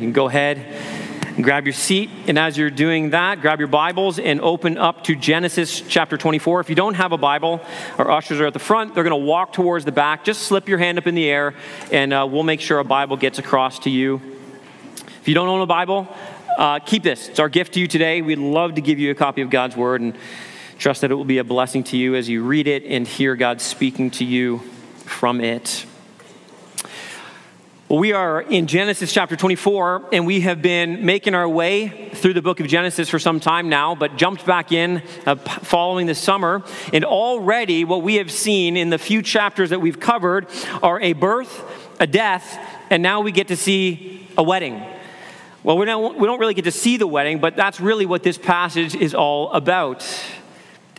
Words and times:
You 0.00 0.06
can 0.06 0.12
go 0.14 0.28
ahead 0.28 0.56
and 1.36 1.44
grab 1.44 1.66
your 1.66 1.74
seat. 1.74 2.08
And 2.26 2.38
as 2.38 2.56
you're 2.56 2.70
doing 2.70 3.10
that, 3.10 3.42
grab 3.42 3.58
your 3.58 3.68
Bibles 3.68 4.18
and 4.18 4.40
open 4.40 4.78
up 4.78 5.04
to 5.04 5.14
Genesis 5.14 5.82
chapter 5.82 6.16
24. 6.16 6.60
If 6.60 6.70
you 6.70 6.74
don't 6.74 6.94
have 6.94 7.12
a 7.12 7.18
Bible, 7.18 7.60
our 7.98 8.10
ushers 8.10 8.40
are 8.40 8.46
at 8.46 8.54
the 8.54 8.58
front. 8.58 8.94
They're 8.94 9.04
going 9.04 9.20
to 9.20 9.26
walk 9.26 9.52
towards 9.52 9.84
the 9.84 9.92
back. 9.92 10.24
Just 10.24 10.44
slip 10.44 10.70
your 10.70 10.78
hand 10.78 10.96
up 10.96 11.06
in 11.06 11.14
the 11.14 11.28
air, 11.28 11.54
and 11.92 12.14
uh, 12.14 12.26
we'll 12.30 12.44
make 12.44 12.62
sure 12.62 12.78
a 12.78 12.84
Bible 12.84 13.18
gets 13.18 13.38
across 13.38 13.80
to 13.80 13.90
you. 13.90 14.22
If 15.20 15.28
you 15.28 15.34
don't 15.34 15.48
own 15.48 15.60
a 15.60 15.66
Bible, 15.66 16.08
uh, 16.56 16.78
keep 16.78 17.02
this. 17.02 17.28
It's 17.28 17.38
our 17.38 17.50
gift 17.50 17.74
to 17.74 17.80
you 17.80 17.86
today. 17.86 18.22
We'd 18.22 18.38
love 18.38 18.76
to 18.76 18.80
give 18.80 18.98
you 18.98 19.10
a 19.10 19.14
copy 19.14 19.42
of 19.42 19.50
God's 19.50 19.76
Word 19.76 20.00
and 20.00 20.16
trust 20.78 21.02
that 21.02 21.10
it 21.10 21.14
will 21.14 21.26
be 21.26 21.36
a 21.36 21.44
blessing 21.44 21.84
to 21.84 21.98
you 21.98 22.14
as 22.14 22.26
you 22.26 22.42
read 22.42 22.68
it 22.68 22.86
and 22.86 23.06
hear 23.06 23.36
God 23.36 23.60
speaking 23.60 24.10
to 24.12 24.24
you 24.24 24.60
from 25.04 25.42
it. 25.42 25.84
Well, 27.90 27.98
we 27.98 28.12
are 28.12 28.40
in 28.40 28.68
Genesis 28.68 29.12
chapter 29.12 29.34
24, 29.34 30.10
and 30.12 30.24
we 30.24 30.42
have 30.42 30.62
been 30.62 31.04
making 31.04 31.34
our 31.34 31.48
way 31.48 32.10
through 32.14 32.34
the 32.34 32.40
book 32.40 32.60
of 32.60 32.68
Genesis 32.68 33.08
for 33.08 33.18
some 33.18 33.40
time 33.40 33.68
now, 33.68 33.96
but 33.96 34.16
jumped 34.16 34.46
back 34.46 34.70
in 34.70 35.02
uh, 35.26 35.34
following 35.34 36.06
the 36.06 36.14
summer. 36.14 36.62
And 36.92 37.04
already, 37.04 37.84
what 37.84 38.02
we 38.02 38.14
have 38.18 38.30
seen 38.30 38.76
in 38.76 38.90
the 38.90 38.98
few 38.98 39.22
chapters 39.22 39.70
that 39.70 39.80
we've 39.80 39.98
covered 39.98 40.46
are 40.84 41.00
a 41.00 41.14
birth, 41.14 41.64
a 41.98 42.06
death, 42.06 42.64
and 42.90 43.02
now 43.02 43.22
we 43.22 43.32
get 43.32 43.48
to 43.48 43.56
see 43.56 44.24
a 44.38 44.42
wedding. 44.44 44.80
Well, 45.64 45.76
we 45.76 45.84
don't, 45.84 46.16
we 46.16 46.28
don't 46.28 46.38
really 46.38 46.54
get 46.54 46.66
to 46.66 46.70
see 46.70 46.96
the 46.96 47.08
wedding, 47.08 47.40
but 47.40 47.56
that's 47.56 47.80
really 47.80 48.06
what 48.06 48.22
this 48.22 48.38
passage 48.38 48.94
is 48.94 49.16
all 49.16 49.50
about. 49.50 50.06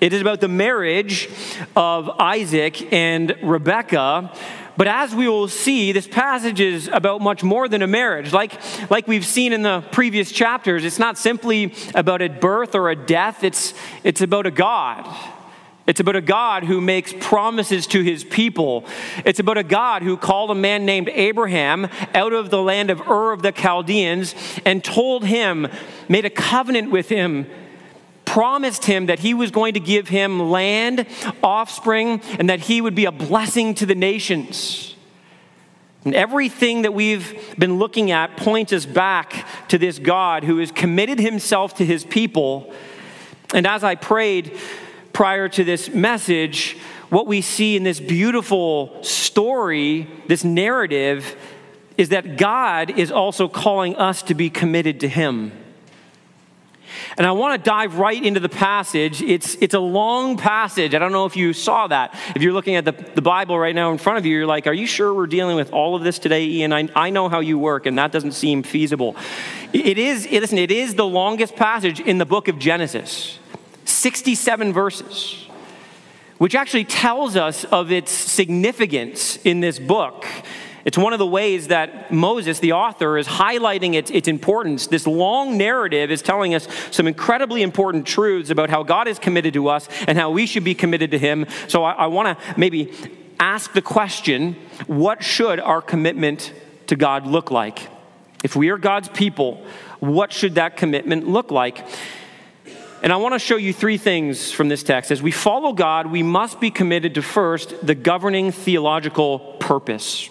It 0.01 0.11
is 0.11 0.19
about 0.19 0.41
the 0.41 0.49
marriage 0.49 1.29
of 1.73 2.09
Isaac 2.19 2.91
and 2.91 3.37
Rebekah 3.41 4.35
but 4.77 4.87
as 4.87 5.13
we 5.13 5.27
will 5.27 5.47
see, 5.47 5.91
this 5.91 6.07
passage 6.07 6.59
is 6.59 6.89
about 6.91 7.21
much 7.21 7.43
more 7.43 7.67
than 7.67 7.81
a 7.81 7.87
marriage. 7.87 8.33
Like, 8.33 8.59
like 8.89 9.07
we've 9.07 9.25
seen 9.25 9.53
in 9.53 9.61
the 9.61 9.81
previous 9.91 10.31
chapters, 10.31 10.85
it's 10.85 10.99
not 10.99 11.17
simply 11.17 11.73
about 11.93 12.21
a 12.21 12.29
birth 12.29 12.75
or 12.75 12.89
a 12.89 12.95
death, 12.95 13.43
it's, 13.43 13.73
it's 14.03 14.21
about 14.21 14.45
a 14.45 14.51
God. 14.51 15.05
It's 15.87 15.99
about 15.99 16.15
a 16.15 16.21
God 16.21 16.63
who 16.63 16.79
makes 16.79 17.13
promises 17.19 17.87
to 17.87 18.01
his 18.01 18.23
people. 18.23 18.85
It's 19.25 19.39
about 19.39 19.57
a 19.57 19.63
God 19.63 20.03
who 20.03 20.15
called 20.15 20.51
a 20.51 20.55
man 20.55 20.85
named 20.85 21.09
Abraham 21.09 21.89
out 22.13 22.33
of 22.33 22.49
the 22.49 22.61
land 22.61 22.91
of 22.91 23.01
Ur 23.09 23.33
of 23.33 23.41
the 23.41 23.51
Chaldeans 23.51 24.35
and 24.63 24.83
told 24.83 25.25
him, 25.25 25.67
made 26.07 26.23
a 26.23 26.29
covenant 26.29 26.91
with 26.91 27.09
him 27.09 27.47
promised 28.31 28.85
him 28.85 29.07
that 29.07 29.19
he 29.19 29.33
was 29.33 29.51
going 29.51 29.73
to 29.73 29.79
give 29.81 30.07
him 30.07 30.49
land, 30.49 31.05
offspring, 31.43 32.21
and 32.39 32.49
that 32.49 32.61
he 32.61 32.79
would 32.79 32.95
be 32.95 33.03
a 33.03 33.11
blessing 33.11 33.75
to 33.75 33.85
the 33.85 33.93
nations. 33.93 34.95
And 36.05 36.15
everything 36.15 36.83
that 36.83 36.93
we've 36.93 37.53
been 37.59 37.77
looking 37.77 38.09
at 38.09 38.37
points 38.37 38.71
us 38.71 38.85
back 38.85 39.45
to 39.67 39.77
this 39.77 39.99
God 39.99 40.45
who 40.45 40.59
has 40.59 40.71
committed 40.71 41.19
himself 41.19 41.75
to 41.75 41.85
his 41.85 42.05
people. 42.05 42.73
And 43.53 43.67
as 43.67 43.83
I 43.83 43.95
prayed 43.95 44.57
prior 45.11 45.49
to 45.49 45.65
this 45.65 45.89
message, 45.89 46.77
what 47.09 47.27
we 47.27 47.41
see 47.41 47.75
in 47.75 47.83
this 47.83 47.99
beautiful 47.99 49.03
story, 49.03 50.09
this 50.27 50.45
narrative, 50.45 51.35
is 51.97 52.07
that 52.09 52.37
God 52.37 52.97
is 52.97 53.11
also 53.11 53.49
calling 53.49 53.97
us 53.97 54.23
to 54.23 54.33
be 54.33 54.49
committed 54.49 55.01
to 55.01 55.09
him. 55.09 55.51
And 57.17 57.27
I 57.27 57.31
want 57.31 57.61
to 57.61 57.69
dive 57.69 57.97
right 57.97 58.21
into 58.21 58.39
the 58.39 58.49
passage. 58.49 59.21
It's, 59.21 59.55
it's 59.55 59.73
a 59.73 59.79
long 59.79 60.37
passage. 60.37 60.95
I 60.95 60.99
don't 60.99 61.11
know 61.11 61.25
if 61.25 61.35
you 61.35 61.53
saw 61.53 61.87
that. 61.87 62.17
If 62.35 62.41
you're 62.41 62.53
looking 62.53 62.75
at 62.75 62.85
the, 62.85 62.91
the 62.91 63.21
Bible 63.21 63.59
right 63.59 63.75
now 63.75 63.91
in 63.91 63.97
front 63.97 64.17
of 64.17 64.25
you, 64.25 64.37
you're 64.37 64.45
like, 64.45 64.67
Are 64.67 64.73
you 64.73 64.87
sure 64.87 65.13
we're 65.13 65.27
dealing 65.27 65.55
with 65.55 65.73
all 65.73 65.95
of 65.95 66.03
this 66.03 66.19
today, 66.19 66.45
Ian? 66.45 66.71
I, 66.73 66.87
I 66.95 67.09
know 67.09 67.27
how 67.27 67.41
you 67.41 67.59
work, 67.59 67.85
and 67.85 67.97
that 67.97 68.11
doesn't 68.11 68.33
seem 68.33 68.63
feasible. 68.63 69.15
It 69.73 69.97
is, 69.97 70.29
listen, 70.29 70.57
it 70.57 70.71
is 70.71 70.95
the 70.95 71.05
longest 71.05 71.55
passage 71.55 71.99
in 71.99 72.17
the 72.17 72.25
book 72.25 72.47
of 72.47 72.59
Genesis 72.59 73.39
67 73.85 74.73
verses, 74.73 75.47
which 76.37 76.55
actually 76.55 76.85
tells 76.85 77.35
us 77.35 77.63
of 77.65 77.91
its 77.91 78.11
significance 78.11 79.37
in 79.37 79.59
this 79.59 79.79
book. 79.79 80.25
It's 80.83 80.97
one 80.97 81.13
of 81.13 81.19
the 81.19 81.27
ways 81.27 81.67
that 81.67 82.11
Moses, 82.11 82.59
the 82.59 82.73
author, 82.73 83.17
is 83.17 83.27
highlighting 83.27 83.93
its, 83.93 84.09
its 84.09 84.27
importance. 84.27 84.87
This 84.87 85.05
long 85.05 85.57
narrative 85.57 86.09
is 86.09 86.21
telling 86.21 86.55
us 86.55 86.67
some 86.91 87.07
incredibly 87.07 87.61
important 87.61 88.07
truths 88.07 88.49
about 88.49 88.69
how 88.69 88.83
God 88.83 89.07
is 89.07 89.19
committed 89.19 89.53
to 89.53 89.67
us 89.67 89.87
and 90.07 90.17
how 90.17 90.31
we 90.31 90.45
should 90.45 90.63
be 90.63 90.73
committed 90.73 91.11
to 91.11 91.19
Him. 91.19 91.45
So 91.67 91.83
I, 91.83 91.91
I 91.91 92.07
want 92.07 92.37
to 92.37 92.59
maybe 92.59 92.91
ask 93.39 93.73
the 93.73 93.81
question 93.81 94.55
what 94.87 95.23
should 95.23 95.59
our 95.59 95.81
commitment 95.81 96.53
to 96.87 96.95
God 96.95 97.27
look 97.27 97.51
like? 97.51 97.87
If 98.43 98.55
we 98.55 98.69
are 98.69 98.77
God's 98.77 99.09
people, 99.09 99.63
what 99.99 100.33
should 100.33 100.55
that 100.55 100.77
commitment 100.77 101.27
look 101.27 101.51
like? 101.51 101.85
And 103.03 103.11
I 103.11 103.17
want 103.17 103.33
to 103.33 103.39
show 103.39 103.55
you 103.55 103.73
three 103.73 103.97
things 103.97 104.51
from 104.51 104.69
this 104.69 104.83
text. 104.83 105.11
As 105.11 105.21
we 105.21 105.31
follow 105.31 105.73
God, 105.73 106.07
we 106.07 106.21
must 106.21 106.59
be 106.59 106.69
committed 106.69 107.15
to 107.15 107.21
first 107.21 107.85
the 107.85 107.95
governing 107.95 108.51
theological 108.51 109.39
purpose. 109.59 110.29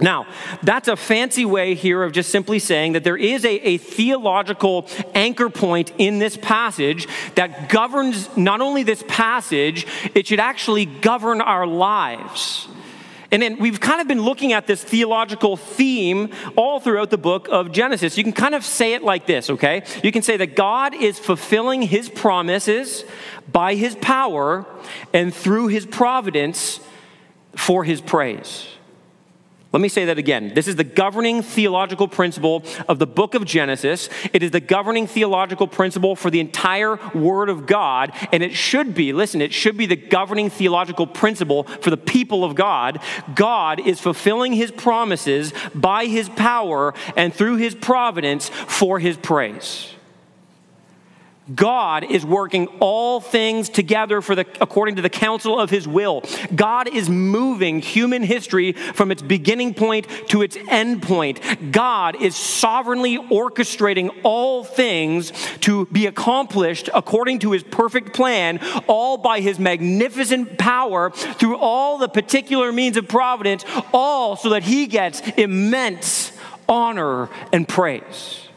Now, 0.00 0.26
that's 0.62 0.88
a 0.88 0.96
fancy 0.96 1.44
way 1.44 1.74
here 1.74 2.02
of 2.02 2.12
just 2.12 2.30
simply 2.30 2.58
saying 2.58 2.92
that 2.92 3.04
there 3.04 3.16
is 3.16 3.44
a, 3.44 3.54
a, 3.68 3.76
theological 3.78 4.86
anchor 5.14 5.50
point 5.50 5.92
in 5.98 6.18
this 6.18 6.36
passage 6.36 7.06
that 7.34 7.68
governs 7.68 8.34
not 8.36 8.60
only 8.60 8.82
this 8.82 9.04
passage, 9.08 9.86
it 10.14 10.26
should 10.26 10.40
actually 10.40 10.86
govern 10.86 11.40
our 11.40 11.66
lives. 11.66 12.68
And 13.32 13.40
then 13.40 13.58
we've 13.58 13.78
kind 13.78 14.00
of 14.00 14.08
been 14.08 14.22
looking 14.22 14.52
at 14.52 14.66
this 14.66 14.82
theological 14.82 15.56
theme 15.56 16.30
all 16.56 16.80
throughout 16.80 17.10
the 17.10 17.18
book 17.18 17.48
of 17.48 17.70
Genesis. 17.70 18.18
You 18.18 18.24
can 18.24 18.32
kind 18.32 18.54
of 18.54 18.64
say 18.64 18.94
it 18.94 19.02
like 19.02 19.26
this, 19.26 19.50
okay? 19.50 19.84
You 20.02 20.10
can 20.10 20.22
say 20.22 20.36
that 20.38 20.56
God 20.56 20.94
is 20.94 21.18
fulfilling 21.18 21.82
his 21.82 22.08
promises 22.08 23.04
by 23.50 23.76
his 23.76 23.94
power 23.96 24.66
and 25.12 25.32
through 25.32 25.68
his 25.68 25.86
providence 25.86 26.80
for 27.54 27.84
his 27.84 28.00
praise. 28.00 28.66
Let 29.72 29.80
me 29.80 29.88
say 29.88 30.06
that 30.06 30.18
again. 30.18 30.52
This 30.54 30.66
is 30.66 30.74
the 30.74 30.82
governing 30.82 31.42
theological 31.42 32.08
principle 32.08 32.64
of 32.88 32.98
the 32.98 33.06
book 33.06 33.36
of 33.36 33.44
Genesis. 33.44 34.08
It 34.32 34.42
is 34.42 34.50
the 34.50 34.58
governing 34.60 35.06
theological 35.06 35.68
principle 35.68 36.16
for 36.16 36.28
the 36.28 36.40
entire 36.40 36.98
Word 37.14 37.48
of 37.48 37.66
God. 37.66 38.12
And 38.32 38.42
it 38.42 38.52
should 38.52 38.94
be, 38.94 39.12
listen, 39.12 39.40
it 39.40 39.52
should 39.52 39.76
be 39.76 39.86
the 39.86 39.94
governing 39.94 40.50
theological 40.50 41.06
principle 41.06 41.64
for 41.64 41.90
the 41.90 41.96
people 41.96 42.44
of 42.44 42.56
God. 42.56 43.00
God 43.36 43.86
is 43.86 44.00
fulfilling 44.00 44.54
His 44.54 44.72
promises 44.72 45.52
by 45.72 46.06
His 46.06 46.28
power 46.28 46.92
and 47.16 47.32
through 47.32 47.56
His 47.56 47.76
providence 47.76 48.48
for 48.48 48.98
His 48.98 49.16
praise. 49.16 49.94
God 51.54 52.04
is 52.04 52.24
working 52.24 52.66
all 52.80 53.20
things 53.20 53.68
together 53.68 54.20
for 54.20 54.34
the, 54.34 54.46
according 54.60 54.96
to 54.96 55.02
the 55.02 55.10
counsel 55.10 55.58
of 55.58 55.70
his 55.70 55.86
will. 55.88 56.22
God 56.54 56.88
is 56.94 57.08
moving 57.08 57.80
human 57.80 58.22
history 58.22 58.72
from 58.72 59.10
its 59.10 59.22
beginning 59.22 59.74
point 59.74 60.06
to 60.28 60.42
its 60.42 60.56
end 60.68 61.02
point. 61.02 61.40
God 61.72 62.20
is 62.20 62.36
sovereignly 62.36 63.18
orchestrating 63.18 64.10
all 64.22 64.64
things 64.64 65.32
to 65.60 65.86
be 65.86 66.06
accomplished 66.06 66.88
according 66.94 67.40
to 67.40 67.52
his 67.52 67.62
perfect 67.62 68.14
plan, 68.14 68.60
all 68.86 69.16
by 69.16 69.40
his 69.40 69.58
magnificent 69.58 70.58
power 70.58 71.10
through 71.10 71.56
all 71.56 71.98
the 71.98 72.08
particular 72.08 72.72
means 72.72 72.96
of 72.96 73.08
providence, 73.08 73.64
all 73.92 74.36
so 74.36 74.50
that 74.50 74.62
he 74.62 74.86
gets 74.86 75.20
immense 75.36 76.32
honor 76.68 77.28
and 77.52 77.68
praise. 77.68 78.49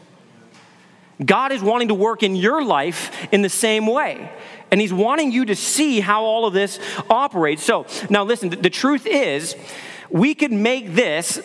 God 1.24 1.52
is 1.52 1.62
wanting 1.62 1.88
to 1.88 1.94
work 1.94 2.22
in 2.22 2.34
your 2.34 2.64
life 2.64 3.28
in 3.32 3.42
the 3.42 3.48
same 3.48 3.86
way. 3.86 4.32
And 4.70 4.80
He's 4.80 4.92
wanting 4.92 5.30
you 5.30 5.44
to 5.44 5.54
see 5.54 6.00
how 6.00 6.24
all 6.24 6.46
of 6.46 6.54
this 6.54 6.80
operates. 7.08 7.62
So, 7.62 7.86
now 8.10 8.24
listen, 8.24 8.50
the, 8.50 8.70
truth 8.70 9.06
is, 9.06 9.54
we 10.10 10.34
could 10.34 10.52
make 10.52 10.94
this 10.94 11.40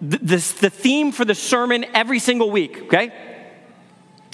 the, 0.00 0.18
the, 0.18 0.54
the 0.60 0.70
theme 0.70 1.12
for 1.12 1.24
the 1.24 1.34
sermon 1.34 1.84
every 1.94 2.18
single 2.18 2.50
week, 2.50 2.82
okay? 2.84 3.12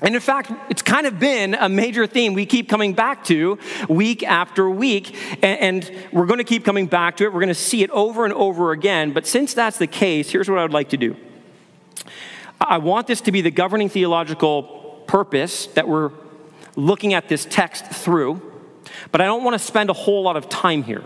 And 0.03 0.15
in 0.15 0.21
fact, 0.21 0.51
it's 0.71 0.81
kind 0.81 1.07
of 1.07 1.19
been 1.19 1.55
a 1.55 1.69
major 1.69 2.07
theme 2.07 2.33
we 2.33 2.47
keep 2.47 2.69
coming 2.69 2.95
back 2.95 3.25
to 3.25 3.59
week 3.89 4.23
after 4.23 4.69
week, 4.71 5.15
and, 5.43 5.91
we're 6.13 6.27
going 6.27 6.39
to 6.39 6.45
keep 6.45 6.65
coming 6.65 6.87
back 6.87 7.19
to 7.19 7.25
it. 7.25 7.33
We're 7.33 7.41
going 7.41 7.49
to 7.49 7.55
see 7.55 7.83
it 7.83 7.91
over 7.91 8.25
and 8.25 8.33
over 8.33 8.73
again. 8.73 9.13
But 9.13 9.27
since 9.27 9.53
that's 9.53 9.77
the 9.77 9.87
case, 9.87 10.31
here's 10.31 10.49
what 10.49 10.59
I 10.59 10.63
would 10.63 10.73
like 10.73 10.89
to 10.91 10.97
do 10.97 11.17
I 12.61 12.79
want 12.79 13.07
this 13.07 13.21
to 13.23 13.33
be 13.33 13.41
the 13.41 13.51
governing 13.51 13.89
theological 13.89 14.80
purpose 15.11 15.67
that 15.67 15.89
we're 15.89 16.13
looking 16.77 17.15
at 17.15 17.29
this 17.29 17.45
text 17.45 17.85
through, 17.87 18.41
but 19.11 19.21
I 19.21 19.25
don't 19.25 19.43
want 19.43 19.55
to 19.55 19.59
spend 19.59 19.91
a 19.91 19.93
whole 19.93 20.23
lot 20.23 20.37
of 20.37 20.49
time 20.49 20.85
here. 20.85 21.03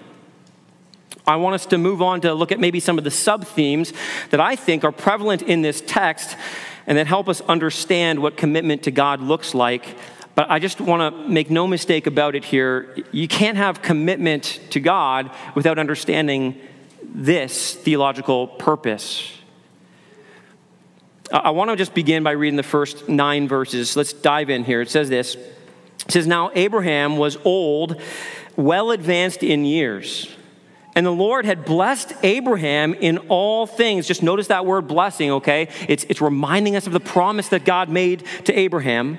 I 1.27 1.37
want 1.37 1.55
us 1.55 1.65
to 1.67 1.79
move 1.79 2.03
on 2.03 2.21
to 2.21 2.35
look 2.35 2.53
at 2.53 2.61
maybe 2.61 2.81
some 2.81 2.99
of 2.99 3.05
the 3.05 3.11
sub 3.11 3.47
themes 3.47 3.95
that 4.29 4.41
I 4.41 4.57
think 4.57 4.85
are 4.85 4.93
prevalent 4.93 5.41
in 5.41 5.63
this 5.63 5.83
text 5.87 6.37
and 6.87 6.99
that 6.99 7.07
help 7.07 7.31
us 7.31 7.41
understand 7.43 8.21
what 8.21 8.37
commitment 8.37 8.83
to 8.83 8.91
God 8.91 9.23
looks 9.23 9.55
like. 9.55 9.97
But 10.35 10.51
I 10.51 10.59
just 10.59 10.83
want 10.83 11.01
to 11.01 11.27
make 11.27 11.51
no 11.51 11.67
mistake 11.67 12.07
about 12.07 12.35
it 12.35 12.45
here. 12.45 12.95
You 13.11 13.27
can't 13.27 13.57
have 13.57 13.81
commitment 13.81 14.61
to 14.69 14.81
God 14.81 15.31
without 15.55 15.79
understanding 15.79 16.61
this 17.03 17.73
theological 17.75 18.49
purpose. 18.49 19.33
I 21.35 21.51
want 21.51 21.71
to 21.71 21.77
just 21.77 21.95
begin 21.95 22.23
by 22.23 22.31
reading 22.31 22.57
the 22.57 22.63
first 22.63 23.09
nine 23.09 23.49
verses. 23.49 23.97
Let's 23.97 24.13
dive 24.13 24.51
in 24.51 24.63
here. 24.63 24.81
It 24.81 24.89
says 24.89 25.09
this 25.09 25.35
It 25.35 26.13
says, 26.13 26.29
Now 26.29 26.53
Abraham 26.55 27.17
was 27.17 27.37
old, 27.45 28.01
well 28.55 28.93
advanced 28.93 29.43
in 29.43 29.65
years. 29.65 30.31
And 30.95 31.05
the 31.05 31.11
Lord 31.11 31.45
had 31.45 31.65
blessed 31.65 32.13
Abraham 32.23 32.95
in 32.95 33.19
all 33.29 33.67
things. 33.67 34.07
Just 34.07 34.23
notice 34.23 34.47
that 34.47 34.65
word 34.65 34.87
blessing, 34.87 35.33
okay? 35.33 35.69
It's, 35.89 36.05
it's 36.09 36.21
reminding 36.21 36.77
us 36.77 36.87
of 36.87 36.93
the 36.93 37.01
promise 37.01 37.49
that 37.49 37.65
God 37.65 37.89
made 37.89 38.23
to 38.45 38.57
Abraham. 38.57 39.19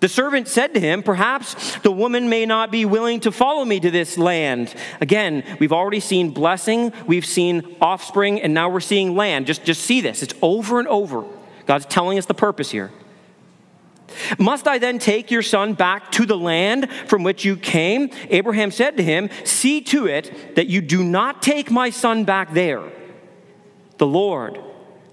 The 0.00 0.08
servant 0.08 0.46
said 0.46 0.74
to 0.74 0.80
him, 0.80 1.02
Perhaps 1.02 1.78
the 1.78 1.90
woman 1.90 2.28
may 2.28 2.44
not 2.44 2.70
be 2.70 2.84
willing 2.84 3.20
to 3.20 3.32
follow 3.32 3.64
me 3.64 3.80
to 3.80 3.90
this 3.90 4.18
land. 4.18 4.74
Again, 5.00 5.42
we've 5.58 5.72
already 5.72 6.00
seen 6.00 6.30
blessing, 6.30 6.92
we've 7.06 7.24
seen 7.24 7.76
offspring, 7.80 8.40
and 8.42 8.52
now 8.52 8.68
we're 8.68 8.80
seeing 8.80 9.16
land. 9.16 9.46
Just, 9.46 9.64
just 9.64 9.82
see 9.82 10.02
this. 10.02 10.22
It's 10.22 10.34
over 10.42 10.78
and 10.78 10.88
over. 10.88 11.24
God's 11.64 11.86
telling 11.86 12.18
us 12.18 12.26
the 12.26 12.34
purpose 12.34 12.70
here. 12.70 12.92
Must 14.38 14.68
I 14.68 14.78
then 14.78 14.98
take 14.98 15.30
your 15.30 15.42
son 15.42 15.74
back 15.74 16.12
to 16.12 16.26
the 16.26 16.36
land 16.36 16.90
from 17.06 17.22
which 17.22 17.44
you 17.44 17.56
came? 17.56 18.10
Abraham 18.30 18.70
said 18.70 18.96
to 18.98 19.02
him, 19.02 19.30
See 19.44 19.80
to 19.82 20.06
it 20.06 20.56
that 20.56 20.68
you 20.68 20.80
do 20.80 21.02
not 21.02 21.42
take 21.42 21.70
my 21.70 21.90
son 21.90 22.24
back 22.24 22.52
there. 22.52 22.82
The 23.98 24.06
Lord, 24.06 24.60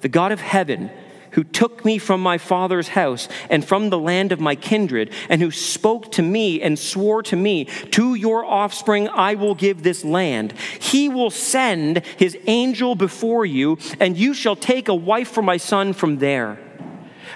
the 0.01 0.09
God 0.09 0.31
of 0.31 0.41
heaven, 0.41 0.91
who 1.33 1.43
took 1.43 1.83
me 1.85 1.97
from 1.97 2.21
my 2.21 2.37
father's 2.37 2.89
house 2.89 3.27
and 3.49 3.65
from 3.65 3.89
the 3.89 3.99
land 3.99 4.31
of 4.31 4.39
my 4.39 4.55
kindred, 4.55 5.11
and 5.29 5.41
who 5.41 5.51
spoke 5.51 6.11
to 6.13 6.21
me 6.21 6.61
and 6.61 6.77
swore 6.79 7.21
to 7.23 7.35
me, 7.35 7.65
To 7.91 8.15
your 8.15 8.45
offspring 8.45 9.09
I 9.09 9.35
will 9.35 9.55
give 9.55 9.83
this 9.83 10.03
land. 10.03 10.53
He 10.79 11.09
will 11.09 11.31
send 11.31 12.05
his 12.17 12.37
angel 12.47 12.95
before 12.95 13.45
you, 13.45 13.77
and 13.99 14.17
you 14.17 14.33
shall 14.33 14.55
take 14.55 14.87
a 14.87 14.95
wife 14.95 15.29
for 15.29 15.41
my 15.41 15.57
son 15.57 15.93
from 15.93 16.17
there. 16.17 16.59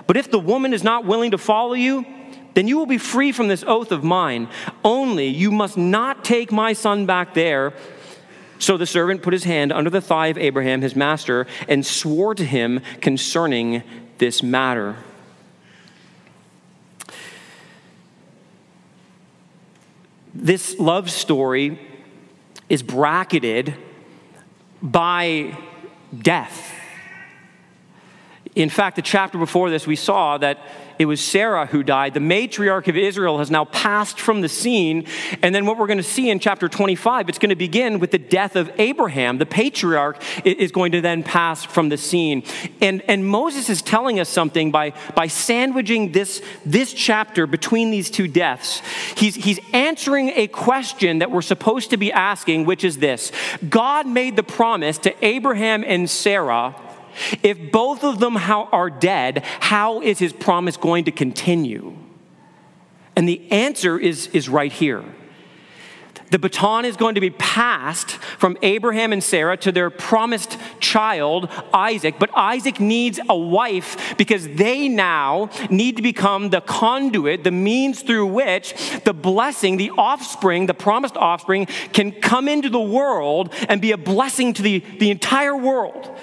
But 0.06 0.18
if 0.18 0.32
the 0.32 0.40
woman 0.40 0.74
is 0.74 0.84
not 0.84 1.06
willing 1.06 1.32
to 1.32 1.38
follow 1.38 1.74
you, 1.74 2.06
then 2.54 2.68
you 2.68 2.78
will 2.78 2.88
be 2.88 2.98
free 2.98 3.32
from 3.32 3.48
this 3.50 3.64
oath 3.68 3.92
of 3.92 4.04
mine. 4.04 4.50
Only 4.84 5.28
you 5.28 5.52
must 5.52 5.78
not 5.78 6.26
take 6.26 6.52
my 6.52 6.74
son 6.74 7.06
back 7.06 7.36
there. 7.36 7.74
So 8.60 8.78
the 8.78 8.86
servant 8.86 9.22
put 9.22 9.34
his 9.34 9.44
hand 9.44 9.72
under 9.72 9.90
the 9.90 10.02
thigh 10.02 10.28
of 10.28 10.38
Abraham, 10.38 10.82
his 10.82 10.96
master, 10.96 11.48
and 11.68 11.86
swore 11.86 12.36
to 12.36 12.44
him 12.44 12.82
concerning 13.02 13.84
this 14.18 14.42
matter. 14.42 14.96
This 20.34 20.80
love 20.80 21.10
story 21.10 21.80
is 22.70 22.84
bracketed 22.84 23.76
by 24.82 25.58
death. 26.18 26.74
In 28.56 28.70
fact, 28.70 28.96
the 28.96 29.02
chapter 29.02 29.38
before 29.38 29.70
this, 29.70 29.86
we 29.86 29.96
saw 29.96 30.38
that 30.40 30.60
it 31.00 31.06
was 31.06 31.24
Sarah 31.24 31.66
who 31.66 31.84
died. 31.84 32.14
The 32.14 32.20
matriarch 32.20 32.88
of 32.88 32.98
Israel 32.98 33.38
has 33.40 33.52
now 33.52 33.66
passed 33.66 34.20
from 34.20 34.42
the 34.42 34.50
scene. 34.50 35.06
And 35.42 35.54
then 35.54 35.66
what 35.66 35.78
we're 35.78 35.88
going 35.88 35.98
to 35.98 36.04
see 36.04 36.30
in 36.30 36.40
chapter 36.40 36.68
25, 36.68 37.30
it's 37.30 37.40
going 37.40 37.50
to 37.50 37.56
begin 37.56 38.00
with 38.00 38.12
the 38.12 38.18
death 38.18 38.56
of 38.56 38.72
Abraham. 38.80 39.38
The 39.38 39.46
patriarch 39.46 40.22
is 40.46 40.72
going 40.72 40.92
to 40.94 41.02
then 41.02 41.24
pass 41.24 41.64
from 41.64 41.90
the 41.90 41.98
scene. 41.98 42.44
And, 42.82 43.02
and 43.08 43.26
Moses 43.26 43.70
is 43.70 43.82
telling 43.82 44.20
us 44.20 44.30
something 44.30 44.72
by, 44.72 44.94
by 45.16 45.28
sandwiching 45.28 46.12
this, 46.12 46.42
this 46.66 46.94
chapter 46.94 47.48
between 47.48 47.92
these 47.92 48.10
two 48.10 48.28
deaths. 48.28 48.82
He's, 49.16 49.36
he's 49.36 49.60
answering 49.74 50.30
a 50.30 50.48
question 50.48 51.20
that 51.20 51.32
we're 51.32 51.42
supposed 51.42 51.92
to 51.92 51.98
be 51.98 52.12
asking, 52.12 52.66
which 52.66 52.84
is 52.84 52.98
this 52.98 53.32
God 53.70 54.08
made 54.08 54.36
the 54.36 54.44
promise 54.44 54.98
to 55.00 55.26
Abraham 55.26 55.84
and 55.86 56.10
Sarah 56.10 56.76
if 57.44 57.72
both 57.72 58.04
of 58.04 58.20
them 58.20 58.38
are 58.38 58.90
dead, 58.90 59.44
how 59.60 60.02
is 60.02 60.20
his 60.20 60.34
promise 60.34 60.78
going 60.78 61.06
to 61.06 61.12
continue? 61.12 61.96
And 63.16 63.28
the 63.28 63.52
answer 63.52 63.98
is, 63.98 64.28
is 64.28 64.48
right 64.48 64.72
here. 64.72 65.04
The 66.30 66.40
baton 66.40 66.84
is 66.84 66.98
going 66.98 67.16
to 67.16 67.22
be 67.22 67.30
passed 67.30 68.12
from 68.12 68.58
Abraham 68.62 69.14
and 69.14 69.24
Sarah 69.24 69.56
to 69.58 69.72
their 69.72 69.90
promised 69.90 70.58
child, 70.80 71.50
Isaac. 71.74 72.16
But 72.20 72.30
Isaac 72.36 72.80
needs 72.80 73.20
a 73.30 73.38
wife 73.38 74.18
because 74.18 74.48
they 74.48 74.90
now 74.90 75.50
need 75.70 75.96
to 75.96 76.02
become 76.02 76.50
the 76.50 76.62
conduit, 76.62 77.44
the 77.44 77.52
means 77.52 78.02
through 78.02 78.26
which 78.28 78.76
the 79.06 79.14
blessing, 79.14 79.78
the 79.78 79.92
offspring, 79.92 80.66
the 80.66 80.74
promised 80.74 81.16
offspring, 81.16 81.68
can 81.94 82.12
come 82.12 82.50
into 82.50 82.70
the 82.70 82.80
world 82.80 83.54
and 83.70 83.82
be 83.82 83.94
a 83.94 83.98
blessing 83.98 84.54
to 84.54 84.62
the, 84.62 84.80
the 85.00 85.10
entire 85.10 85.56
world. 85.56 86.14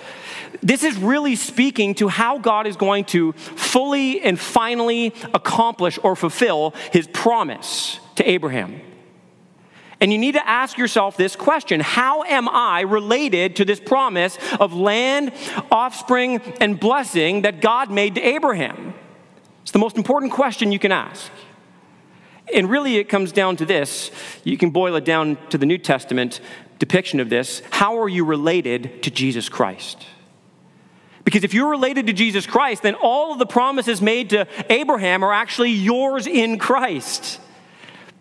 This 0.65 0.83
is 0.83 0.97
really 0.97 1.37
speaking 1.37 1.95
to 1.97 2.09
how 2.09 2.39
God 2.39 2.67
is 2.67 2.77
going 2.77 3.05
to 3.07 3.33
fully 3.33 4.23
and 4.23 4.41
finally 4.41 5.15
accomplish 5.35 5.99
or 6.03 6.17
fulfill 6.17 6.73
his 6.91 7.07
promise 7.07 8.01
to 8.17 8.29
Abraham. 8.29 8.81
And 10.01 10.11
you 10.11 10.19
need 10.19 10.33
to 10.33 10.49
ask 10.49 10.79
yourself 10.79 11.19
this 11.19 11.37
question 11.37 11.81
How 11.81 12.23
am 12.25 12.49
I 12.49 12.81
related 12.81 13.57
to 13.57 13.67
this 13.67 13.79
promise 13.79 14.39
of 14.59 14.73
land, 14.73 15.33
offspring, 15.71 16.41
and 16.61 16.81
blessing 16.81 17.43
that 17.43 17.61
God 17.61 17.91
made 17.91 18.15
to 18.15 18.23
Abraham? 18.23 18.95
It's 19.63 19.71
the 19.71 19.79
most 19.79 19.99
important 19.99 20.33
question 20.33 20.73
you 20.73 20.79
can 20.79 20.93
ask. 20.93 21.31
And 22.55 22.71
really, 22.71 22.97
it 22.97 23.09
comes 23.09 23.33
down 23.33 23.57
to 23.57 23.67
this. 23.67 24.11
You 24.45 24.57
can 24.59 24.71
boil 24.71 24.97
it 24.97 25.05
down 25.05 25.39
to 25.51 25.59
the 25.59 25.67
New 25.67 25.79
Testament 25.79 26.41
depiction 26.79 27.21
of 27.21 27.31
this. 27.31 27.63
How 27.71 27.99
are 28.01 28.09
you 28.09 28.25
related 28.25 29.03
to 29.05 29.11
Jesus 29.11 29.49
Christ? 29.49 30.07
Because 31.25 31.43
if 31.43 31.55
you're 31.55 31.71
related 31.71 32.07
to 32.07 32.13
Jesus 32.13 32.47
Christ, 32.47 32.83
then 32.83 32.95
all 32.95 33.33
of 33.33 33.39
the 33.39 33.47
promises 33.47 34.03
made 34.03 34.31
to 34.31 34.47
Abraham 34.69 35.25
are 35.25 35.33
actually 35.33 35.71
yours 35.71 36.27
in 36.27 36.59
Christ. 36.59 37.41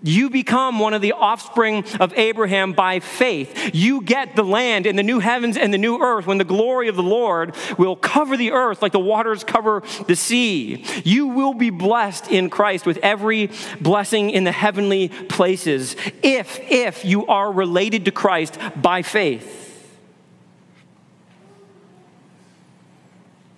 You 0.06 0.30
become 0.30 0.80
one 0.80 0.94
of 0.94 1.02
the 1.02 1.14
offspring 1.14 1.86
of 2.02 2.14
Abraham 2.18 2.74
by 2.74 3.00
faith. 3.00 3.74
You 3.74 4.02
get 4.02 4.36
the 4.36 4.44
land 4.44 4.86
in 4.86 4.98
the 4.98 5.04
new 5.04 5.20
heavens 5.20 5.56
and 5.56 5.74
the 5.74 5.78
new 5.78 6.02
earth 6.02 6.28
when 6.28 6.38
the 6.38 6.44
glory 6.44 6.90
of 6.90 6.98
the 6.98 7.04
Lord 7.04 7.56
will 7.78 7.96
cover 7.96 8.36
the 8.36 8.52
earth 8.52 8.82
like 8.82 8.92
the 8.92 9.00
waters 9.00 9.46
cover 9.46 9.82
the 10.08 10.18
sea. 10.18 10.84
You 11.06 11.28
will 11.28 11.54
be 11.54 11.70
blessed 11.70 12.30
in 12.30 12.50
Christ 12.50 12.86
with 12.86 12.98
every 12.98 13.50
blessing 13.80 14.30
in 14.30 14.44
the 14.44 14.52
heavenly 14.52 15.08
places 15.08 15.96
if 16.22 16.60
if 16.70 17.06
you 17.06 17.26
are 17.28 17.50
related 17.50 18.04
to 18.06 18.12
Christ 18.12 18.60
by 18.76 19.04
faith. 19.04 19.63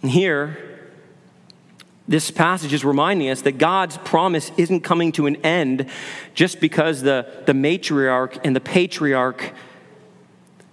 And 0.06 0.12
here, 0.12 0.56
this 2.08 2.30
passage 2.30 2.74
is 2.74 2.86
reminding 2.86 3.28
us 3.32 3.42
that 3.42 3.54
God's 3.54 3.98
promise 3.98 4.52
isn't 4.56 4.82
coming 4.82 5.12
to 5.14 5.26
an 5.26 5.38
end 5.38 5.90
just 6.36 6.60
because 6.60 7.02
the, 7.02 7.28
the 7.48 7.54
matriarch 7.54 8.40
and 8.44 8.56
the 8.56 8.60
patriarch 8.60 9.52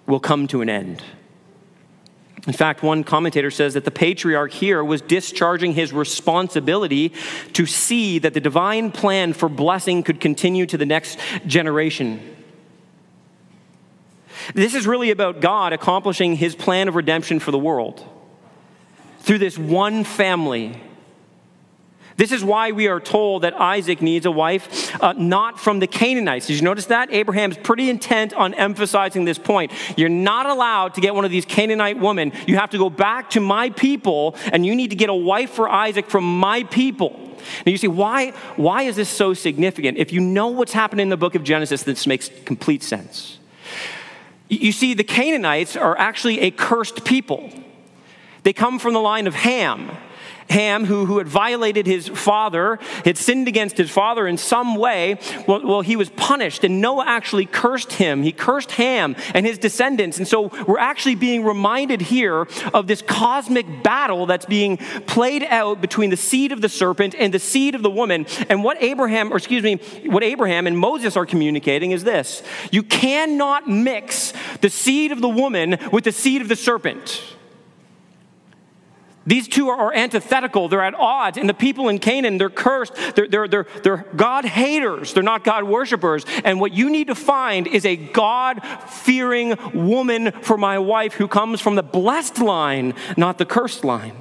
will 0.07 0.21
come 0.21 0.47
to 0.49 0.61
an 0.61 0.69
end. 0.69 1.03
In 2.47 2.53
fact, 2.53 2.83
one 2.83 3.05
commentator 3.05 3.51
says 3.51 3.73
that 3.73 3.87
the 3.87 3.91
patriarch 3.91 4.53
here 4.53 4.85
was 4.85 5.01
discharging 5.01 5.73
his 5.73 5.95
responsibility 5.95 7.15
to 7.55 7.65
see 7.65 8.19
that 8.19 8.35
the 8.35 8.41
divine 8.41 8.93
plan 8.93 9.33
for 9.33 9.49
blessing 9.49 10.03
could 10.03 10.21
continue 10.21 10.67
to 10.67 10.77
the 10.77 10.85
next 10.85 11.19
generation. 11.47 12.21
This 14.53 14.75
is 14.75 14.87
really 14.87 15.11
about 15.11 15.41
God 15.41 15.73
accomplishing 15.73 16.37
his 16.37 16.55
plan 16.55 16.87
of 16.87 16.97
redemption 16.97 17.41
for 17.41 17.51
the 17.51 17.59
world 17.59 18.07
through 19.23 19.39
this 19.39 19.57
one 19.59 20.05
family. 20.05 20.81
This 22.17 22.31
is 22.33 22.45
why 22.45 22.73
we 22.73 22.89
are 22.89 23.01
told 23.01 23.43
that 23.43 23.55
Isaac 23.55 24.03
needs 24.03 24.27
a 24.27 24.31
wife 24.31 24.95
uh, 25.03 25.15
not 25.15 25.59
from 25.59 25.79
the 25.79 25.87
Canaanites. 25.87 26.47
Did 26.47 26.57
you 26.57 26.63
notice 26.63 26.87
that? 26.87 27.13
Abraham's 27.13 27.57
pretty 27.57 27.89
intent 27.89 28.35
on 28.35 28.53
emphasizing 28.55 29.25
this 29.25 29.39
point. 29.39 29.73
You're 29.97 30.11
not 30.11 30.47
allowed 30.47 30.95
to 30.95 31.01
get 31.01 31.15
one 31.15 31.25
of 31.25 31.31
these 31.31 31.47
Canaanite 31.47 31.99
women. 31.99 32.33
You 32.47 32.59
have 32.59 32.71
to 32.71 32.79
go 32.79 32.91
back 32.91 33.31
to 33.31 33.41
my 33.41 33.71
people, 33.71 34.37
and 34.53 34.67
you 34.67 34.75
need 34.75 34.91
to 34.91 34.97
get 34.97 35.09
a 35.09 35.15
wife 35.15 35.51
for 35.51 35.69
Isaac 35.69 36.11
from 36.11 36.39
my 36.39 36.65
people. 36.65 37.19
Now 37.65 37.73
you 37.73 37.79
see, 37.79 37.89
why, 37.89 38.33
why 38.57 38.83
is 38.83 38.97
this 38.97 39.09
so 39.09 39.35
significant? 39.35 39.99
If 39.99 40.13
you 40.13 40.21
know 40.21 40.49
what's 40.49 40.73
happening 40.73 41.05
in 41.05 41.09
the 41.09 41.17
book 41.17 41.35
of 41.35 41.45
Genesis, 41.45 41.83
this 41.83 42.07
makes 42.07 42.31
complete 42.45 42.83
sense. 42.83 43.39
You 44.49 44.73
see, 44.73 44.93
the 44.93 45.05
Canaanites 45.05 45.77
are 45.77 45.97
actually 45.99 46.41
a 46.41 46.51
cursed 46.51 47.05
people. 47.07 47.51
They 48.43 48.53
come 48.53 48.79
from 48.79 48.95
the 48.95 49.01
line 49.01 49.27
of 49.27 49.35
Ham. 49.35 49.91
Ham, 50.51 50.85
who, 50.85 51.07
who 51.07 51.19
had 51.19 51.29
violated 51.29 51.87
his 51.87 52.09
father, 52.09 52.79
had 53.05 53.17
sinned 53.17 53.49
against 53.49 53.77
his 53.77 53.91
father 53.91 54.27
in 54.27 54.37
some 54.37 54.77
way, 54.77 55.19
well, 55.47 55.67
well, 55.67 55.81
he 55.81 55.97
was 55.97 56.11
punished. 56.11 56.65
And 56.65 56.81
Noah 56.81 57.05
actually 57.07 57.47
cursed 57.47 57.93
him. 57.93 58.23
He 58.23 58.33
cursed 58.33 58.73
Ham 58.73 59.17
and 59.35 59.47
his 59.47 59.59
descendants. 59.59 60.19
And 60.19 60.29
so 60.29 60.51
we're 60.67 60.79
actually 60.79 61.15
being 61.15 61.45
reminded 61.45 62.03
here 62.03 62.47
of 62.75 62.87
this 62.87 63.03
cosmic 63.03 63.83
battle 63.83 64.27
that's 64.27 64.47
being 64.47 64.77
played 65.07 65.43
out 65.45 65.81
between 65.81 66.11
the 66.11 66.17
seed 66.17 66.53
of 66.53 66.61
the 66.61 66.69
serpent 66.69 67.15
and 67.15 67.33
the 67.33 67.39
seed 67.39 67.75
of 67.75 67.83
the 67.83 67.91
woman. 67.91 68.27
And 68.49 68.63
what 68.63 68.83
Abraham, 68.83 69.33
or 69.33 69.37
excuse 69.37 69.63
me, 69.63 69.77
what 70.05 70.23
Abraham 70.23 70.67
and 70.67 70.79
Moses 70.79 71.17
are 71.17 71.27
communicating 71.27 71.93
is 71.93 72.05
this 72.05 72.43
you 72.71 72.83
cannot 72.83 73.69
mix 73.69 74.33
the 74.61 74.71
seed 74.71 75.13
of 75.13 75.21
the 75.21 75.29
woman 75.29 75.79
with 75.93 76.05
the 76.05 76.13
seed 76.13 76.43
of 76.43 76.49
the 76.49 76.57
serpent. 76.57 77.23
These 79.27 79.49
two 79.49 79.69
are 79.69 79.95
antithetical. 79.95 80.69
They're 80.69 80.83
at 80.83 80.95
odds. 80.95 81.39
And 81.39 81.49
the 81.49 81.55
people 81.55 81.89
in 81.89 81.99
Canaan, 81.99 82.39
they're 82.39 82.51
cursed. 82.51 82.95
They're, 83.15 83.29
they're, 83.29 83.49
they're, 83.49 83.67
they're 83.83 84.07
God 84.17 84.45
haters. 84.45 85.13
They're 85.13 85.23
not 85.23 85.45
God 85.45 85.65
worshipers. 85.65 86.25
And 86.45 86.61
what 86.61 86.73
you 86.73 86.91
need 86.91 87.07
to 87.07 87.15
find 87.15 87.67
is 87.67 87.85
a 87.85 87.97
God 87.97 88.61
fearing 88.89 89.55
woman 89.73 90.33
for 90.43 90.57
my 90.57 90.79
wife 90.79 91.15
who 91.15 91.29
comes 91.29 91.61
from 91.61 91.75
the 91.77 91.83
blessed 91.83 92.39
line, 92.39 92.95
not 93.17 93.39
the 93.39 93.47
cursed 93.47 93.85
line. 93.85 94.17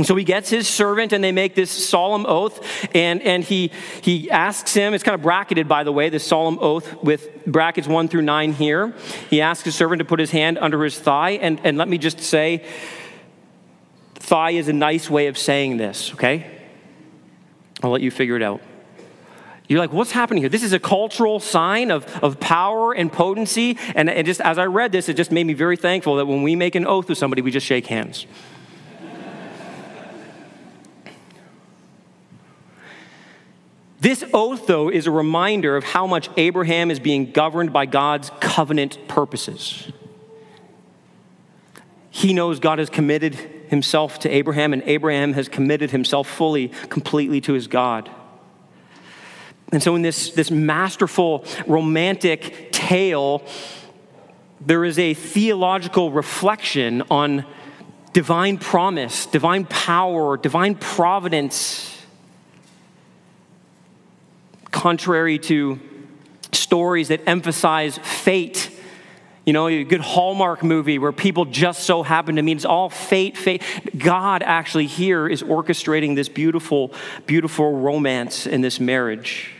And 0.00 0.06
so 0.06 0.16
he 0.16 0.24
gets 0.24 0.48
his 0.48 0.66
servant 0.66 1.12
and 1.12 1.22
they 1.22 1.30
make 1.30 1.54
this 1.54 1.70
solemn 1.70 2.24
oath. 2.24 2.66
And, 2.94 3.20
and 3.20 3.44
he, 3.44 3.70
he 4.00 4.30
asks 4.30 4.72
him, 4.72 4.94
it's 4.94 5.04
kind 5.04 5.14
of 5.14 5.20
bracketed, 5.20 5.68
by 5.68 5.84
the 5.84 5.92
way, 5.92 6.08
this 6.08 6.26
solemn 6.26 6.58
oath 6.58 7.02
with 7.02 7.44
brackets 7.44 7.86
one 7.86 8.08
through 8.08 8.22
nine 8.22 8.54
here. 8.54 8.94
He 9.28 9.42
asks 9.42 9.66
his 9.66 9.74
servant 9.74 9.98
to 9.98 10.06
put 10.06 10.18
his 10.18 10.30
hand 10.30 10.56
under 10.56 10.82
his 10.82 10.98
thigh. 10.98 11.32
And, 11.32 11.60
and 11.64 11.76
let 11.76 11.86
me 11.86 11.98
just 11.98 12.18
say, 12.18 12.64
thigh 14.14 14.52
is 14.52 14.68
a 14.68 14.72
nice 14.72 15.10
way 15.10 15.26
of 15.26 15.36
saying 15.36 15.76
this, 15.76 16.14
okay? 16.14 16.50
I'll 17.82 17.90
let 17.90 18.00
you 18.00 18.10
figure 18.10 18.36
it 18.36 18.42
out. 18.42 18.62
You're 19.68 19.80
like, 19.80 19.92
what's 19.92 20.12
happening 20.12 20.42
here? 20.42 20.48
This 20.48 20.62
is 20.62 20.72
a 20.72 20.80
cultural 20.80 21.40
sign 21.40 21.90
of, 21.90 22.06
of 22.24 22.40
power 22.40 22.94
and 22.94 23.12
potency. 23.12 23.76
And, 23.94 24.08
and 24.08 24.26
just 24.26 24.40
as 24.40 24.56
I 24.56 24.64
read 24.64 24.92
this, 24.92 25.10
it 25.10 25.18
just 25.18 25.30
made 25.30 25.44
me 25.44 25.52
very 25.52 25.76
thankful 25.76 26.16
that 26.16 26.24
when 26.24 26.42
we 26.42 26.56
make 26.56 26.74
an 26.74 26.86
oath 26.86 27.10
with 27.10 27.18
somebody, 27.18 27.42
we 27.42 27.50
just 27.50 27.66
shake 27.66 27.88
hands. 27.88 28.26
This 34.00 34.24
oath, 34.32 34.66
though, 34.66 34.88
is 34.88 35.06
a 35.06 35.10
reminder 35.10 35.76
of 35.76 35.84
how 35.84 36.06
much 36.06 36.30
Abraham 36.38 36.90
is 36.90 36.98
being 36.98 37.32
governed 37.32 37.70
by 37.70 37.84
God's 37.84 38.30
covenant 38.40 38.96
purposes. 39.08 39.92
He 42.08 42.32
knows 42.32 42.60
God 42.60 42.78
has 42.78 42.88
committed 42.88 43.34
himself 43.68 44.18
to 44.20 44.30
Abraham, 44.30 44.72
and 44.72 44.82
Abraham 44.84 45.34
has 45.34 45.48
committed 45.48 45.90
himself 45.90 46.28
fully, 46.28 46.68
completely 46.88 47.42
to 47.42 47.52
his 47.52 47.66
God. 47.66 48.10
And 49.70 49.82
so, 49.82 49.94
in 49.94 50.02
this, 50.02 50.30
this 50.30 50.50
masterful, 50.50 51.44
romantic 51.66 52.72
tale, 52.72 53.42
there 54.60 54.84
is 54.84 54.98
a 54.98 55.12
theological 55.12 56.10
reflection 56.10 57.02
on 57.10 57.44
divine 58.14 58.56
promise, 58.56 59.26
divine 59.26 59.66
power, 59.66 60.36
divine 60.38 60.74
providence 60.74 61.99
contrary 64.70 65.38
to 65.38 65.80
stories 66.52 67.08
that 67.08 67.22
emphasize 67.26 67.98
fate. 67.98 68.70
You 69.44 69.52
know, 69.52 69.68
a 69.68 69.84
good 69.84 70.00
Hallmark 70.00 70.62
movie 70.62 70.98
where 70.98 71.12
people 71.12 71.44
just 71.44 71.84
so 71.84 72.02
happen 72.02 72.36
to 72.36 72.42
meet. 72.42 72.56
It's 72.56 72.64
all 72.64 72.90
fate, 72.90 73.36
fate. 73.36 73.62
God 73.98 74.42
actually 74.42 74.86
here 74.86 75.26
is 75.28 75.42
orchestrating 75.42 76.14
this 76.14 76.28
beautiful, 76.28 76.92
beautiful 77.26 77.72
romance 77.78 78.46
in 78.46 78.60
this 78.60 78.78
marriage. 78.78 79.52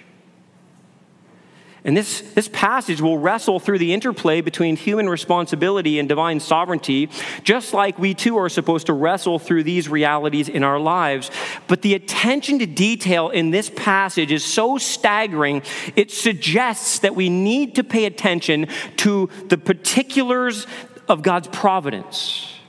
And 1.84 1.96
this, 1.96 2.20
this 2.34 2.48
passage 2.48 3.00
will 3.00 3.18
wrestle 3.18 3.58
through 3.58 3.78
the 3.78 3.94
interplay 3.94 4.40
between 4.42 4.76
human 4.76 5.08
responsibility 5.08 5.98
and 5.98 6.08
divine 6.08 6.40
sovereignty, 6.40 7.08
just 7.42 7.72
like 7.72 7.98
we 7.98 8.12
too 8.14 8.36
are 8.36 8.48
supposed 8.48 8.86
to 8.86 8.92
wrestle 8.92 9.38
through 9.38 9.64
these 9.64 9.88
realities 9.88 10.48
in 10.48 10.62
our 10.62 10.78
lives. 10.78 11.30
But 11.68 11.82
the 11.82 11.94
attention 11.94 12.58
to 12.58 12.66
detail 12.66 13.30
in 13.30 13.50
this 13.50 13.70
passage 13.70 14.30
is 14.30 14.44
so 14.44 14.76
staggering, 14.76 15.62
it 15.96 16.10
suggests 16.10 16.98
that 16.98 17.14
we 17.14 17.30
need 17.30 17.76
to 17.76 17.84
pay 17.84 18.04
attention 18.04 18.68
to 18.98 19.30
the 19.48 19.58
particulars 19.58 20.66
of 21.08 21.22
God's 21.22 21.48
providence. 21.48 22.59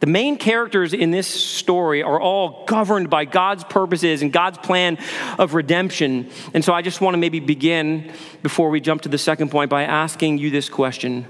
The 0.00 0.06
main 0.06 0.38
characters 0.38 0.94
in 0.94 1.10
this 1.10 1.28
story 1.28 2.02
are 2.02 2.18
all 2.18 2.64
governed 2.64 3.10
by 3.10 3.26
God's 3.26 3.64
purposes 3.64 4.22
and 4.22 4.32
God's 4.32 4.56
plan 4.58 4.98
of 5.38 5.52
redemption. 5.52 6.30
And 6.54 6.64
so 6.64 6.72
I 6.72 6.80
just 6.80 7.02
want 7.02 7.14
to 7.14 7.18
maybe 7.18 7.38
begin 7.38 8.12
before 8.42 8.70
we 8.70 8.80
jump 8.80 9.02
to 9.02 9.10
the 9.10 9.18
second 9.18 9.50
point 9.50 9.68
by 9.68 9.84
asking 9.84 10.38
you 10.38 10.50
this 10.50 10.70
question 10.70 11.26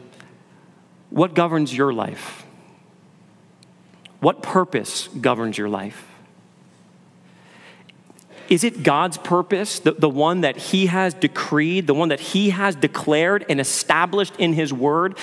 What 1.11 1.35
governs 1.35 1.77
your 1.77 1.93
life? 1.93 2.47
What 4.21 4.41
purpose 4.43 5.09
governs 5.09 5.59
your 5.59 5.69
life? 5.69 6.07
Is 8.49 8.65
it 8.65 8.83
God's 8.83 9.17
purpose, 9.17 9.79
the, 9.79 9.93
the 9.93 10.09
one 10.09 10.43
that 10.43 10.57
He 10.57 10.87
has 10.87 11.15
decreed, 11.15 11.87
the 11.87 11.95
one 11.95 12.11
that 12.11 12.21
He 12.21 12.51
has 12.51 12.77
declared 12.77 13.45
and 13.49 13.61
established 13.61 14.35
in 14.39 14.53
His 14.53 14.73
Word? 14.73 15.17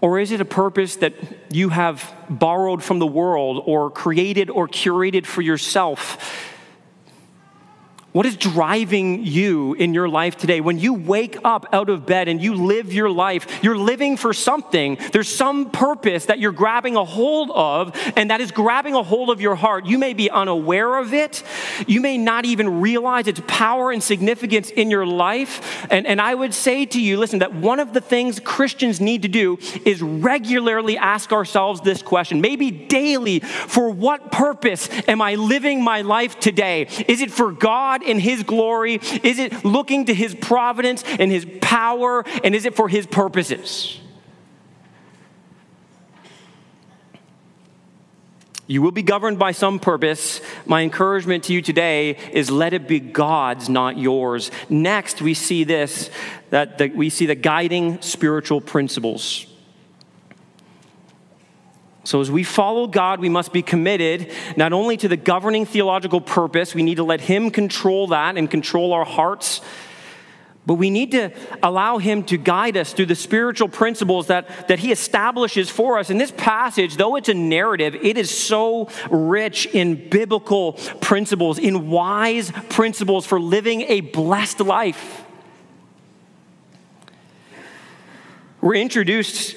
Or 0.00 0.18
is 0.18 0.30
it 0.30 0.40
a 0.40 0.46
purpose 0.46 0.96
that 0.96 1.14
you 1.50 1.68
have 1.68 2.12
borrowed 2.28 2.82
from 2.82 2.98
the 2.98 3.06
world 3.06 3.62
or 3.66 3.90
created 3.90 4.48
or 4.48 4.66
curated 4.66 5.26
for 5.26 5.42
yourself? 5.42 6.49
What 8.12 8.26
is 8.26 8.36
driving 8.36 9.24
you 9.24 9.74
in 9.74 9.94
your 9.94 10.08
life 10.08 10.36
today? 10.36 10.60
When 10.60 10.80
you 10.80 10.94
wake 10.94 11.38
up 11.44 11.66
out 11.72 11.88
of 11.88 12.06
bed 12.06 12.26
and 12.26 12.42
you 12.42 12.54
live 12.54 12.92
your 12.92 13.08
life, 13.08 13.62
you're 13.62 13.78
living 13.78 14.16
for 14.16 14.32
something. 14.32 14.98
There's 15.12 15.28
some 15.28 15.70
purpose 15.70 16.26
that 16.26 16.40
you're 16.40 16.50
grabbing 16.50 16.96
a 16.96 17.04
hold 17.04 17.52
of, 17.52 17.96
and 18.16 18.30
that 18.30 18.40
is 18.40 18.50
grabbing 18.50 18.96
a 18.96 19.02
hold 19.04 19.30
of 19.30 19.40
your 19.40 19.54
heart. 19.54 19.86
You 19.86 19.96
may 19.96 20.12
be 20.12 20.28
unaware 20.28 20.98
of 20.98 21.14
it. 21.14 21.44
You 21.86 22.00
may 22.00 22.18
not 22.18 22.44
even 22.44 22.80
realize 22.80 23.28
its 23.28 23.40
power 23.46 23.92
and 23.92 24.02
significance 24.02 24.70
in 24.70 24.90
your 24.90 25.06
life. 25.06 25.86
And, 25.88 26.04
and 26.04 26.20
I 26.20 26.34
would 26.34 26.52
say 26.52 26.86
to 26.86 27.00
you, 27.00 27.16
listen, 27.16 27.38
that 27.38 27.54
one 27.54 27.78
of 27.78 27.92
the 27.92 28.00
things 28.00 28.40
Christians 28.40 29.00
need 29.00 29.22
to 29.22 29.28
do 29.28 29.56
is 29.84 30.02
regularly 30.02 30.98
ask 30.98 31.30
ourselves 31.30 31.80
this 31.82 32.02
question, 32.02 32.40
maybe 32.40 32.72
daily 32.72 33.38
for 33.38 33.88
what 33.88 34.32
purpose 34.32 34.88
am 35.06 35.22
I 35.22 35.36
living 35.36 35.84
my 35.84 36.00
life 36.00 36.40
today? 36.40 36.88
Is 37.06 37.20
it 37.20 37.30
for 37.30 37.52
God? 37.52 37.99
God 38.00 38.08
in 38.08 38.18
His 38.18 38.42
glory? 38.42 38.94
Is 39.22 39.38
it 39.38 39.64
looking 39.64 40.06
to 40.06 40.14
His 40.14 40.34
providence 40.34 41.04
and 41.18 41.30
His 41.30 41.46
power? 41.60 42.24
And 42.44 42.54
is 42.54 42.64
it 42.64 42.74
for 42.74 42.88
His 42.88 43.06
purposes? 43.06 43.98
You 48.66 48.82
will 48.82 48.92
be 48.92 49.02
governed 49.02 49.38
by 49.38 49.50
some 49.50 49.80
purpose. 49.80 50.40
My 50.64 50.82
encouragement 50.82 51.44
to 51.44 51.52
you 51.52 51.60
today 51.60 52.10
is 52.32 52.52
let 52.52 52.72
it 52.72 52.86
be 52.86 53.00
God's, 53.00 53.68
not 53.68 53.98
yours. 53.98 54.52
Next, 54.68 55.20
we 55.20 55.34
see 55.34 55.64
this 55.64 56.08
that 56.50 56.78
the, 56.78 56.88
we 56.88 57.10
see 57.10 57.26
the 57.26 57.34
guiding 57.34 58.00
spiritual 58.00 58.60
principles. 58.60 59.46
So, 62.02 62.20
as 62.20 62.30
we 62.30 62.44
follow 62.44 62.86
God, 62.86 63.20
we 63.20 63.28
must 63.28 63.52
be 63.52 63.60
committed 63.62 64.32
not 64.56 64.72
only 64.72 64.96
to 64.98 65.08
the 65.08 65.18
governing 65.18 65.66
theological 65.66 66.20
purpose, 66.20 66.74
we 66.74 66.82
need 66.82 66.94
to 66.94 67.04
let 67.04 67.20
Him 67.20 67.50
control 67.50 68.08
that 68.08 68.38
and 68.38 68.50
control 68.50 68.94
our 68.94 69.04
hearts, 69.04 69.60
but 70.64 70.74
we 70.74 70.88
need 70.88 71.10
to 71.10 71.30
allow 71.62 71.98
Him 71.98 72.22
to 72.24 72.38
guide 72.38 72.78
us 72.78 72.94
through 72.94 73.06
the 73.06 73.14
spiritual 73.14 73.68
principles 73.68 74.28
that, 74.28 74.68
that 74.68 74.78
He 74.78 74.92
establishes 74.92 75.68
for 75.68 75.98
us. 75.98 76.08
In 76.08 76.16
this 76.16 76.30
passage, 76.30 76.96
though 76.96 77.16
it's 77.16 77.28
a 77.28 77.34
narrative, 77.34 77.94
it 77.94 78.16
is 78.16 78.30
so 78.30 78.88
rich 79.10 79.66
in 79.66 80.08
biblical 80.08 80.74
principles, 81.02 81.58
in 81.58 81.90
wise 81.90 82.50
principles 82.70 83.26
for 83.26 83.38
living 83.38 83.82
a 83.82 84.00
blessed 84.00 84.60
life. 84.60 85.26
We're 88.62 88.76
introduced 88.76 89.56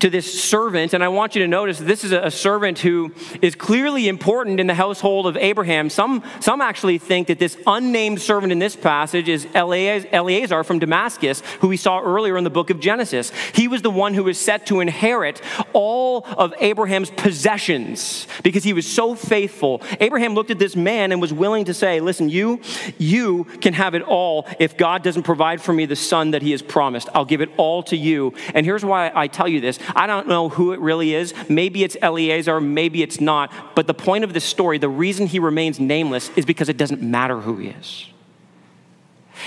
to 0.00 0.10
this 0.10 0.42
servant, 0.42 0.94
and 0.94 1.02
I 1.02 1.08
want 1.08 1.34
you 1.34 1.42
to 1.42 1.48
notice 1.48 1.78
this 1.78 2.04
is 2.04 2.12
a 2.12 2.30
servant 2.30 2.78
who 2.78 3.12
is 3.42 3.54
clearly 3.54 4.08
important 4.08 4.60
in 4.60 4.66
the 4.66 4.74
household 4.74 5.26
of 5.26 5.36
Abraham. 5.36 5.90
Some, 5.90 6.22
some 6.40 6.60
actually 6.60 6.98
think 6.98 7.28
that 7.28 7.38
this 7.38 7.56
unnamed 7.66 8.20
servant 8.20 8.52
in 8.52 8.58
this 8.58 8.76
passage 8.76 9.28
is 9.28 9.46
Eleazar 9.54 10.64
from 10.64 10.78
Damascus, 10.78 11.42
who 11.60 11.68
we 11.68 11.76
saw 11.76 12.00
earlier 12.00 12.36
in 12.36 12.44
the 12.44 12.50
book 12.50 12.70
of 12.70 12.80
Genesis. 12.80 13.32
He 13.54 13.66
was 13.68 13.82
the 13.82 13.90
one 13.90 14.14
who 14.14 14.24
was 14.24 14.38
set 14.38 14.66
to 14.66 14.80
inherit 14.80 15.40
all 15.72 16.24
of 16.24 16.54
Abraham's 16.58 17.10
possessions 17.10 18.26
because 18.42 18.64
he 18.64 18.72
was 18.72 18.86
so 18.86 19.14
faithful. 19.14 19.82
Abraham 20.00 20.34
looked 20.34 20.50
at 20.50 20.58
this 20.58 20.76
man 20.76 21.12
and 21.12 21.20
was 21.20 21.32
willing 21.32 21.64
to 21.64 21.74
say, 21.74 22.00
Listen, 22.00 22.28
you, 22.28 22.60
you 22.98 23.44
can 23.60 23.74
have 23.74 23.94
it 23.94 24.02
all 24.02 24.46
if 24.58 24.76
God 24.76 25.02
doesn't 25.02 25.24
provide 25.24 25.60
for 25.60 25.72
me 25.72 25.86
the 25.86 25.96
son 25.96 26.30
that 26.30 26.42
he 26.42 26.52
has 26.52 26.62
promised. 26.62 27.08
I'll 27.14 27.24
give 27.24 27.40
it 27.40 27.50
all 27.56 27.82
to 27.84 27.96
you. 27.96 28.34
And 28.54 28.64
here's 28.64 28.84
why 28.84 29.10
I 29.14 29.26
tell 29.26 29.48
you 29.48 29.60
this 29.60 29.78
I 29.94 30.06
don't 30.06 30.28
know 30.28 30.48
who 30.48 30.72
it 30.72 30.80
really 30.80 31.14
is. 31.14 31.34
Maybe 31.48 31.84
it's 31.84 31.96
Eleazar, 32.00 32.60
maybe 32.60 33.02
it's 33.02 33.20
not. 33.20 33.52
But 33.74 33.86
the 33.86 33.94
point 33.94 34.24
of 34.24 34.32
this 34.32 34.44
story, 34.44 34.78
the 34.78 34.88
reason 34.88 35.26
he 35.26 35.38
remains 35.38 35.80
nameless 35.80 36.30
is 36.36 36.44
because 36.44 36.68
it 36.68 36.76
doesn't 36.76 37.02
matter 37.02 37.40
who 37.40 37.56
he 37.56 37.68
is. 37.68 38.06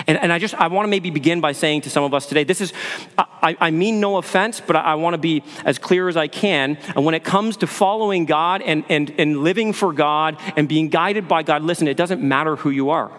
And, 0.08 0.18
and 0.18 0.32
I 0.32 0.40
just, 0.40 0.56
I 0.56 0.68
want 0.68 0.86
to 0.86 0.90
maybe 0.90 1.10
begin 1.10 1.42
by 1.42 1.52
saying 1.52 1.82
to 1.82 1.90
some 1.90 2.04
of 2.04 2.14
us 2.14 2.26
today, 2.26 2.44
this 2.44 2.62
is, 2.62 2.74
I, 3.18 3.58
I 3.60 3.72
mean 3.72 4.00
no 4.00 4.18
offense, 4.18 4.62
but 4.62 4.76
I, 4.76 4.82
I 4.82 4.96
want 4.96 5.16
to 5.16 5.18
be 5.18 5.44
as 5.66 5.78
clear 5.78 6.08
as 6.08 6.16
I 6.18 6.28
can. 6.28 6.78
And 6.96 7.06
when 7.06 7.14
it 7.14 7.24
comes 7.24 7.58
to 7.58 7.68
following 7.68 8.26
God 8.26 8.62
and, 8.62 8.86
and, 8.90 9.14
and 9.18 9.44
living 9.44 9.74
for 9.74 9.92
God 9.92 10.38
and 10.56 10.68
being 10.68 10.90
guided 10.90 11.28
by 11.28 11.44
God, 11.44 11.64
listen, 11.64 11.88
it 11.88 11.98
doesn't 11.98 12.22
matter 12.22 12.56
who 12.56 12.70
you 12.70 12.92
are. 12.92 13.12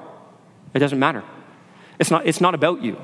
It 0.75 0.79
doesn't 0.79 0.99
matter. 0.99 1.23
It's 1.99 2.11
not, 2.11 2.26
it's 2.26 2.41
not 2.41 2.55
about 2.55 2.83
you. 2.83 2.99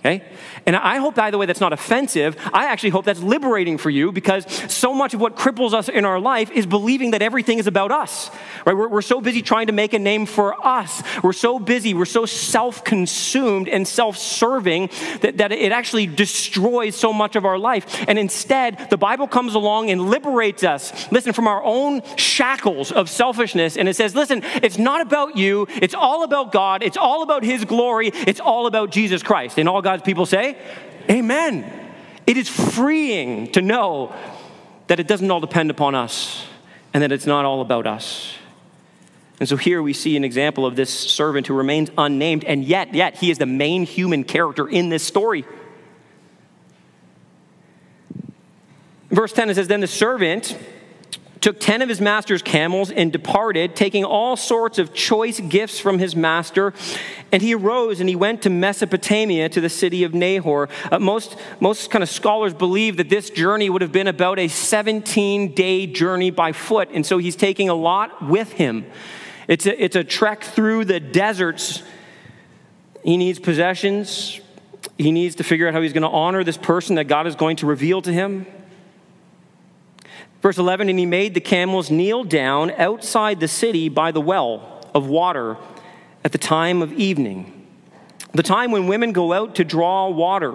Okay? 0.00 0.24
And 0.64 0.76
I 0.76 0.96
hope, 0.96 1.14
by 1.14 1.30
the 1.30 1.36
way, 1.36 1.44
that's 1.44 1.60
not 1.60 1.74
offensive. 1.74 2.34
I 2.54 2.66
actually 2.66 2.90
hope 2.90 3.04
that's 3.04 3.20
liberating 3.20 3.76
for 3.76 3.90
you 3.90 4.12
because 4.12 4.46
so 4.72 4.94
much 4.94 5.12
of 5.12 5.20
what 5.20 5.36
cripples 5.36 5.74
us 5.74 5.90
in 5.90 6.06
our 6.06 6.18
life 6.18 6.50
is 6.50 6.64
believing 6.64 7.10
that 7.10 7.20
everything 7.20 7.58
is 7.58 7.66
about 7.66 7.92
us. 7.92 8.30
Right? 8.64 8.74
We're, 8.74 8.88
we're 8.88 9.02
so 9.02 9.20
busy 9.20 9.42
trying 9.42 9.66
to 9.66 9.74
make 9.74 9.92
a 9.92 9.98
name 9.98 10.24
for 10.24 10.66
us. 10.66 11.02
We're 11.22 11.34
so 11.34 11.58
busy, 11.58 11.92
we're 11.92 12.06
so 12.06 12.24
self 12.24 12.82
consumed 12.82 13.68
and 13.68 13.86
self 13.86 14.16
serving 14.16 14.88
that, 15.20 15.36
that 15.36 15.52
it 15.52 15.70
actually 15.70 16.06
destroys 16.06 16.96
so 16.96 17.12
much 17.12 17.36
of 17.36 17.44
our 17.44 17.58
life. 17.58 18.02
And 18.08 18.18
instead, 18.18 18.88
the 18.88 18.96
Bible 18.96 19.28
comes 19.28 19.54
along 19.54 19.90
and 19.90 20.08
liberates 20.08 20.64
us, 20.64 21.12
listen, 21.12 21.34
from 21.34 21.46
our 21.46 21.62
own 21.62 22.00
shackles 22.16 22.90
of 22.90 23.10
selfishness. 23.10 23.76
And 23.76 23.86
it 23.86 23.96
says, 23.96 24.14
listen, 24.14 24.42
it's 24.62 24.78
not 24.78 25.02
about 25.02 25.36
you, 25.36 25.66
it's 25.68 25.94
all 25.94 26.24
about 26.24 26.52
God, 26.52 26.82
it's 26.82 26.96
all 26.96 27.22
about 27.22 27.44
His 27.44 27.66
glory, 27.66 28.08
it's 28.14 28.40
all 28.40 28.66
about 28.66 28.90
Jesus 28.92 29.22
Christ. 29.22 29.58
And 29.58 29.68
all 29.68 29.82
God 29.82 29.89
God's 29.90 30.04
people 30.04 30.24
say? 30.24 30.56
Amen. 31.10 31.68
It 32.24 32.36
is 32.36 32.48
freeing 32.48 33.50
to 33.54 33.60
know 33.60 34.14
that 34.86 35.00
it 35.00 35.08
doesn't 35.08 35.28
all 35.28 35.40
depend 35.40 35.68
upon 35.68 35.96
us 35.96 36.46
and 36.94 37.02
that 37.02 37.10
it's 37.10 37.26
not 37.26 37.44
all 37.44 37.60
about 37.60 37.88
us. 37.88 38.36
And 39.40 39.48
so 39.48 39.56
here 39.56 39.82
we 39.82 39.92
see 39.92 40.16
an 40.16 40.22
example 40.22 40.64
of 40.64 40.76
this 40.76 40.96
servant 40.96 41.48
who 41.48 41.54
remains 41.54 41.90
unnamed, 41.98 42.44
and 42.44 42.64
yet, 42.64 42.94
yet 42.94 43.16
he 43.16 43.32
is 43.32 43.38
the 43.38 43.46
main 43.46 43.82
human 43.82 44.22
character 44.22 44.68
in 44.68 44.90
this 44.90 45.02
story. 45.02 45.44
Verse 49.10 49.32
10 49.32 49.50
it 49.50 49.56
says, 49.56 49.66
Then 49.66 49.80
the 49.80 49.88
servant 49.88 50.56
took 51.40 51.58
10 51.58 51.82
of 51.82 51.88
his 51.88 52.00
master's 52.00 52.42
camels 52.42 52.90
and 52.90 53.12
departed, 53.12 53.74
taking 53.74 54.04
all 54.04 54.36
sorts 54.36 54.78
of 54.78 54.92
choice 54.92 55.40
gifts 55.40 55.80
from 55.80 55.98
his 55.98 56.14
master. 56.14 56.74
And 57.32 57.40
he 57.40 57.54
arose 57.54 58.00
and 58.00 58.08
he 58.08 58.16
went 58.16 58.42
to 58.42 58.50
Mesopotamia 58.50 59.48
to 59.48 59.60
the 59.60 59.68
city 59.68 60.04
of 60.04 60.12
Nahor. 60.12 60.68
Uh, 60.90 60.98
most, 60.98 61.36
most 61.58 61.90
kind 61.90 62.02
of 62.02 62.10
scholars 62.10 62.52
believe 62.52 62.98
that 62.98 63.08
this 63.08 63.30
journey 63.30 63.70
would 63.70 63.82
have 63.82 63.92
been 63.92 64.08
about 64.08 64.38
a 64.38 64.48
17 64.48 65.54
day 65.54 65.86
journey 65.86 66.30
by 66.30 66.52
foot. 66.52 66.90
And 66.92 67.06
so 67.06 67.18
he's 67.18 67.36
taking 67.36 67.68
a 67.68 67.74
lot 67.74 68.26
with 68.26 68.52
him. 68.52 68.84
It's 69.48 69.66
a, 69.66 69.82
it's 69.82 69.96
a 69.96 70.04
trek 70.04 70.44
through 70.44 70.84
the 70.84 71.00
deserts. 71.00 71.82
He 73.02 73.16
needs 73.16 73.38
possessions. 73.38 74.40
He 74.98 75.10
needs 75.10 75.36
to 75.36 75.44
figure 75.44 75.66
out 75.66 75.74
how 75.74 75.80
he's 75.80 75.92
going 75.94 76.02
to 76.02 76.08
honor 76.08 76.44
this 76.44 76.58
person 76.58 76.96
that 76.96 77.04
God 77.04 77.26
is 77.26 77.34
going 77.34 77.56
to 77.56 77.66
reveal 77.66 78.02
to 78.02 78.12
him. 78.12 78.46
Verse 80.42 80.56
11, 80.56 80.88
and 80.88 80.98
he 80.98 81.06
made 81.06 81.34
the 81.34 81.40
camels 81.40 81.90
kneel 81.90 82.24
down 82.24 82.70
outside 82.72 83.40
the 83.40 83.48
city 83.48 83.88
by 83.88 84.10
the 84.10 84.20
well 84.20 84.86
of 84.94 85.06
water 85.06 85.56
at 86.24 86.32
the 86.32 86.38
time 86.38 86.82
of 86.82 86.92
evening, 86.92 87.66
the 88.32 88.42
time 88.42 88.70
when 88.70 88.86
women 88.86 89.12
go 89.12 89.32
out 89.32 89.54
to 89.56 89.64
draw 89.64 90.08
water. 90.08 90.54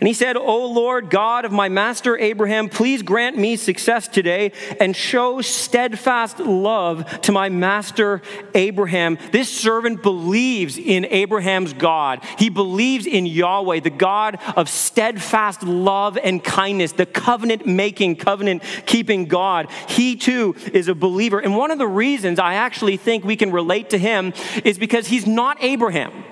And 0.00 0.08
he 0.08 0.14
said, 0.14 0.36
O 0.36 0.66
Lord 0.66 1.10
God 1.10 1.44
of 1.44 1.52
my 1.52 1.68
master 1.68 2.16
Abraham, 2.18 2.68
please 2.68 3.02
grant 3.02 3.36
me 3.36 3.56
success 3.56 4.08
today 4.08 4.52
and 4.80 4.94
show 4.94 5.40
steadfast 5.40 6.38
love 6.38 7.20
to 7.22 7.32
my 7.32 7.48
master 7.48 8.22
Abraham. 8.54 9.18
This 9.32 9.48
servant 9.48 10.02
believes 10.02 10.78
in 10.78 11.04
Abraham's 11.06 11.72
God. 11.72 12.24
He 12.38 12.48
believes 12.48 13.06
in 13.06 13.26
Yahweh, 13.26 13.80
the 13.80 13.90
God 13.90 14.38
of 14.56 14.68
steadfast 14.68 15.62
love 15.62 16.16
and 16.16 16.42
kindness, 16.42 16.92
the 16.92 17.06
covenant 17.06 17.66
making, 17.66 18.16
covenant 18.16 18.62
keeping 18.86 19.26
God. 19.26 19.70
He 19.88 20.16
too 20.16 20.54
is 20.72 20.88
a 20.88 20.94
believer. 20.94 21.38
And 21.38 21.56
one 21.56 21.70
of 21.70 21.78
the 21.78 21.86
reasons 21.86 22.38
I 22.38 22.54
actually 22.54 22.96
think 22.96 23.24
we 23.24 23.36
can 23.36 23.50
relate 23.50 23.90
to 23.90 23.98
him 23.98 24.32
is 24.64 24.78
because 24.78 25.06
he's 25.06 25.26
not 25.26 25.62
Abraham. 25.62 26.24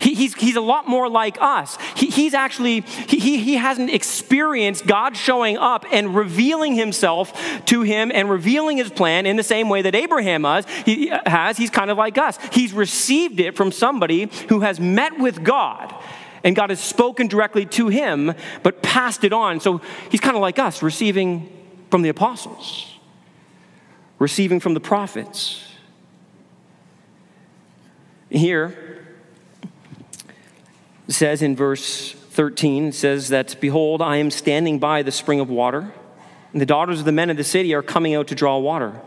He, 0.00 0.14
he's, 0.14 0.34
he's 0.34 0.56
a 0.56 0.60
lot 0.60 0.86
more 0.86 1.08
like 1.08 1.38
us. 1.40 1.76
He, 1.96 2.06
he's 2.06 2.34
actually, 2.34 2.80
he, 2.80 3.38
he 3.38 3.54
hasn't 3.54 3.90
experienced 3.90 4.86
God 4.86 5.16
showing 5.16 5.56
up 5.56 5.84
and 5.90 6.14
revealing 6.14 6.74
himself 6.74 7.32
to 7.66 7.82
him 7.82 8.10
and 8.14 8.30
revealing 8.30 8.76
his 8.76 8.90
plan 8.90 9.26
in 9.26 9.36
the 9.36 9.42
same 9.42 9.68
way 9.68 9.82
that 9.82 9.94
Abraham 9.94 10.44
has. 10.44 10.66
He, 10.84 11.08
has. 11.26 11.56
He's 11.56 11.70
kind 11.70 11.90
of 11.90 11.98
like 11.98 12.18
us. 12.18 12.38
He's 12.52 12.72
received 12.72 13.40
it 13.40 13.56
from 13.56 13.72
somebody 13.72 14.30
who 14.48 14.60
has 14.60 14.78
met 14.78 15.18
with 15.18 15.42
God 15.42 15.94
and 16.44 16.54
God 16.54 16.70
has 16.70 16.80
spoken 16.80 17.26
directly 17.26 17.66
to 17.66 17.88
him, 17.88 18.34
but 18.62 18.82
passed 18.82 19.24
it 19.24 19.32
on. 19.32 19.60
So 19.60 19.80
he's 20.10 20.20
kind 20.20 20.36
of 20.36 20.42
like 20.42 20.58
us, 20.58 20.82
receiving 20.82 21.52
from 21.90 22.02
the 22.02 22.08
apostles, 22.08 22.98
receiving 24.18 24.60
from 24.60 24.74
the 24.74 24.80
prophets. 24.80 25.64
Here, 28.30 28.97
says 31.08 31.42
in 31.42 31.56
verse 31.56 32.12
13, 32.12 32.92
says 32.92 33.28
that, 33.30 33.56
Behold, 33.60 34.02
I 34.02 34.16
am 34.16 34.30
standing 34.30 34.78
by 34.78 35.02
the 35.02 35.10
spring 35.10 35.40
of 35.40 35.50
water, 35.50 35.92
and 36.52 36.60
the 36.60 36.66
daughters 36.66 37.00
of 37.00 37.04
the 37.04 37.12
men 37.12 37.30
of 37.30 37.36
the 37.36 37.44
city 37.44 37.74
are 37.74 37.82
coming 37.82 38.14
out 38.14 38.28
to 38.28 38.34
draw 38.34 38.58
water. 38.58 39.00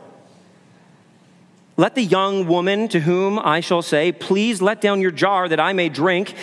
Let 1.78 1.96
the 1.96 2.04
young 2.04 2.48
woman 2.48 2.88
to 2.90 3.00
whom 3.00 3.40
I 3.40 3.60
shall 3.60 3.82
say, 3.82 4.12
Please 4.12 4.62
let 4.62 4.82
down 4.82 5.02
your 5.02 5.12
jar 5.12 5.48
that 5.48 5.60
I 5.60 5.74
may 5.74 5.90
drink, 5.90 6.34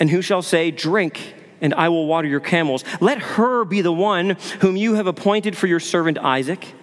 and 0.00 0.08
who 0.08 0.22
shall 0.22 0.42
say, 0.42 0.70
Drink, 0.70 1.34
and 1.60 1.74
I 1.74 1.88
will 1.88 2.06
water 2.06 2.28
your 2.28 2.40
camels. 2.40 2.84
Let 3.00 3.18
her 3.18 3.64
be 3.64 3.82
the 3.82 3.92
one 3.92 4.36
whom 4.60 4.76
you 4.76 4.94
have 4.94 5.06
appointed 5.06 5.56
for 5.56 5.66
your 5.66 5.80
servant 5.80 6.18
Isaac. 6.18 6.74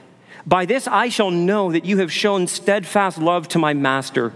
By 0.45 0.65
this 0.65 0.87
I 0.87 1.09
shall 1.09 1.31
know 1.31 1.71
that 1.71 1.85
you 1.85 1.97
have 1.97 2.11
shown 2.11 2.47
steadfast 2.47 3.17
love 3.17 3.47
to 3.49 3.59
my 3.59 3.73
master. 3.73 4.33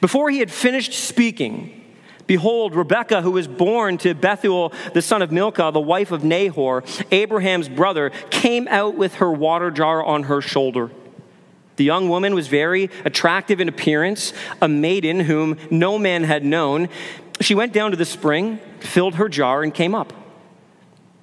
Before 0.00 0.30
he 0.30 0.38
had 0.38 0.50
finished 0.50 0.92
speaking, 0.92 1.78
Behold, 2.28 2.76
Rebekah, 2.76 3.22
who 3.22 3.32
was 3.32 3.48
born 3.48 3.96
to 3.98 4.14
Bethuel, 4.14 4.72
the 4.92 5.00
son 5.00 5.22
of 5.22 5.32
Milcah, 5.32 5.72
the 5.72 5.80
wife 5.80 6.12
of 6.12 6.22
Nahor, 6.22 6.84
Abraham's 7.10 7.70
brother, 7.70 8.10
came 8.30 8.68
out 8.68 8.96
with 8.96 9.14
her 9.14 9.32
water 9.32 9.70
jar 9.70 10.04
on 10.04 10.24
her 10.24 10.42
shoulder. 10.42 10.90
The 11.76 11.84
young 11.84 12.10
woman 12.10 12.34
was 12.34 12.46
very 12.46 12.90
attractive 13.06 13.60
in 13.60 13.68
appearance, 13.68 14.34
a 14.60 14.68
maiden 14.68 15.20
whom 15.20 15.56
no 15.70 15.98
man 15.98 16.22
had 16.24 16.44
known. 16.44 16.90
She 17.40 17.54
went 17.54 17.72
down 17.72 17.92
to 17.92 17.96
the 17.96 18.04
spring, 18.04 18.58
filled 18.80 19.14
her 19.14 19.30
jar, 19.30 19.62
and 19.62 19.72
came 19.72 19.94
up. 19.94 20.12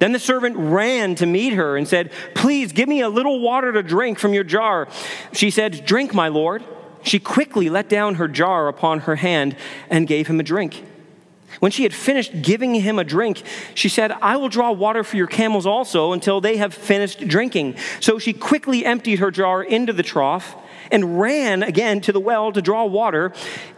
Then 0.00 0.10
the 0.10 0.18
servant 0.18 0.56
ran 0.56 1.14
to 1.16 1.26
meet 1.26 1.52
her 1.52 1.76
and 1.76 1.86
said, 1.86 2.10
Please 2.34 2.72
give 2.72 2.88
me 2.88 3.00
a 3.00 3.08
little 3.08 3.40
water 3.40 3.72
to 3.72 3.82
drink 3.82 4.18
from 4.18 4.34
your 4.34 4.44
jar. 4.44 4.88
She 5.32 5.50
said, 5.50 5.86
Drink, 5.86 6.12
my 6.12 6.28
lord. 6.28 6.64
She 7.02 7.20
quickly 7.20 7.70
let 7.70 7.88
down 7.88 8.16
her 8.16 8.26
jar 8.26 8.66
upon 8.66 9.00
her 9.00 9.14
hand 9.14 9.56
and 9.88 10.08
gave 10.08 10.26
him 10.26 10.40
a 10.40 10.42
drink. 10.42 10.82
When 11.60 11.72
she 11.72 11.84
had 11.84 11.94
finished 11.94 12.42
giving 12.42 12.74
him 12.74 12.98
a 12.98 13.04
drink, 13.04 13.42
she 13.74 13.88
said, 13.88 14.12
I 14.12 14.36
will 14.36 14.48
draw 14.48 14.72
water 14.72 15.02
for 15.02 15.16
your 15.16 15.26
camels 15.26 15.66
also 15.66 16.12
until 16.12 16.40
they 16.40 16.56
have 16.58 16.74
finished 16.74 17.26
drinking. 17.26 17.76
So 18.00 18.18
she 18.18 18.32
quickly 18.32 18.84
emptied 18.84 19.20
her 19.20 19.30
jar 19.30 19.62
into 19.62 19.92
the 19.92 20.02
trough 20.02 20.54
and 20.90 21.20
ran 21.20 21.62
again 21.62 22.00
to 22.02 22.12
the 22.12 22.20
well 22.20 22.52
to 22.52 22.62
draw 22.62 22.84
water, 22.84 23.32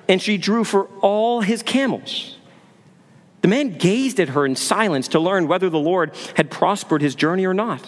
and 0.09 0.21
she 0.21 0.37
drew 0.39 0.65
for 0.65 0.87
all 1.01 1.41
his 1.41 1.63
camels. 1.63 2.37
The 3.43 3.49
man 3.49 3.79
gazed 3.79 4.19
at 4.21 4.31
her 4.31 4.45
in 4.45 4.57
silence 4.57 5.09
to 5.09 5.21
learn 5.21 5.49
whether 5.49 5.71
the 5.71 5.79
Lord 5.79 6.15
had 6.37 6.51
prospered 6.51 7.01
his 7.01 7.15
journey 7.15 7.47
or 7.47 7.55
not. 7.55 7.87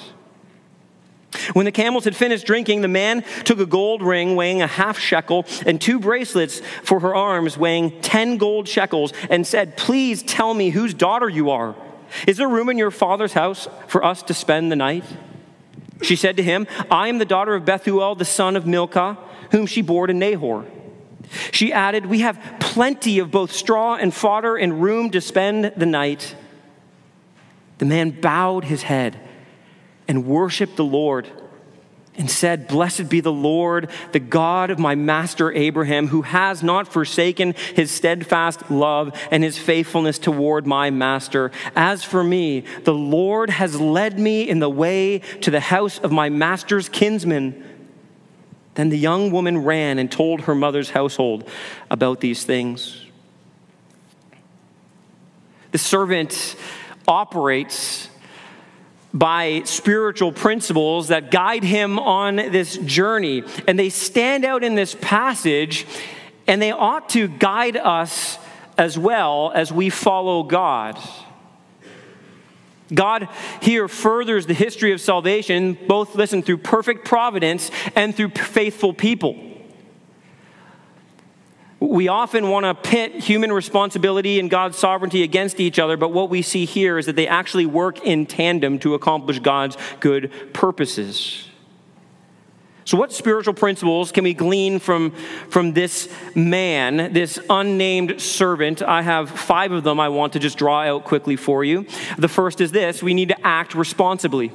When 1.53 1.65
the 1.65 1.73
camels 1.73 2.05
had 2.05 2.17
finished 2.17 2.47
drinking, 2.47 2.81
the 2.81 2.89
man 2.89 3.23
took 3.45 3.61
a 3.61 3.67
gold 3.67 4.03
ring 4.03 4.35
weighing 4.35 4.63
a 4.63 4.67
half 4.67 4.99
shekel 4.99 5.47
and 5.65 5.81
two 5.81 6.01
bracelets 6.01 6.61
for 6.83 7.01
her 7.01 7.15
arms 7.15 7.57
weighing 7.57 8.01
10 8.01 8.37
gold 8.37 8.69
shekels 8.69 9.13
and 9.29 9.47
said, 9.47 9.77
Please 9.77 10.23
tell 10.23 10.55
me 10.55 10.71
whose 10.71 10.93
daughter 10.93 11.29
you 11.29 11.51
are. 11.51 11.77
Is 12.27 12.39
there 12.39 12.49
room 12.49 12.69
in 12.69 12.79
your 12.79 12.91
father's 12.91 13.33
house 13.33 13.69
for 13.87 14.05
us 14.05 14.23
to 14.25 14.35
spend 14.35 14.73
the 14.73 14.77
night? 14.77 15.05
She 16.03 16.17
said 16.17 16.37
to 16.39 16.43
him, 16.43 16.67
I 16.91 17.09
am 17.09 17.19
the 17.19 17.25
daughter 17.25 17.55
of 17.55 17.65
Bethuel, 17.65 18.17
the 18.17 18.25
son 18.25 18.57
of 18.57 18.67
Milcah, 18.67 19.17
whom 19.53 19.67
she 19.67 19.83
bore 19.83 20.07
to 20.07 20.15
Nahor. 20.15 20.67
She 21.53 21.73
added, 21.73 22.07
We 22.07 22.21
have 22.21 22.43
plenty 22.59 23.21
of 23.21 23.31
both 23.31 23.53
straw 23.53 23.95
and 23.95 24.13
fodder 24.13 24.57
and 24.57 24.83
room 24.83 25.11
to 25.11 25.21
spend 25.21 25.73
the 25.77 25.87
night. 25.87 26.35
The 27.79 27.85
man 27.85 28.11
bowed 28.11 28.65
his 28.65 28.83
head 28.83 29.21
and 30.11 30.27
worshiped 30.27 30.75
the 30.75 30.85
Lord 30.85 31.29
and 32.17 32.29
said, 32.29 32.67
Blessed 32.67 33.09
be 33.09 33.21
the 33.21 33.31
Lord, 33.31 33.89
the 34.11 34.19
God 34.19 34.71
of 34.71 34.79
my 34.81 34.97
master 34.97 35.53
Abraham, 35.53 36.09
who 36.09 36.23
has 36.23 36.65
not 36.65 36.89
forsaken 36.89 37.55
his 37.77 37.93
steadfast 37.93 38.73
love 38.73 39.17
and 39.31 39.45
his 39.45 39.57
faithfulness 39.57 40.19
toward 40.19 40.67
my 40.67 40.91
master. 40.91 41.53
As 41.77 42.03
for 42.03 42.25
me, 42.25 42.65
the 42.83 42.93
Lord 42.93 43.51
has 43.51 43.81
led 43.81 44.19
me 44.19 44.49
in 44.49 44.59
the 44.59 44.69
way 44.69 45.21
to 45.43 45.51
the 45.53 45.61
house 45.61 46.01
of 46.01 46.11
my 46.11 46.29
master's 46.29 46.89
kinsman. 46.89 47.65
Then 48.75 48.89
the 48.89 48.99
young 48.99 49.31
woman 49.31 49.59
ran 49.59 50.01
and 50.01 50.11
told 50.11 50.41
her 50.41 50.57
mother's 50.57 50.91
household 50.91 51.49
about 51.89 52.19
these 52.19 52.43
things. 52.43 53.07
The 55.71 55.79
servant 55.79 56.57
operates 57.07 58.10
by 59.13 59.63
spiritual 59.65 60.33
principles 60.33 61.09
that 61.09 61.31
guide 61.31 61.65
him 61.65 61.99
on 61.99 62.37
this 62.37 62.77
journey. 62.77 63.43
And 63.67 63.79
they 63.79 63.89
stand 63.89 64.45
out 64.45 64.63
in 64.63 64.75
this 64.75 64.97
passage, 65.01 65.87
and 66.47 66.63
they 66.63 66.73
ought 66.73 67.09
to 67.11 67.29
guide 67.29 67.77
us 67.77 68.39
as 68.79 68.99
well 68.99 69.53
as 69.55 69.73
we 69.73 69.91
follow 69.91 70.43
God. 70.43 70.99
God 72.93 73.29
here 73.61 73.89
furthers 73.89 74.47
the 74.47 74.55
history 74.55 74.93
of 74.93 75.01
salvation, 75.01 75.79
both, 75.87 76.15
listen, 76.15 76.43
through 76.43 76.59
perfect 76.59 77.05
providence 77.05 77.71
and 77.95 78.15
through 78.15 78.31
faithful 78.31 78.93
people. 78.93 79.50
We 81.81 82.09
often 82.09 82.51
want 82.51 82.65
to 82.65 82.75
pit 82.75 83.15
human 83.15 83.51
responsibility 83.51 84.39
and 84.39 84.51
God's 84.51 84.77
sovereignty 84.77 85.23
against 85.23 85.61
each 85.61 85.79
other, 85.79 85.97
but 85.97 86.13
what 86.13 86.29
we 86.29 86.43
see 86.43 86.67
here 86.67 86.99
is 86.99 87.07
that 87.07 87.17
they 87.17 87.27
actually 87.27 87.65
work 87.65 88.05
in 88.05 88.27
tandem 88.27 88.79
to 88.81 88.93
accomplish 88.93 89.39
God's 89.39 89.79
good 89.99 90.31
purposes. 90.53 91.49
So, 92.85 92.99
what 92.99 93.13
spiritual 93.13 93.55
principles 93.55 94.13
can 94.13 94.25
we 94.25 94.35
glean 94.35 94.79
from, 94.79 95.13
from 95.49 95.73
this 95.73 96.13
man, 96.35 97.13
this 97.15 97.39
unnamed 97.49 98.21
servant? 98.21 98.83
I 98.83 99.01
have 99.01 99.31
five 99.31 99.73
of 99.73 99.83
them 99.83 100.01
I 100.01 100.09
want 100.09 100.35
to 100.35 100.39
just 100.39 100.59
draw 100.59 100.83
out 100.83 101.05
quickly 101.05 101.37
for 101.37 101.65
you. 101.65 101.87
The 102.19 102.29
first 102.29 102.61
is 102.61 102.73
this 102.73 103.03
we 103.03 103.15
need 103.15 103.29
to 103.29 103.47
act 103.47 103.75
responsibly. 103.75 104.53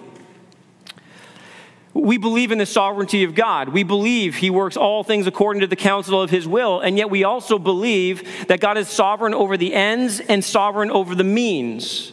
We 1.96 2.18
believe 2.18 2.52
in 2.52 2.58
the 2.58 2.66
sovereignty 2.66 3.24
of 3.24 3.36
God. 3.36 3.70
We 3.70 3.84
believe 3.84 4.36
He 4.36 4.50
works 4.50 4.76
all 4.76 5.06
things 5.06 5.28
according 5.28 5.62
to 5.62 5.68
the 5.68 5.78
counsel 5.78 6.22
of 6.22 6.30
His 6.30 6.46
will. 6.46 6.82
And 6.82 6.98
yet 6.98 7.10
we 7.10 7.24
also 7.24 7.58
believe 7.58 8.48
that 8.50 8.60
God 8.60 8.78
is 8.78 8.90
sovereign 8.90 9.34
over 9.34 9.56
the 9.56 9.74
ends 9.74 10.20
and 10.20 10.44
sovereign 10.44 10.92
over 10.92 11.16
the 11.16 11.24
means. 11.24 12.12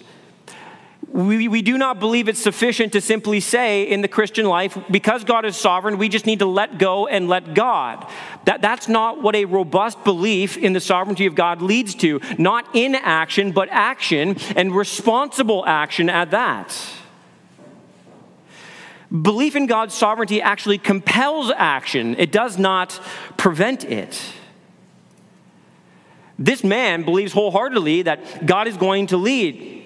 We, 1.09 1.49
we 1.49 1.63
do 1.63 1.77
not 1.77 1.99
believe 1.99 2.29
it's 2.29 2.41
sufficient 2.41 2.93
to 2.93 3.01
simply 3.01 3.41
say 3.41 3.83
in 3.83 4.03
the 4.03 4.09
Christian 4.09 4.47
life, 4.47 4.79
because 4.89 5.25
God 5.25 5.45
is 5.45 5.57
sovereign, 5.57 5.99
we 5.99 6.09
just 6.09 6.27
need 6.27 6.39
to 6.39 6.47
let 6.47 6.79
go 6.79 7.09
and 7.09 7.29
let 7.29 7.53
God. 7.53 8.07
That, 8.45 8.63
that's 8.63 8.89
not 8.89 9.21
what 9.21 9.35
a 9.35 9.47
robust 9.47 10.05
belief 10.05 10.57
in 10.57 10.75
the 10.75 10.81
sovereignty 10.81 11.27
of 11.27 11.35
God 11.35 11.61
leads 11.61 11.97
to. 11.97 12.21
Not 12.39 12.73
inaction, 12.75 13.51
but 13.51 13.69
action 13.71 14.37
and 14.55 14.75
responsible 14.75 15.67
action 15.67 16.09
at 16.09 16.31
that. 16.31 17.02
Belief 19.21 19.57
in 19.57 19.67
God's 19.67 19.95
sovereignty 19.95 20.41
actually 20.41 20.79
compels 20.79 21.51
action, 21.55 22.17
it 22.19 22.33
does 22.33 22.57
not 22.57 22.99
prevent 23.37 23.85
it. 23.85 24.19
This 26.39 26.65
man 26.65 27.05
believes 27.05 27.33
wholeheartedly 27.33 28.03
that 28.03 28.47
God 28.47 28.67
is 28.67 28.77
going 28.77 29.09
to 29.09 29.19
lead. 29.19 29.81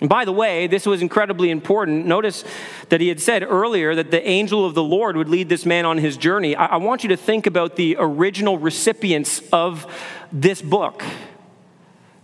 And 0.00 0.08
by 0.08 0.24
the 0.24 0.32
way, 0.32 0.66
this 0.66 0.86
was 0.86 1.02
incredibly 1.02 1.50
important. 1.50 2.06
Notice 2.06 2.44
that 2.88 3.00
he 3.00 3.08
had 3.08 3.20
said 3.20 3.42
earlier 3.42 3.94
that 3.94 4.10
the 4.10 4.26
angel 4.26 4.64
of 4.64 4.74
the 4.74 4.82
Lord 4.82 5.16
would 5.16 5.28
lead 5.28 5.48
this 5.48 5.66
man 5.66 5.84
on 5.84 5.98
his 5.98 6.16
journey. 6.16 6.56
I, 6.56 6.66
I 6.66 6.76
want 6.76 7.02
you 7.02 7.08
to 7.10 7.16
think 7.16 7.46
about 7.46 7.76
the 7.76 7.96
original 7.98 8.58
recipients 8.58 9.42
of 9.52 9.86
this 10.32 10.62
book. 10.62 11.02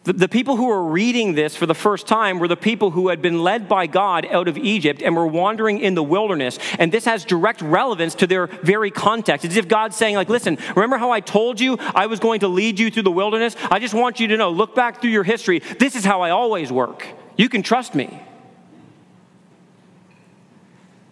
The, 0.06 0.12
the 0.12 0.28
people 0.28 0.56
who 0.56 0.66
were 0.66 0.84
reading 0.84 1.34
this 1.34 1.56
for 1.56 1.66
the 1.66 1.74
first 1.74 2.06
time 2.06 2.38
were 2.38 2.46
the 2.46 2.56
people 2.56 2.92
who 2.92 3.08
had 3.08 3.20
been 3.20 3.42
led 3.42 3.68
by 3.68 3.88
God 3.88 4.24
out 4.30 4.46
of 4.46 4.56
Egypt 4.56 5.02
and 5.02 5.16
were 5.16 5.26
wandering 5.26 5.80
in 5.80 5.96
the 5.96 6.02
wilderness. 6.02 6.60
And 6.78 6.92
this 6.92 7.06
has 7.06 7.24
direct 7.24 7.60
relevance 7.60 8.14
to 8.16 8.28
their 8.28 8.46
very 8.46 8.92
context. 8.92 9.44
It's 9.44 9.54
as 9.54 9.58
if 9.58 9.66
God's 9.66 9.96
saying, 9.96 10.14
like, 10.14 10.28
listen, 10.28 10.58
remember 10.76 10.96
how 10.96 11.10
I 11.10 11.18
told 11.18 11.60
you 11.60 11.76
I 11.80 12.06
was 12.06 12.20
going 12.20 12.40
to 12.40 12.48
lead 12.48 12.78
you 12.78 12.88
through 12.88 13.02
the 13.02 13.10
wilderness? 13.10 13.56
I 13.68 13.80
just 13.80 13.94
want 13.94 14.20
you 14.20 14.28
to 14.28 14.36
know, 14.36 14.50
look 14.50 14.76
back 14.76 15.00
through 15.00 15.10
your 15.10 15.24
history. 15.24 15.58
This 15.80 15.96
is 15.96 16.04
how 16.04 16.20
I 16.20 16.30
always 16.30 16.70
work. 16.70 17.04
You 17.36 17.48
can 17.48 17.64
trust 17.64 17.96
me. 17.96 18.22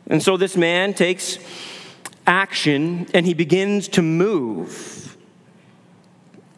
And 0.07 0.23
so 0.23 0.37
this 0.37 0.57
man 0.57 0.95
takes 0.95 1.41
action 2.29 3.09
and 3.13 3.27
he 3.27 3.35
begins 3.35 3.89
to 3.89 4.03
move 4.03 5.04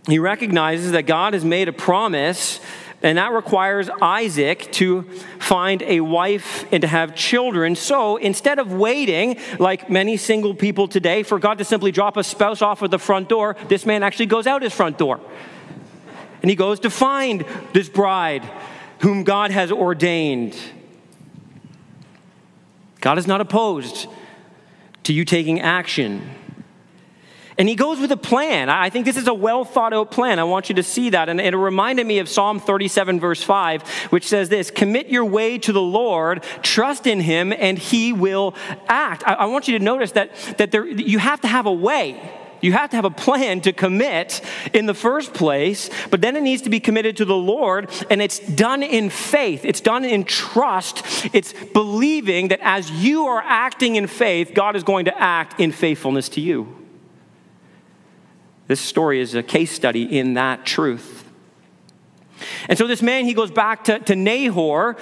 he 0.07 0.19
recognizes 0.19 0.93
that 0.93 1.03
God 1.03 1.35
has 1.35 1.45
made 1.45 1.69
a 1.69 1.73
promise, 1.73 2.61
and 3.03 3.19
that 3.19 3.33
requires 3.33 3.91
Isaac 4.01 4.71
to 4.73 5.03
find 5.39 5.83
a 5.83 6.01
wife 6.01 6.65
and 6.73 6.81
to 6.81 6.87
have 6.87 7.15
children. 7.15 7.75
So 7.77 8.17
instead 8.17 8.59
of 8.59 8.73
waiting, 8.73 9.39
like 9.59 9.91
many 9.91 10.17
single 10.17 10.55
people 10.55 10.89
today, 10.89 11.23
for 11.23 11.39
God 11.39 11.59
to 11.59 11.65
simply 11.65 11.93
drop 11.93 12.17
a 12.17 12.25
spouse 12.25 12.63
off 12.63 12.83
at 12.83 12.91
the 12.91 12.99
front 12.99 13.29
door, 13.29 13.57
this 13.69 13.85
man 13.85 14.03
actually 14.03 14.27
goes 14.27 14.47
out 14.47 14.63
his 14.63 14.73
front 14.73 14.97
door. 14.97 15.21
And 16.41 16.51
he 16.51 16.57
goes 16.57 16.81
to 16.81 16.91
find 16.91 17.45
this 17.73 17.89
bride 17.89 18.49
whom 19.01 19.25
God 19.25 19.51
has 19.51 19.73
ordained. 19.73 20.57
God 23.01 23.19
is 23.19 23.27
not 23.27 23.41
opposed 23.41 24.09
to 25.03 25.13
you 25.13 25.25
taking 25.25 25.61
action. 25.61 26.31
And 27.59 27.69
he 27.69 27.75
goes 27.75 27.99
with 27.99 28.13
a 28.13 28.17
plan. 28.17 28.69
I 28.69 28.91
think 28.91 29.07
this 29.07 29.17
is 29.17 29.29
a 29.29 29.35
well 29.35 29.65
thought 29.65 29.95
out 29.95 30.11
plan. 30.11 30.39
I 30.39 30.45
want 30.45 30.69
you 30.69 30.75
to 30.75 30.83
see 30.83 31.11
that. 31.11 31.29
And 31.29 31.41
it 31.41 31.57
reminded 31.57 32.07
me 32.07 32.19
of 32.19 32.29
Psalm 32.29 32.61
37, 32.61 33.19
verse 33.19 33.43
5, 33.43 33.83
which 34.11 34.27
says 34.27 34.49
this 34.49 34.71
Commit 34.71 35.09
your 35.09 35.25
way 35.25 35.57
to 35.59 35.73
the 35.73 35.81
Lord, 35.81 36.45
trust 36.63 37.07
in 37.07 37.21
him, 37.21 37.53
and 37.53 37.79
he 37.79 38.13
will 38.13 38.55
act. 38.89 39.23
I, 39.25 39.47
want 39.47 39.69
you 39.69 39.79
to 39.79 39.85
notice 39.85 40.13
that, 40.13 40.35
that 40.59 40.71
there, 40.71 40.87
you 40.87 41.19
have 41.19 41.41
to 41.43 41.49
have 41.49 41.67
a 41.67 41.73
way. 41.73 42.21
You 42.61 42.73
have 42.73 42.91
to 42.91 42.97
have 42.97 43.05
a 43.05 43.11
plan 43.11 43.61
to 43.63 43.73
commit 43.73 44.41
in 44.73 44.87
the 44.87 44.95
first 44.95 45.35
place, 45.35 45.91
but 46.11 46.21
then 46.21 46.37
it 46.37 46.43
needs 46.43 46.63
to 46.63 46.71
be 46.71 46.81
committed 46.81 47.19
to 47.19 47.25
the 47.25 47.37
Lord, 47.37 47.91
and 48.11 48.23
it's 48.23 48.39
done 48.39 48.83
in 48.83 49.11
faith. 49.11 49.65
It's 49.65 49.81
done 49.81 50.05
in 50.05 50.25
trust. 50.25 51.03
It's 51.35 51.53
believing 51.53 52.49
that 52.49 52.61
as 52.63 52.91
you 52.91 53.27
are 53.27 53.43
acting 53.45 53.97
in 53.97 54.07
faith, 54.07 54.53
God 54.55 54.75
is 54.75 54.83
going 54.83 55.05
to 55.05 55.19
act 55.19 55.61
in 55.61 55.71
faithfulness 55.71 56.29
to 56.31 56.41
you. 56.41 56.86
This 58.67 58.81
story 58.81 59.21
is 59.21 59.35
a 59.35 59.43
case 59.43 59.71
study 59.71 60.19
in 60.19 60.35
that 60.35 60.67
truth. 60.67 61.25
And 62.69 62.77
so 62.77 62.87
this 62.87 63.03
man, 63.03 63.25
he 63.25 63.35
goes 63.35 63.51
back 63.51 63.85
to, 63.85 63.99
to 64.01 64.17
Nahor 64.17 64.97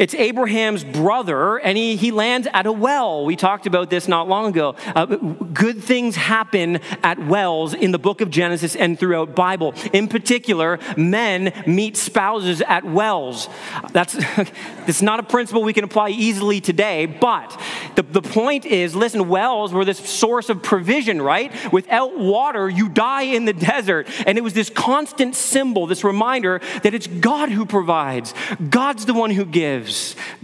it's 0.00 0.14
Abraham's 0.14 0.82
brother, 0.82 1.58
and 1.58 1.76
he, 1.76 1.94
he 1.94 2.10
lands 2.10 2.48
at 2.54 2.64
a 2.64 2.72
well. 2.72 3.26
We 3.26 3.36
talked 3.36 3.66
about 3.66 3.90
this 3.90 4.08
not 4.08 4.28
long 4.28 4.46
ago. 4.46 4.74
Uh, 4.86 5.04
good 5.04 5.84
things 5.84 6.16
happen 6.16 6.76
at 7.02 7.18
wells 7.18 7.74
in 7.74 7.92
the 7.92 7.98
book 7.98 8.22
of 8.22 8.30
Genesis 8.30 8.74
and 8.74 8.98
throughout 8.98 9.36
Bible. 9.36 9.74
In 9.92 10.08
particular, 10.08 10.78
men 10.96 11.52
meet 11.66 11.98
spouses 11.98 12.62
at 12.62 12.82
wells. 12.82 13.50
That's, 13.92 14.14
that's 14.86 15.02
not 15.02 15.20
a 15.20 15.22
principle 15.22 15.62
we 15.62 15.74
can 15.74 15.84
apply 15.84 16.08
easily 16.08 16.62
today, 16.62 17.04
but 17.04 17.60
the, 17.94 18.02
the 18.02 18.22
point 18.22 18.64
is 18.64 18.96
listen, 18.96 19.28
wells 19.28 19.74
were 19.74 19.84
this 19.84 19.98
source 19.98 20.48
of 20.48 20.62
provision, 20.62 21.20
right? 21.20 21.52
Without 21.74 22.18
water, 22.18 22.70
you 22.70 22.88
die 22.88 23.24
in 23.24 23.44
the 23.44 23.52
desert. 23.52 24.08
And 24.26 24.38
it 24.38 24.40
was 24.40 24.54
this 24.54 24.70
constant 24.70 25.36
symbol, 25.36 25.86
this 25.86 26.04
reminder 26.04 26.62
that 26.84 26.94
it's 26.94 27.06
God 27.06 27.50
who 27.50 27.66
provides, 27.66 28.32
God's 28.70 29.04
the 29.04 29.12
one 29.12 29.30
who 29.30 29.44
gives 29.44 29.89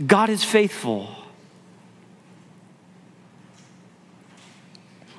God 0.07 0.31
is 0.31 0.45
faithful. 0.45 1.09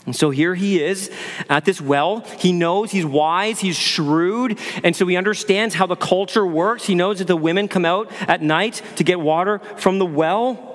And 0.08 0.16
so 0.16 0.30
here 0.30 0.56
he 0.56 0.82
is 0.82 1.12
at 1.50 1.66
this 1.66 1.82
well. 1.82 2.22
He 2.40 2.54
knows 2.54 2.92
he's 2.92 3.06
wise, 3.06 3.60
he's 3.60 3.76
shrewd, 3.76 4.58
and 4.82 4.96
so 4.96 5.06
he 5.06 5.18
understands 5.18 5.76
how 5.76 5.86
the 5.86 5.98
culture 5.98 6.48
works. 6.48 6.86
He 6.86 6.96
knows 6.96 7.20
that 7.20 7.28
the 7.28 7.36
women 7.36 7.68
come 7.68 7.84
out 7.84 8.10
at 8.22 8.42
night 8.42 8.82
to 8.96 9.04
get 9.04 9.20
water 9.20 9.60
from 9.76 10.00
the 10.00 10.06
well. 10.06 10.67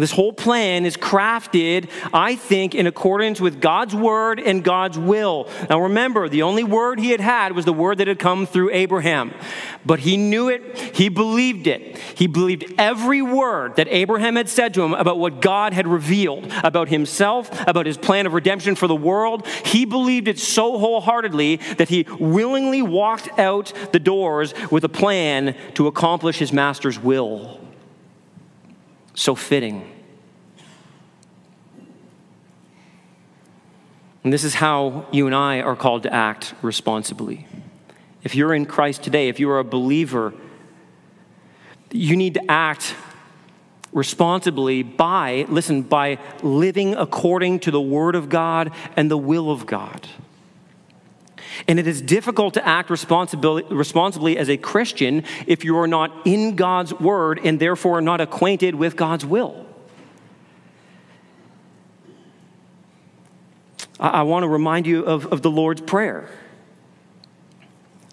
This 0.00 0.12
whole 0.12 0.32
plan 0.32 0.86
is 0.86 0.96
crafted, 0.96 1.90
I 2.12 2.36
think, 2.36 2.74
in 2.74 2.86
accordance 2.86 3.40
with 3.40 3.60
God's 3.60 3.94
word 3.94 4.40
and 4.40 4.64
God's 4.64 4.98
will. 4.98 5.48
Now 5.68 5.80
remember, 5.80 6.28
the 6.28 6.42
only 6.42 6.64
word 6.64 6.98
he 6.98 7.10
had 7.10 7.20
had 7.20 7.52
was 7.52 7.64
the 7.64 7.72
word 7.72 7.98
that 7.98 8.08
had 8.08 8.18
come 8.18 8.46
through 8.46 8.70
Abraham. 8.72 9.32
But 9.84 10.00
he 10.00 10.16
knew 10.16 10.48
it, 10.48 10.78
he 10.94 11.08
believed 11.08 11.66
it. 11.66 11.98
He 11.98 12.26
believed 12.26 12.74
every 12.78 13.22
word 13.22 13.76
that 13.76 13.88
Abraham 13.88 14.36
had 14.36 14.48
said 14.48 14.74
to 14.74 14.82
him 14.82 14.94
about 14.94 15.18
what 15.18 15.40
God 15.40 15.72
had 15.72 15.86
revealed 15.86 16.52
about 16.62 16.88
himself, 16.88 17.50
about 17.66 17.86
his 17.86 17.96
plan 17.96 18.26
of 18.26 18.34
redemption 18.34 18.74
for 18.74 18.86
the 18.86 18.94
world. 18.94 19.46
He 19.46 19.84
believed 19.84 20.28
it 20.28 20.38
so 20.38 20.78
wholeheartedly 20.78 21.56
that 21.78 21.88
he 21.88 22.06
willingly 22.18 22.82
walked 22.82 23.38
out 23.38 23.72
the 23.92 23.98
doors 23.98 24.54
with 24.70 24.84
a 24.84 24.88
plan 24.88 25.56
to 25.74 25.86
accomplish 25.86 26.38
his 26.38 26.52
master's 26.52 26.98
will 26.98 27.60
so 29.20 29.34
fitting. 29.34 29.86
And 34.24 34.32
this 34.32 34.44
is 34.44 34.54
how 34.54 35.06
you 35.12 35.26
and 35.26 35.34
I 35.34 35.60
are 35.60 35.76
called 35.76 36.04
to 36.04 36.12
act 36.12 36.54
responsibly. 36.62 37.46
If 38.22 38.34
you're 38.34 38.54
in 38.54 38.64
Christ 38.64 39.02
today, 39.02 39.28
if 39.28 39.38
you 39.38 39.50
are 39.50 39.58
a 39.58 39.64
believer, 39.64 40.32
you 41.90 42.16
need 42.16 42.34
to 42.34 42.50
act 42.50 42.94
responsibly 43.92 44.82
by, 44.82 45.44
listen, 45.50 45.82
by 45.82 46.18
living 46.42 46.94
according 46.94 47.60
to 47.60 47.70
the 47.70 47.80
Word 47.80 48.14
of 48.14 48.30
God 48.30 48.72
and 48.96 49.10
the 49.10 49.18
will 49.18 49.50
of 49.50 49.66
God. 49.66 50.08
And 51.68 51.78
it 51.78 51.86
is 51.86 52.00
difficult 52.00 52.54
to 52.54 52.66
act 52.66 52.90
responsibly 52.90 54.38
as 54.38 54.48
a 54.48 54.56
Christian 54.56 55.24
if 55.46 55.64
you 55.64 55.76
are 55.78 55.86
not 55.86 56.12
in 56.24 56.56
God's 56.56 56.92
word 56.94 57.40
and 57.44 57.60
therefore 57.60 58.00
not 58.00 58.20
acquainted 58.20 58.74
with 58.74 58.96
God's 58.96 59.24
will. 59.24 59.66
I, 63.98 64.08
I 64.08 64.22
want 64.22 64.44
to 64.44 64.48
remind 64.48 64.86
you 64.86 65.04
of, 65.04 65.26
of 65.26 65.42
the 65.42 65.50
Lord's 65.50 65.80
Prayer. 65.80 66.28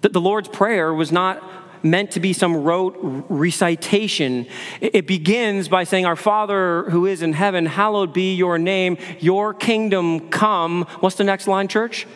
That 0.01 0.13
the 0.13 0.21
Lord's 0.21 0.49
Prayer 0.49 0.93
was 0.93 1.11
not 1.11 1.43
meant 1.83 2.11
to 2.11 2.19
be 2.19 2.33
some 2.33 2.63
rote 2.63 2.97
recitation. 3.29 4.47
It 4.81 5.07
begins 5.07 5.67
by 5.67 5.83
saying, 5.83 6.05
Our 6.05 6.15
Father 6.15 6.89
who 6.89 7.05
is 7.05 7.21
in 7.21 7.33
heaven, 7.33 7.65
hallowed 7.65 8.13
be 8.13 8.35
your 8.35 8.57
name, 8.57 8.97
your 9.19 9.53
kingdom 9.53 10.29
come. 10.29 10.83
What's 10.99 11.15
the 11.15 11.23
next 11.23 11.47
line, 11.47 11.67
church? 11.67 12.07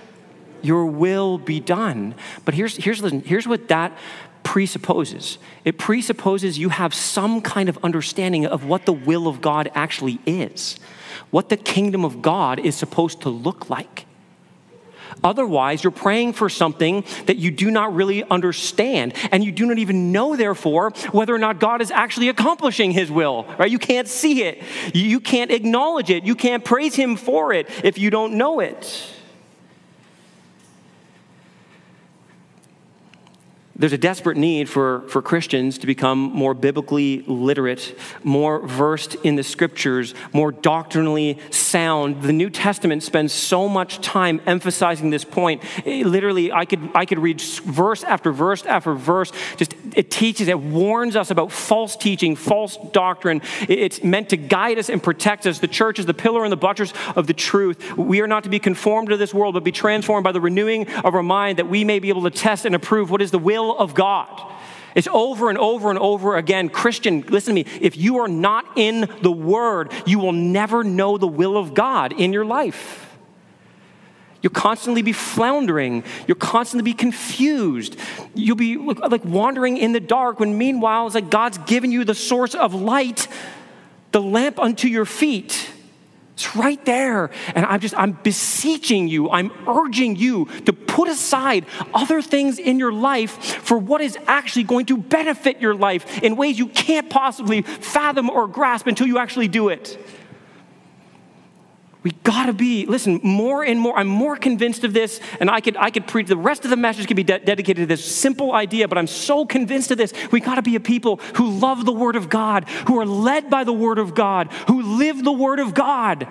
Your 0.61 0.85
will 0.85 1.37
be 1.37 1.59
done. 1.59 2.15
But 2.45 2.53
here's, 2.53 2.77
here's, 2.77 3.01
listen, 3.01 3.21
here's 3.21 3.47
what 3.47 3.67
that 3.69 3.97
presupposes 4.43 5.37
it 5.63 5.77
presupposes 5.77 6.57
you 6.57 6.69
have 6.69 6.93
some 6.93 7.41
kind 7.41 7.69
of 7.69 7.77
understanding 7.83 8.45
of 8.45 8.65
what 8.65 8.85
the 8.85 8.93
will 8.93 9.27
of 9.27 9.41
God 9.41 9.71
actually 9.75 10.19
is, 10.25 10.79
what 11.29 11.49
the 11.49 11.57
kingdom 11.57 12.03
of 12.03 12.21
God 12.21 12.59
is 12.59 12.75
supposed 12.75 13.21
to 13.21 13.29
look 13.29 13.69
like. 13.69 14.05
Otherwise, 15.23 15.83
you're 15.83 15.91
praying 15.91 16.33
for 16.33 16.49
something 16.49 17.03
that 17.27 17.37
you 17.37 17.51
do 17.51 17.69
not 17.69 17.93
really 17.93 18.23
understand, 18.23 19.13
and 19.31 19.43
you 19.43 19.51
do 19.51 19.65
not 19.65 19.77
even 19.77 20.11
know, 20.11 20.35
therefore, 20.35 20.91
whether 21.11 21.35
or 21.35 21.37
not 21.37 21.59
God 21.59 21.81
is 21.81 21.91
actually 21.91 22.29
accomplishing 22.29 22.91
His 22.91 23.11
will, 23.11 23.45
right? 23.59 23.69
You 23.69 23.79
can't 23.79 24.07
see 24.07 24.43
it, 24.43 24.63
you 24.93 25.19
can't 25.19 25.51
acknowledge 25.51 26.09
it, 26.09 26.23
you 26.23 26.35
can't 26.35 26.65
praise 26.65 26.95
Him 26.95 27.15
for 27.15 27.53
it 27.53 27.69
if 27.83 27.97
you 27.97 28.09
don't 28.09 28.33
know 28.33 28.59
it. 28.59 29.07
There's 33.81 33.93
a 33.93 33.97
desperate 33.97 34.37
need 34.37 34.69
for, 34.69 35.01
for 35.07 35.23
Christians 35.23 35.79
to 35.79 35.87
become 35.87 36.19
more 36.19 36.53
biblically 36.53 37.23
literate, 37.25 37.97
more 38.23 38.67
versed 38.67 39.15
in 39.23 39.37
the 39.37 39.43
scriptures, 39.43 40.13
more 40.33 40.51
doctrinally 40.51 41.39
sound. 41.49 42.21
The 42.21 42.31
New 42.31 42.51
Testament 42.51 43.01
spends 43.01 43.33
so 43.33 43.67
much 43.67 43.99
time 43.99 44.39
emphasizing 44.45 45.09
this 45.09 45.23
point. 45.23 45.63
It, 45.83 46.05
literally, 46.05 46.51
I 46.51 46.65
could, 46.65 46.91
I 46.93 47.07
could 47.07 47.17
read 47.17 47.41
verse 47.41 48.03
after 48.03 48.31
verse 48.31 48.67
after 48.67 48.93
verse. 48.93 49.31
Just 49.57 49.73
it 49.95 50.11
teaches, 50.11 50.47
it 50.47 50.59
warns 50.59 51.15
us 51.15 51.31
about 51.31 51.51
false 51.51 51.95
teaching, 51.95 52.35
false 52.35 52.77
doctrine. 52.91 53.41
It's 53.67 54.03
meant 54.03 54.29
to 54.29 54.37
guide 54.37 54.77
us 54.77 54.89
and 54.89 55.01
protect 55.01 55.47
us. 55.47 55.57
The 55.57 55.67
church 55.67 55.97
is 55.97 56.05
the 56.05 56.13
pillar 56.13 56.43
and 56.43 56.51
the 56.51 56.57
buttress 56.57 56.93
of 57.15 57.25
the 57.25 57.33
truth. 57.33 57.97
We 57.97 58.21
are 58.21 58.27
not 58.27 58.43
to 58.43 58.49
be 58.49 58.59
conformed 58.59 59.09
to 59.09 59.17
this 59.17 59.33
world, 59.33 59.55
but 59.55 59.63
be 59.63 59.71
transformed 59.71 60.23
by 60.23 60.33
the 60.33 60.41
renewing 60.41 60.87
of 60.97 61.15
our 61.15 61.23
mind 61.23 61.57
that 61.57 61.67
we 61.67 61.83
may 61.83 61.97
be 61.97 62.09
able 62.09 62.21
to 62.21 62.29
test 62.29 62.65
and 62.65 62.75
approve 62.75 63.09
what 63.09 63.23
is 63.23 63.31
the 63.31 63.39
of 63.77 63.93
God. 63.93 64.49
It's 64.93 65.07
over 65.07 65.49
and 65.49 65.57
over 65.57 65.89
and 65.89 65.99
over 65.99 66.35
again. 66.35 66.69
Christian, 66.69 67.21
listen 67.21 67.55
to 67.55 67.63
me. 67.63 67.69
If 67.79 67.95
you 67.97 68.19
are 68.19 68.27
not 68.27 68.65
in 68.75 69.09
the 69.21 69.31
Word, 69.31 69.91
you 70.05 70.19
will 70.19 70.33
never 70.33 70.83
know 70.83 71.17
the 71.17 71.27
will 71.27 71.57
of 71.57 71.73
God 71.73 72.13
in 72.13 72.33
your 72.33 72.45
life. 72.45 73.07
You'll 74.41 74.53
constantly 74.53 75.01
be 75.01 75.13
floundering. 75.13 76.03
You'll 76.27 76.35
constantly 76.35 76.91
be 76.91 76.95
confused. 76.95 77.95
You'll 78.33 78.55
be 78.55 78.75
like 78.75 79.23
wandering 79.23 79.77
in 79.77 79.91
the 79.91 79.99
dark 79.99 80.39
when 80.39 80.57
meanwhile 80.57 81.05
it's 81.05 81.15
like 81.15 81.29
God's 81.29 81.59
given 81.59 81.91
you 81.91 82.03
the 82.03 82.15
source 82.15 82.55
of 82.55 82.73
light, 82.73 83.27
the 84.11 84.21
lamp 84.21 84.59
unto 84.59 84.87
your 84.87 85.05
feet. 85.05 85.69
It's 86.41 86.55
right 86.55 86.83
there. 86.85 87.29
And 87.53 87.67
I'm 87.67 87.79
just, 87.79 87.95
I'm 87.95 88.13
beseeching 88.13 89.07
you, 89.07 89.29
I'm 89.29 89.51
urging 89.67 90.15
you 90.15 90.45
to 90.65 90.73
put 90.73 91.07
aside 91.07 91.67
other 91.93 92.21
things 92.21 92.57
in 92.57 92.79
your 92.79 92.91
life 92.91 93.31
for 93.31 93.77
what 93.77 94.01
is 94.01 94.17
actually 94.25 94.63
going 94.63 94.87
to 94.87 94.97
benefit 94.97 95.61
your 95.61 95.75
life 95.75 96.23
in 96.23 96.35
ways 96.35 96.57
you 96.57 96.67
can't 96.67 97.11
possibly 97.11 97.61
fathom 97.61 98.27
or 98.29 98.47
grasp 98.47 98.87
until 98.87 99.05
you 99.05 99.19
actually 99.19 99.49
do 99.49 99.69
it. 99.69 99.99
We 102.03 102.11
gotta 102.23 102.53
be, 102.53 102.87
listen, 102.87 103.19
more 103.21 103.63
and 103.63 103.79
more. 103.79 103.95
I'm 103.95 104.07
more 104.07 104.35
convinced 104.35 104.83
of 104.83 104.93
this, 104.93 105.19
and 105.39 105.51
I 105.51 105.61
could, 105.61 105.77
I 105.77 105.91
could 105.91 106.07
preach, 106.07 106.27
the 106.27 106.35
rest 106.35 106.63
of 106.63 106.71
the 106.71 106.77
message 106.77 107.05
could 107.05 107.15
be 107.15 107.23
de- 107.23 107.39
dedicated 107.39 107.83
to 107.83 107.85
this 107.85 108.03
simple 108.03 108.53
idea, 108.53 108.87
but 108.87 108.97
I'm 108.97 109.07
so 109.07 109.45
convinced 109.45 109.91
of 109.91 109.99
this. 109.99 110.11
We 110.31 110.39
gotta 110.39 110.63
be 110.63 110.75
a 110.75 110.79
people 110.79 111.17
who 111.35 111.51
love 111.51 111.85
the 111.85 111.91
Word 111.91 112.15
of 112.15 112.27
God, 112.27 112.67
who 112.87 112.99
are 112.99 113.05
led 113.05 113.51
by 113.51 113.63
the 113.63 113.73
Word 113.73 113.99
of 113.99 114.15
God, 114.15 114.51
who 114.67 114.97
live 114.97 115.23
the 115.23 115.31
Word 115.31 115.59
of 115.59 115.75
God. 115.75 116.27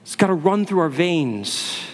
It's 0.00 0.16
gotta 0.16 0.34
run 0.34 0.64
through 0.64 0.80
our 0.80 0.88
veins. 0.88 1.85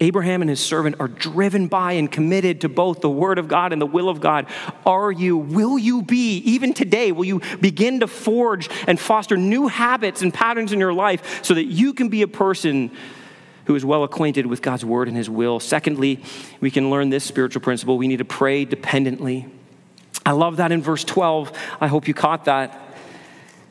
Abraham 0.00 0.42
and 0.42 0.50
his 0.50 0.60
servant 0.60 0.96
are 1.00 1.08
driven 1.08 1.68
by 1.68 1.92
and 1.92 2.10
committed 2.10 2.60
to 2.60 2.68
both 2.68 3.00
the 3.00 3.08
word 3.08 3.38
of 3.38 3.48
God 3.48 3.72
and 3.72 3.80
the 3.80 3.86
will 3.86 4.08
of 4.08 4.20
God. 4.20 4.46
Are 4.84 5.10
you, 5.10 5.36
will 5.38 5.78
you 5.78 6.02
be, 6.02 6.38
even 6.38 6.74
today, 6.74 7.12
will 7.12 7.24
you 7.24 7.40
begin 7.60 8.00
to 8.00 8.06
forge 8.06 8.68
and 8.86 9.00
foster 9.00 9.36
new 9.36 9.68
habits 9.68 10.20
and 10.20 10.32
patterns 10.34 10.72
in 10.72 10.78
your 10.78 10.92
life 10.92 11.42
so 11.44 11.54
that 11.54 11.64
you 11.64 11.94
can 11.94 12.08
be 12.08 12.22
a 12.22 12.28
person 12.28 12.90
who 13.64 13.74
is 13.74 13.84
well 13.84 14.04
acquainted 14.04 14.46
with 14.46 14.60
God's 14.60 14.84
word 14.84 15.08
and 15.08 15.16
his 15.16 15.30
will? 15.30 15.60
Secondly, 15.60 16.22
we 16.60 16.70
can 16.70 16.90
learn 16.90 17.08
this 17.08 17.24
spiritual 17.24 17.62
principle 17.62 17.96
we 17.96 18.08
need 18.08 18.18
to 18.18 18.24
pray 18.24 18.66
dependently. 18.66 19.46
I 20.26 20.32
love 20.32 20.58
that 20.58 20.72
in 20.72 20.82
verse 20.82 21.04
12. 21.04 21.52
I 21.80 21.86
hope 21.86 22.06
you 22.06 22.12
caught 22.12 22.44
that. 22.46 22.85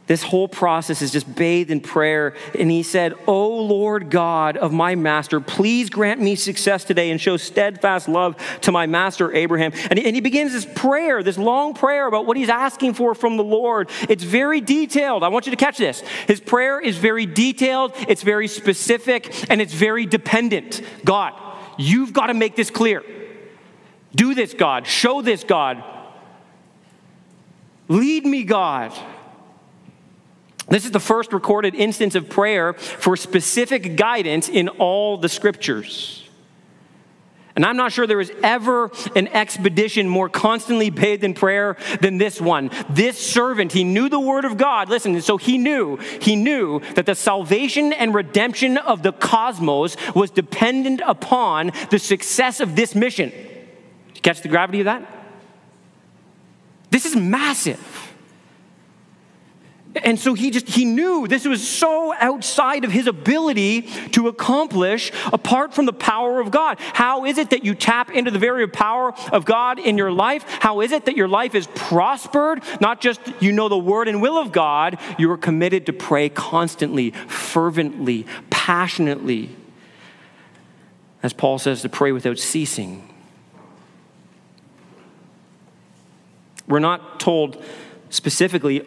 This 0.07 0.21
whole 0.21 0.47
process 0.47 1.01
is 1.01 1.11
just 1.11 1.33
bathed 1.35 1.71
in 1.71 1.79
prayer. 1.79 2.35
And 2.57 2.69
he 2.69 2.83
said, 2.83 3.15
O 3.25 3.63
Lord 3.63 4.11
God 4.11 4.55
of 4.55 4.71
my 4.71 4.93
master, 4.95 5.39
please 5.39 5.89
grant 5.89 6.21
me 6.21 6.35
success 6.35 6.83
today 6.83 7.09
and 7.09 7.19
show 7.19 7.37
steadfast 7.37 8.07
love 8.07 8.35
to 8.61 8.71
my 8.71 8.85
master 8.85 9.33
Abraham. 9.33 9.71
And 9.89 9.97
he, 9.97 10.21
begins 10.21 10.53
this 10.53 10.65
prayer, 10.75 11.23
this 11.23 11.37
long 11.37 11.73
prayer 11.73 12.07
about 12.07 12.25
what 12.25 12.37
he's 12.37 12.49
asking 12.49 12.93
for 12.93 13.15
from 13.15 13.37
the 13.37 13.43
Lord. 13.43 13.89
It's 14.07 14.23
very 14.23 14.61
detailed. 14.61 15.23
I 15.23 15.29
want 15.29 15.47
you 15.47 15.51
to 15.51 15.57
catch 15.57 15.77
this. 15.77 16.01
His 16.27 16.39
prayer 16.39 16.79
is 16.79 16.97
very 16.97 17.25
detailed, 17.25 17.93
it's 18.07 18.21
very 18.21 18.47
specific, 18.47 19.49
and 19.49 19.59
it's 19.61 19.73
very 19.73 20.05
dependent. 20.05 20.81
God, 21.03 21.33
you've 21.77 22.13
got 22.13 22.27
to 22.27 22.33
make 22.35 22.55
this 22.55 22.69
clear. 22.69 23.03
Do 24.13 24.35
this, 24.35 24.53
God. 24.53 24.85
Show 24.87 25.21
this, 25.21 25.43
God. 25.43 25.83
Lead 27.87 28.25
me, 28.25 28.43
God. 28.43 28.93
This 30.67 30.85
is 30.85 30.91
the 30.91 30.99
first 30.99 31.31
recorded 31.31 31.75
instance 31.75 32.15
of 32.15 32.29
prayer 32.29 32.73
for 32.73 33.15
specific 33.15 33.95
guidance 33.95 34.49
in 34.49 34.69
all 34.69 35.17
the 35.17 35.29
scriptures. 35.29 36.23
And 37.55 37.63
I'm 37.63 37.77
not 37.77 37.93
sure 37.93 38.05
there 38.05 38.17
was 38.17 38.31
ever 38.43 38.91
an 39.15 39.29
expedition 39.29 40.09
more 40.09 40.27
constantly 40.27 40.89
bathed 40.89 41.23
in 41.23 41.33
prayer 41.33 41.77
than 42.01 42.17
this 42.17 42.41
one. 42.41 42.69
This 42.89 43.17
servant, 43.17 43.71
he 43.71 43.85
knew 43.85 44.09
the 44.09 44.19
word 44.19 44.43
of 44.43 44.57
God. 44.57 44.89
Listen, 44.89 45.21
so 45.21 45.37
he 45.37 45.57
knew, 45.57 45.95
he 46.19 46.35
knew 46.35 46.81
that 46.95 47.05
the 47.05 47.15
salvation 47.15 47.93
and 47.93 48.13
redemption 48.13 48.77
of 48.77 49.03
the 49.03 49.13
cosmos 49.13 49.95
was 50.13 50.31
dependent 50.31 51.01
upon 51.05 51.71
the 51.91 51.99
success 51.99 52.59
of 52.59 52.75
this 52.75 52.93
mission. 52.93 53.29
Did 53.29 54.15
you 54.15 54.21
catch 54.21 54.41
the 54.41 54.49
gravity 54.49 54.81
of 54.81 54.85
that? 54.85 55.09
This 56.89 57.05
is 57.05 57.15
massive. 57.15 58.04
And 60.03 60.19
so 60.19 60.33
he 60.33 60.51
just, 60.51 60.67
he 60.67 60.83
knew 60.83 61.25
this 61.27 61.45
was 61.45 61.65
so 61.65 62.13
outside 62.13 62.83
of 62.83 62.91
his 62.91 63.07
ability 63.07 63.83
to 64.11 64.27
accomplish 64.27 65.11
apart 65.31 65.73
from 65.73 65.85
the 65.85 65.93
power 65.93 66.41
of 66.41 66.51
God. 66.51 66.79
How 66.79 67.25
is 67.25 67.37
it 67.37 67.51
that 67.51 67.63
you 67.63 67.75
tap 67.75 68.11
into 68.11 68.29
the 68.29 68.39
very 68.39 68.67
power 68.67 69.13
of 69.31 69.45
God 69.45 69.79
in 69.79 69.97
your 69.97 70.11
life? 70.11 70.43
How 70.47 70.81
is 70.81 70.91
it 70.91 71.05
that 71.05 71.15
your 71.15 71.29
life 71.29 71.55
is 71.55 71.67
prospered? 71.67 72.61
Not 72.81 72.99
just 72.99 73.21
you 73.39 73.53
know 73.53 73.69
the 73.69 73.77
word 73.77 74.09
and 74.09 74.21
will 74.21 74.37
of 74.37 74.51
God, 74.51 74.99
you 75.17 75.31
are 75.31 75.37
committed 75.37 75.85
to 75.85 75.93
pray 75.93 76.27
constantly, 76.27 77.11
fervently, 77.11 78.25
passionately. 78.49 79.55
As 81.23 81.31
Paul 81.31 81.57
says, 81.57 81.81
to 81.83 81.89
pray 81.89 82.11
without 82.11 82.37
ceasing. 82.37 83.07
We're 86.67 86.79
not 86.79 87.19
told 87.19 87.63
specifically 88.09 88.79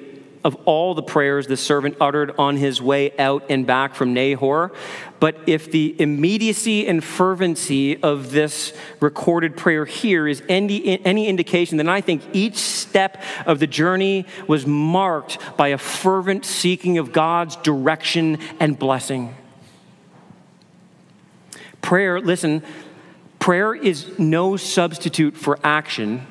of 0.48 0.56
all 0.64 0.94
the 0.94 1.02
prayers 1.02 1.46
the 1.46 1.58
servant 1.58 1.94
uttered 2.00 2.34
on 2.38 2.56
his 2.56 2.80
way 2.80 3.16
out 3.18 3.44
and 3.50 3.66
back 3.66 3.94
from 3.94 4.14
Nahor. 4.14 4.72
But 5.20 5.36
if 5.46 5.70
the 5.70 5.94
immediacy 6.00 6.88
and 6.88 7.04
fervency 7.04 8.02
of 8.02 8.30
this 8.30 8.72
recorded 8.98 9.58
prayer 9.58 9.84
here 9.84 10.26
is 10.26 10.42
any, 10.48 11.04
any 11.04 11.28
indication, 11.28 11.76
then 11.76 11.88
I 11.88 12.00
think 12.00 12.22
each 12.32 12.56
step 12.56 13.22
of 13.44 13.58
the 13.58 13.66
journey 13.66 14.24
was 14.46 14.66
marked 14.66 15.38
by 15.58 15.68
a 15.68 15.78
fervent 15.78 16.46
seeking 16.46 16.96
of 16.96 17.12
God's 17.12 17.56
direction 17.56 18.38
and 18.58 18.78
blessing. 18.78 19.34
Prayer, 21.82 22.22
listen, 22.22 22.62
prayer 23.38 23.74
is 23.74 24.18
no 24.18 24.56
substitute 24.56 25.36
for 25.36 25.58
action, 25.62 26.26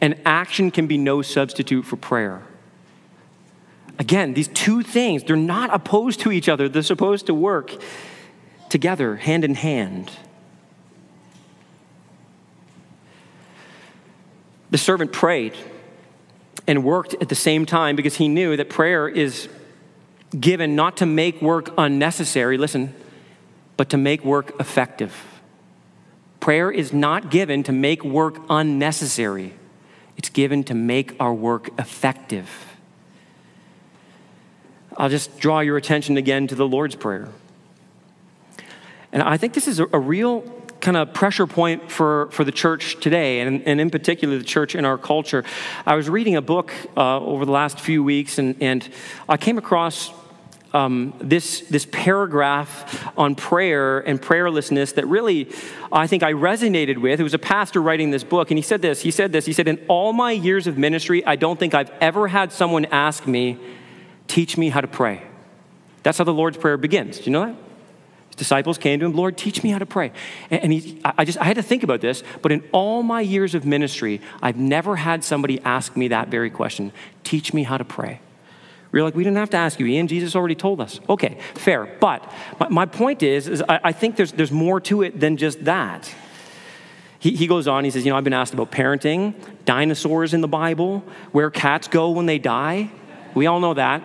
and 0.00 0.18
action 0.24 0.70
can 0.70 0.86
be 0.86 0.96
no 0.96 1.20
substitute 1.20 1.84
for 1.84 1.96
prayer. 1.96 2.42
Again, 3.98 4.34
these 4.34 4.48
two 4.48 4.82
things, 4.82 5.24
they're 5.24 5.36
not 5.36 5.74
opposed 5.74 6.20
to 6.20 6.30
each 6.30 6.48
other. 6.48 6.68
They're 6.68 6.82
supposed 6.82 7.26
to 7.26 7.34
work 7.34 7.74
together, 8.68 9.16
hand 9.16 9.44
in 9.44 9.54
hand. 9.54 10.10
The 14.70 14.78
servant 14.78 15.12
prayed 15.12 15.56
and 16.66 16.84
worked 16.84 17.14
at 17.14 17.28
the 17.28 17.34
same 17.34 17.66
time 17.66 17.96
because 17.96 18.16
he 18.16 18.28
knew 18.28 18.56
that 18.56 18.68
prayer 18.68 19.08
is 19.08 19.48
given 20.38 20.76
not 20.76 20.98
to 20.98 21.06
make 21.06 21.40
work 21.40 21.72
unnecessary, 21.78 22.58
listen, 22.58 22.94
but 23.78 23.88
to 23.90 23.96
make 23.96 24.24
work 24.24 24.52
effective. 24.60 25.14
Prayer 26.38 26.70
is 26.70 26.92
not 26.92 27.30
given 27.30 27.62
to 27.64 27.72
make 27.72 28.04
work 28.04 28.38
unnecessary, 28.50 29.54
it's 30.16 30.28
given 30.28 30.62
to 30.64 30.74
make 30.74 31.16
our 31.18 31.32
work 31.32 31.70
effective. 31.78 32.67
I'll 34.98 35.08
just 35.08 35.38
draw 35.38 35.60
your 35.60 35.76
attention 35.76 36.16
again 36.16 36.48
to 36.48 36.56
the 36.56 36.66
Lord's 36.66 36.96
Prayer. 36.96 37.28
And 39.12 39.22
I 39.22 39.36
think 39.36 39.54
this 39.54 39.68
is 39.68 39.78
a, 39.78 39.86
a 39.92 39.98
real 39.98 40.42
kind 40.80 40.96
of 40.96 41.14
pressure 41.14 41.46
point 41.46 41.90
for, 41.90 42.28
for 42.32 42.42
the 42.42 42.50
church 42.50 42.98
today, 43.00 43.40
and, 43.40 43.62
and 43.62 43.80
in 43.80 43.90
particular 43.90 44.36
the 44.36 44.44
church 44.44 44.74
in 44.74 44.84
our 44.84 44.98
culture. 44.98 45.44
I 45.86 45.94
was 45.94 46.08
reading 46.08 46.34
a 46.34 46.42
book 46.42 46.72
uh, 46.96 47.20
over 47.20 47.44
the 47.44 47.52
last 47.52 47.78
few 47.78 48.02
weeks, 48.02 48.38
and, 48.38 48.60
and 48.60 48.88
I 49.28 49.36
came 49.36 49.56
across 49.56 50.12
um, 50.74 51.14
this, 51.20 51.60
this 51.62 51.86
paragraph 51.86 53.08
on 53.16 53.36
prayer 53.36 54.00
and 54.00 54.20
prayerlessness 54.20 54.94
that 54.96 55.06
really 55.06 55.48
I 55.92 56.08
think 56.08 56.24
I 56.24 56.32
resonated 56.32 56.98
with. 56.98 57.20
It 57.20 57.22
was 57.22 57.34
a 57.34 57.38
pastor 57.38 57.80
writing 57.80 58.10
this 58.10 58.24
book, 58.24 58.50
and 58.50 58.58
he 58.58 58.62
said 58.62 58.82
this. 58.82 59.00
He 59.02 59.12
said 59.12 59.30
this. 59.30 59.46
He 59.46 59.52
said, 59.52 59.68
In 59.68 59.84
all 59.88 60.12
my 60.12 60.32
years 60.32 60.66
of 60.66 60.76
ministry, 60.76 61.24
I 61.24 61.36
don't 61.36 61.58
think 61.58 61.72
I've 61.72 61.90
ever 62.00 62.28
had 62.28 62.52
someone 62.52 62.84
ask 62.86 63.26
me, 63.28 63.58
Teach 64.28 64.56
me 64.56 64.68
how 64.68 64.80
to 64.80 64.86
pray. 64.86 65.22
That's 66.04 66.18
how 66.18 66.24
the 66.24 66.32
Lord's 66.32 66.56
Prayer 66.56 66.76
begins. 66.76 67.18
Do 67.18 67.24
you 67.24 67.32
know 67.32 67.46
that? 67.46 67.56
His 68.28 68.36
disciples 68.36 68.78
came 68.78 69.00
to 69.00 69.06
him, 69.06 69.14
Lord, 69.14 69.36
teach 69.36 69.62
me 69.62 69.70
how 69.70 69.78
to 69.78 69.86
pray. 69.86 70.12
And 70.50 70.72
he, 70.72 71.00
I 71.04 71.24
just, 71.24 71.38
I 71.38 71.44
had 71.44 71.56
to 71.56 71.62
think 71.62 71.82
about 71.82 72.00
this, 72.00 72.22
but 72.40 72.52
in 72.52 72.62
all 72.72 73.02
my 73.02 73.20
years 73.20 73.54
of 73.54 73.64
ministry, 73.64 74.20
I've 74.40 74.56
never 74.56 74.96
had 74.96 75.24
somebody 75.24 75.60
ask 75.62 75.96
me 75.96 76.08
that 76.08 76.28
very 76.28 76.50
question 76.50 76.92
Teach 77.24 77.52
me 77.52 77.64
how 77.64 77.76
to 77.76 77.84
pray. 77.84 78.20
We're 78.90 79.04
like, 79.04 79.14
we 79.14 79.22
didn't 79.22 79.36
have 79.36 79.50
to 79.50 79.56
ask 79.56 79.78
you, 79.78 79.86
Ian. 79.86 80.08
Jesus 80.08 80.34
already 80.34 80.54
told 80.54 80.80
us. 80.80 80.98
Okay, 81.08 81.38
fair. 81.54 81.94
But 82.00 82.30
my, 82.70 82.86
point 82.86 83.22
is, 83.22 83.46
is 83.46 83.62
I, 83.68 83.80
I, 83.84 83.92
think 83.92 84.16
there's, 84.16 84.32
there's 84.32 84.50
more 84.50 84.80
to 84.82 85.02
it 85.02 85.20
than 85.20 85.36
just 85.36 85.64
that. 85.66 86.10
He, 87.18 87.36
he 87.36 87.46
goes 87.46 87.68
on, 87.68 87.84
he 87.84 87.90
says, 87.90 88.06
You 88.06 88.12
know, 88.12 88.16
I've 88.16 88.24
been 88.24 88.32
asked 88.32 88.54
about 88.54 88.70
parenting, 88.70 89.34
dinosaurs 89.66 90.32
in 90.32 90.40
the 90.40 90.48
Bible, 90.48 91.04
where 91.32 91.50
cats 91.50 91.88
go 91.88 92.10
when 92.10 92.26
they 92.26 92.38
die. 92.38 92.90
We 93.34 93.46
all 93.46 93.60
know 93.60 93.74
that. 93.74 94.02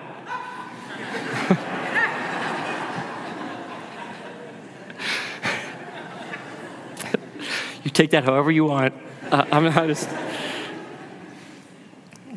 You 7.83 7.91
take 7.91 8.11
that 8.11 8.23
however 8.23 8.51
you 8.51 8.65
want. 8.65 8.93
Uh, 9.31 9.45
I'm 9.51 9.65
not 9.65 9.87
just. 9.87 10.09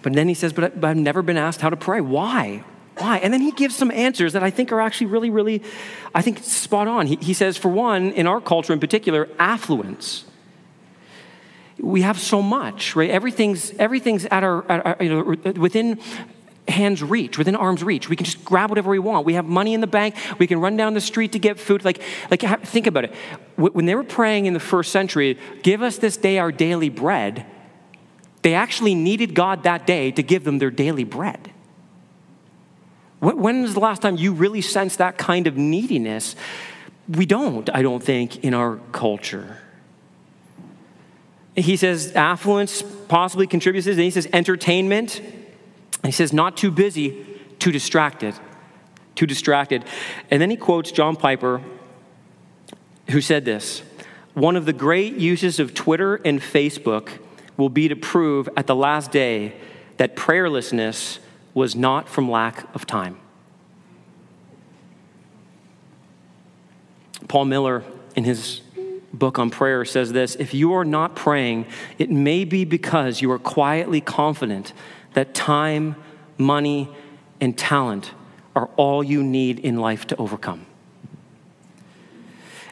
But 0.02 0.12
then 0.12 0.28
he 0.28 0.35
says, 0.35 0.52
but, 0.52 0.80
but 0.80 0.88
I've 0.88 0.96
never 0.96 1.22
been 1.22 1.37
asked 1.37 1.61
how 1.61 1.70
to 1.70 1.76
pray. 1.76 2.00
Why? 2.00 2.62
Why? 2.98 3.18
And 3.18 3.32
then 3.32 3.40
he 3.40 3.50
gives 3.50 3.74
some 3.74 3.90
answers 3.90 4.32
that 4.35 4.42
I 4.42 4.50
think 4.50 4.72
are 4.72 4.80
actually 4.80 5.09
really, 5.09 5.30
really, 5.30 5.62
I 6.14 6.22
think, 6.22 6.38
spot 6.38 6.88
on. 6.88 7.06
He, 7.06 7.16
he 7.16 7.35
says, 7.35 7.56
for 7.56 7.68
one, 7.68 8.12
in 8.12 8.26
our 8.26 8.40
culture 8.40 8.72
in 8.72 8.80
particular, 8.80 9.28
affluence. 9.38 10.24
We 11.78 12.02
have 12.02 12.18
so 12.18 12.40
much, 12.40 12.96
right? 12.96 13.11
Everything's, 13.11 13.72
everything's 13.72 14.24
at 14.26 14.44
our, 14.44 14.70
at 14.70 14.87
our 14.87 14.96
you 15.00 15.11
know, 15.11 15.52
within 15.61 16.00
hand's 16.68 17.02
reach, 17.02 17.38
within 17.38 17.55
arm's 17.55 17.83
reach. 17.83 18.09
We 18.09 18.16
can 18.16 18.24
just 18.24 18.44
grab 18.44 18.70
whatever 18.70 18.90
we 18.90 18.98
want. 18.98 19.24
We 19.24 19.35
have 19.35 19.44
money 19.44 19.74
in 19.74 19.81
the 19.81 19.87
bank. 19.87 20.16
We 20.38 20.46
can 20.46 20.61
run 20.61 20.76
down 20.76 20.94
the 20.94 21.00
street 21.00 21.33
to 21.33 21.38
get 21.38 21.59
food. 21.59 21.85
Like, 21.85 22.02
like 22.31 22.42
think 22.66 22.87
about 22.87 23.05
it. 23.05 23.14
When 23.57 23.87
they 23.87 23.94
were 23.94 24.05
praying 24.05 24.46
in 24.46 24.55
the 24.55 24.61
first 24.61 24.92
century, 24.92 25.38
give 25.62 25.83
us 25.83 25.98
this 25.98 26.16
day 26.16 26.38
our 26.38 26.52
daily 26.52 26.88
bread, 26.88 27.46
they 28.42 28.55
actually 28.55 28.94
needed 28.94 29.35
God 29.35 29.62
that 29.64 29.87
day 29.87 30.11
to 30.12 30.22
give 30.22 30.44
them 30.44 30.59
their 30.59 30.70
daily 30.70 31.05
bread. 31.05 31.52
When 33.20 33.62
was 33.62 33.74
the 33.74 33.81
last 33.81 34.02
time 34.02 34.16
you 34.16 34.33
really 34.33 34.61
sensed 34.61 34.98
that 34.98 35.18
kind 35.18 35.46
of 35.46 35.57
neediness? 35.57 36.37
We 37.09 37.26
don't, 37.26 37.68
I 37.72 37.83
don't 37.83 38.02
think, 38.02 38.44
in 38.44 38.52
our 38.55 38.76
culture. 38.92 39.59
He 41.55 41.76
says 41.76 42.12
affluence 42.12 42.83
possibly 42.83 43.46
contributes, 43.46 43.87
and 43.87 43.98
he 43.98 44.11
says 44.11 44.29
entertainment 44.33 45.22
he 46.07 46.12
says, 46.12 46.33
not 46.33 46.57
too 46.57 46.71
busy, 46.71 47.27
too 47.59 47.73
distracted. 47.73 48.35
Too 49.14 49.27
distracted. 49.27 49.85
And 50.31 50.40
then 50.40 50.51
he 50.51 50.57
quotes 50.57 50.92
John 50.92 51.16
Piper, 51.16 51.62
who 53.09 53.21
said 53.21 53.45
this 53.45 53.83
One 54.35 54.57
of 54.57 54.66
the 54.66 54.73
great 54.73 55.14
uses 55.14 55.59
of 55.59 55.75
Twitter 55.75 56.16
and 56.16 56.40
Facebook 56.40 57.19
will 57.57 57.71
be 57.71 57.88
to 57.88 57.97
prove 57.97 58.49
at 58.57 58.66
the 58.66 58.77
last 58.77 59.11
day 59.11 59.55
that 59.97 60.14
prayerlessness 60.14 61.19
was 61.55 61.75
not 61.75 62.09
from 62.09 62.31
lack 62.31 62.73
of 62.75 62.87
time. 62.87 63.19
Paul 67.29 67.47
Miller, 67.47 67.83
in 68.14 68.25
his 68.25 68.61
book 69.12 69.38
on 69.38 69.51
prayer, 69.51 69.85
says 69.85 70.12
this 70.12 70.37
If 70.37 70.53
you 70.55 70.75
are 70.75 70.85
not 70.85 71.16
praying, 71.16 71.66
it 71.99 72.11
may 72.11 72.45
be 72.45 72.64
because 72.64 73.23
you 73.23 73.31
are 73.33 73.38
quietly 73.38 74.01
confident 74.01 74.73
that 75.16 75.35
time, 75.35 75.96
money, 76.37 76.90
and 77.40 77.57
talent 77.57 78.12
are 78.55 78.68
all 78.76 79.02
you 79.02 79.24
need 79.24 79.59
in 79.59 79.79
life 79.79 80.07
to 80.07 80.16
overcome. 80.16 80.66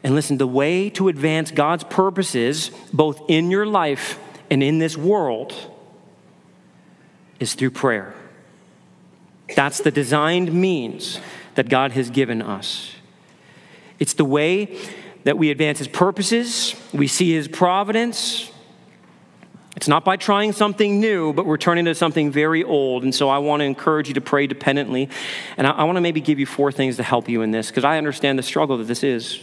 And 0.03 0.15
listen, 0.15 0.37
the 0.37 0.47
way 0.47 0.91
to 0.91 1.09
advance 1.09 1.51
God's 1.51 1.85
purposes, 1.85 2.71
both 2.93 3.23
in 3.29 3.51
your 3.51 3.65
life 3.65 4.19
and 4.51 4.63
in 4.63 4.79
this 4.79 4.95
world, 4.95 5.55
is 7.41 7.55
through 7.55 7.71
prayer. 7.71 8.15
That's 9.57 9.79
the 9.79 9.91
designed 9.91 10.53
means 10.53 11.21
that 11.55 11.71
God 11.71 11.93
has 11.93 12.11
given 12.11 12.43
us. 12.43 12.93
It's 13.99 14.13
the 14.13 14.25
way 14.27 14.79
that 15.23 15.39
we 15.39 15.51
advance 15.51 15.79
His 15.79 15.89
purposes, 15.89 16.75
we 16.93 17.07
see 17.07 17.33
His 17.33 17.49
providence, 17.49 18.51
it's 19.77 19.89
not 19.89 20.05
by 20.05 20.17
trying 20.17 20.53
something 20.53 21.01
new, 21.01 21.33
but 21.33 21.47
we're 21.47 21.57
turning 21.57 21.85
to 21.87 21.95
something 21.95 22.31
very 22.31 22.63
old. 22.63 23.03
And 23.03 23.15
so 23.15 23.29
I 23.29 23.39
want 23.39 23.61
to 23.61 23.65
encourage 23.65 24.09
you 24.09 24.15
to 24.15 24.21
pray 24.21 24.47
dependently. 24.47 25.09
And 25.57 25.67
I, 25.67 25.71
I 25.71 25.85
want 25.85 25.97
to 25.97 26.01
maybe 26.01 26.21
give 26.21 26.39
you 26.39 26.47
four 26.47 26.71
things 26.71 26.97
to 26.97 27.03
help 27.03 27.29
you 27.29 27.43
in 27.43 27.51
this, 27.51 27.69
because 27.69 27.85
I 27.85 27.99
understand 27.99 28.39
the 28.39 28.43
struggle 28.43 28.79
that 28.79 28.85
this 28.85 29.03
is. 29.03 29.41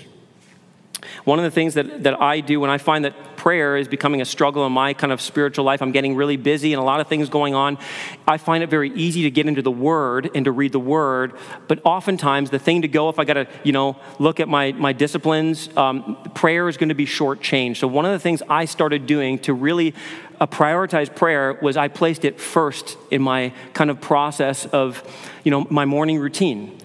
One 1.23 1.39
of 1.39 1.43
the 1.43 1.51
things 1.51 1.73
that, 1.73 2.03
that 2.03 2.21
I 2.21 2.39
do 2.39 2.59
when 2.59 2.69
I 2.69 2.77
find 2.77 3.05
that 3.05 3.30
prayer 3.41 3.75
is 3.75 3.87
becoming 3.87 4.21
a 4.21 4.25
struggle 4.25 4.67
in 4.67 4.71
my 4.71 4.93
kind 4.93 5.11
of 5.11 5.19
spiritual 5.19 5.65
life. 5.65 5.81
I'm 5.81 5.91
getting 5.91 6.15
really 6.15 6.37
busy 6.37 6.73
and 6.73 6.79
a 6.79 6.85
lot 6.85 6.99
of 6.99 7.07
things 7.07 7.27
going 7.27 7.55
on. 7.55 7.79
I 8.27 8.37
find 8.37 8.63
it 8.63 8.69
very 8.69 8.91
easy 8.91 9.23
to 9.23 9.31
get 9.31 9.47
into 9.47 9.63
the 9.63 9.71
Word 9.71 10.29
and 10.35 10.45
to 10.45 10.51
read 10.51 10.73
the 10.73 10.79
Word, 10.79 11.33
but 11.67 11.81
oftentimes 11.83 12.51
the 12.51 12.59
thing 12.59 12.83
to 12.83 12.87
go, 12.87 13.09
if 13.09 13.17
I 13.17 13.25
got 13.25 13.33
to, 13.33 13.47
you 13.63 13.71
know, 13.71 13.97
look 14.19 14.39
at 14.39 14.47
my, 14.47 14.73
my 14.73 14.93
disciplines, 14.93 15.75
um, 15.75 16.17
prayer 16.35 16.69
is 16.69 16.77
going 16.77 16.89
to 16.89 16.95
be 16.95 17.07
shortchanged. 17.07 17.77
So 17.77 17.87
one 17.87 18.05
of 18.05 18.11
the 18.11 18.19
things 18.19 18.43
I 18.47 18.65
started 18.65 19.07
doing 19.07 19.39
to 19.39 19.55
really 19.55 19.95
uh, 20.39 20.45
prioritize 20.45 21.13
prayer 21.13 21.57
was 21.63 21.77
I 21.77 21.87
placed 21.87 22.25
it 22.25 22.39
first 22.39 22.95
in 23.09 23.23
my 23.23 23.53
kind 23.73 23.89
of 23.89 23.99
process 23.99 24.67
of, 24.67 25.01
you 25.43 25.49
know, 25.49 25.65
my 25.71 25.85
morning 25.85 26.19
routine. 26.19 26.77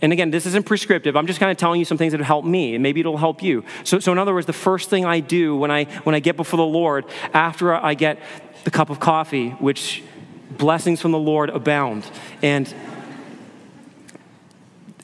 And 0.00 0.12
again, 0.12 0.30
this 0.30 0.46
isn't 0.46 0.64
prescriptive. 0.64 1.16
I'm 1.16 1.26
just 1.26 1.40
kind 1.40 1.50
of 1.50 1.56
telling 1.56 1.80
you 1.80 1.84
some 1.84 1.98
things 1.98 2.12
that 2.12 2.18
have 2.18 2.26
helped 2.26 2.46
me, 2.46 2.74
and 2.74 2.82
maybe 2.82 3.00
it'll 3.00 3.16
help 3.16 3.42
you. 3.42 3.64
So, 3.82 3.98
so 3.98 4.12
in 4.12 4.18
other 4.18 4.32
words, 4.32 4.46
the 4.46 4.52
first 4.52 4.90
thing 4.90 5.04
I 5.04 5.20
do 5.20 5.56
when 5.56 5.70
I 5.70 5.84
when 6.04 6.14
I 6.14 6.20
get 6.20 6.36
before 6.36 6.56
the 6.56 6.64
Lord, 6.64 7.04
after 7.34 7.74
I 7.74 7.94
get 7.94 8.20
the 8.64 8.70
cup 8.70 8.90
of 8.90 9.00
coffee, 9.00 9.50
which 9.50 10.02
blessings 10.50 11.00
from 11.00 11.10
the 11.10 11.18
Lord 11.18 11.50
abound, 11.50 12.08
and 12.42 12.72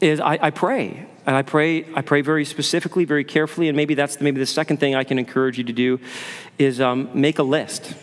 is 0.00 0.20
I, 0.20 0.38
I 0.40 0.50
pray. 0.50 1.06
And 1.26 1.34
I 1.34 1.40
pray, 1.40 1.86
I 1.94 2.02
pray 2.02 2.20
very 2.20 2.44
specifically, 2.44 3.06
very 3.06 3.24
carefully, 3.24 3.68
and 3.68 3.76
maybe 3.76 3.94
that's 3.94 4.16
the, 4.16 4.24
maybe 4.24 4.38
the 4.40 4.46
second 4.46 4.78
thing 4.78 4.94
I 4.94 5.04
can 5.04 5.18
encourage 5.18 5.56
you 5.56 5.64
to 5.64 5.72
do 5.72 5.98
is 6.58 6.82
um, 6.82 7.08
make 7.14 7.38
a 7.38 7.42
list. 7.42 7.94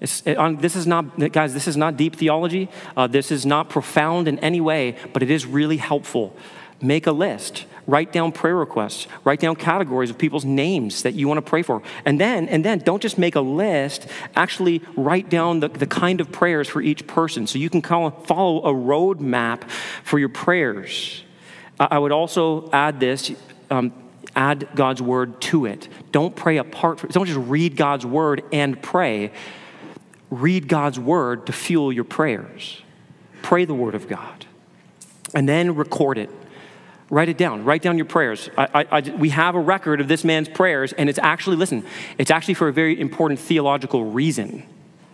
It, 0.00 0.36
on, 0.36 0.56
this 0.56 0.76
is 0.76 0.86
not, 0.86 1.32
guys, 1.32 1.54
this 1.54 1.66
is 1.66 1.76
not 1.76 1.96
deep 1.96 2.16
theology. 2.16 2.68
Uh, 2.96 3.06
this 3.06 3.30
is 3.30 3.44
not 3.44 3.68
profound 3.68 4.28
in 4.28 4.38
any 4.38 4.60
way, 4.60 4.96
but 5.12 5.22
it 5.22 5.30
is 5.30 5.46
really 5.46 5.78
helpful. 5.78 6.36
Make 6.80 7.06
a 7.06 7.12
list. 7.12 7.66
Write 7.86 8.12
down 8.12 8.32
prayer 8.32 8.54
requests. 8.54 9.08
Write 9.24 9.40
down 9.40 9.56
categories 9.56 10.10
of 10.10 10.18
people's 10.18 10.44
names 10.44 11.02
that 11.02 11.14
you 11.14 11.26
want 11.26 11.38
to 11.38 11.50
pray 11.50 11.62
for. 11.62 11.82
And 12.04 12.20
then, 12.20 12.48
and 12.48 12.64
then 12.64 12.78
don't 12.78 13.02
just 13.02 13.18
make 13.18 13.34
a 13.34 13.40
list, 13.40 14.06
actually 14.36 14.82
write 14.94 15.28
down 15.28 15.60
the, 15.60 15.68
the 15.68 15.86
kind 15.86 16.20
of 16.20 16.30
prayers 16.30 16.68
for 16.68 16.80
each 16.80 17.06
person 17.06 17.46
so 17.46 17.58
you 17.58 17.70
can 17.70 17.82
call, 17.82 18.10
follow 18.10 18.62
a 18.62 18.72
roadmap 18.72 19.68
for 20.04 20.18
your 20.18 20.28
prayers. 20.28 21.24
I 21.80 21.98
would 21.98 22.12
also 22.12 22.70
add 22.72 23.00
this. 23.00 23.32
Um, 23.70 23.92
add 24.36 24.68
God's 24.74 25.02
word 25.02 25.40
to 25.40 25.66
it. 25.66 25.88
Don't 26.12 26.36
pray 26.36 26.58
apart. 26.58 27.00
From, 27.00 27.10
don't 27.10 27.26
just 27.26 27.38
read 27.38 27.76
God's 27.76 28.06
word 28.06 28.44
and 28.52 28.80
pray 28.80 29.32
read 30.30 30.68
God's 30.68 30.98
word 30.98 31.46
to 31.46 31.52
fuel 31.52 31.92
your 31.92 32.04
prayers. 32.04 32.82
Pray 33.42 33.64
the 33.64 33.74
word 33.74 33.94
of 33.94 34.08
God. 34.08 34.46
And 35.34 35.48
then 35.48 35.74
record 35.74 36.18
it. 36.18 36.30
Write 37.10 37.28
it 37.28 37.38
down. 37.38 37.64
Write 37.64 37.82
down 37.82 37.96
your 37.96 38.06
prayers. 38.06 38.50
I, 38.56 38.68
I, 38.74 38.86
I, 38.98 39.00
we 39.16 39.30
have 39.30 39.54
a 39.54 39.60
record 39.60 40.00
of 40.00 40.08
this 40.08 40.24
man's 40.24 40.48
prayers, 40.48 40.92
and 40.92 41.08
it's 41.08 41.18
actually, 41.18 41.56
listen, 41.56 41.84
it's 42.18 42.30
actually 42.30 42.54
for 42.54 42.68
a 42.68 42.72
very 42.72 43.00
important 43.00 43.40
theological 43.40 44.04
reason. 44.04 44.66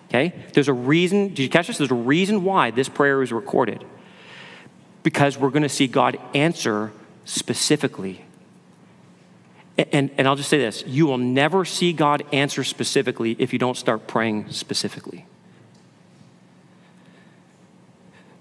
Okay? 0.09 0.35
There's 0.53 0.69
a 0.69 0.73
reason, 0.73 1.29
did 1.29 1.41
you 1.41 1.49
catch 1.49 1.69
this? 1.69 1.79
There's 1.79 1.91
a 1.91 1.95
reason 1.95 2.45
why 2.45 2.71
this 2.71 2.89
prayer 2.89 3.23
is 3.23 3.33
recorded. 3.33 3.85
Because 5.03 5.39
we're 5.39 5.51
going 5.51 5.63
to 5.63 5.69
see 5.69 5.87
God 5.87 6.19
answer 6.35 6.91
specifically 7.25 8.24
and, 9.77 10.11
and 10.17 10.29
I'll 10.29 10.37
just 10.37 10.51
say 10.51 10.59
this 10.59 10.85
you 10.87 11.07
will 11.07 11.19
never 11.19 11.65
see 11.65 11.93
God 11.93 12.25
answer 12.33 12.65
specifically 12.65 13.37
if 13.39 13.53
you 13.53 13.59
don't 13.59 13.77
start 13.77 14.07
praying 14.07 14.51
specifically. 14.51 15.27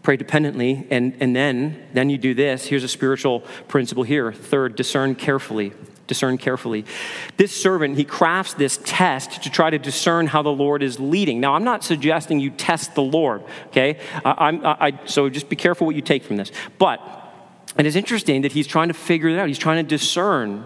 Pray 0.03 0.17
dependently, 0.17 0.85
and, 0.91 1.15
and 1.21 1.33
then, 1.33 1.81
then 1.93 2.09
you 2.09 2.17
do 2.17 2.33
this. 2.33 2.65
Here's 2.65 2.83
a 2.83 2.89
spiritual 2.89 3.39
principle 3.69 4.03
here. 4.03 4.33
Third, 4.33 4.75
discern 4.75 5.15
carefully. 5.15 5.71
Discern 6.07 6.39
carefully. 6.39 6.83
This 7.37 7.55
servant, 7.55 7.97
he 7.97 8.03
crafts 8.03 8.53
this 8.53 8.81
test 8.83 9.43
to 9.43 9.49
try 9.49 9.69
to 9.69 9.79
discern 9.79 10.27
how 10.27 10.41
the 10.41 10.51
Lord 10.51 10.83
is 10.83 10.99
leading. 10.99 11.39
Now, 11.39 11.53
I'm 11.53 11.63
not 11.63 11.85
suggesting 11.85 12.41
you 12.41 12.49
test 12.49 12.95
the 12.95 13.01
Lord, 13.01 13.43
okay? 13.67 13.97
I, 14.25 14.31
I, 14.31 14.87
I, 14.87 14.99
so 15.05 15.29
just 15.29 15.47
be 15.47 15.55
careful 15.55 15.87
what 15.87 15.95
you 15.95 16.01
take 16.01 16.25
from 16.25 16.35
this. 16.35 16.51
But 16.77 16.99
it 17.79 17.85
is 17.85 17.95
interesting 17.95 18.41
that 18.41 18.51
he's 18.51 18.67
trying 18.67 18.89
to 18.89 18.93
figure 18.93 19.29
it 19.29 19.39
out. 19.39 19.47
He's 19.47 19.57
trying 19.57 19.77
to 19.77 19.87
discern 19.87 20.65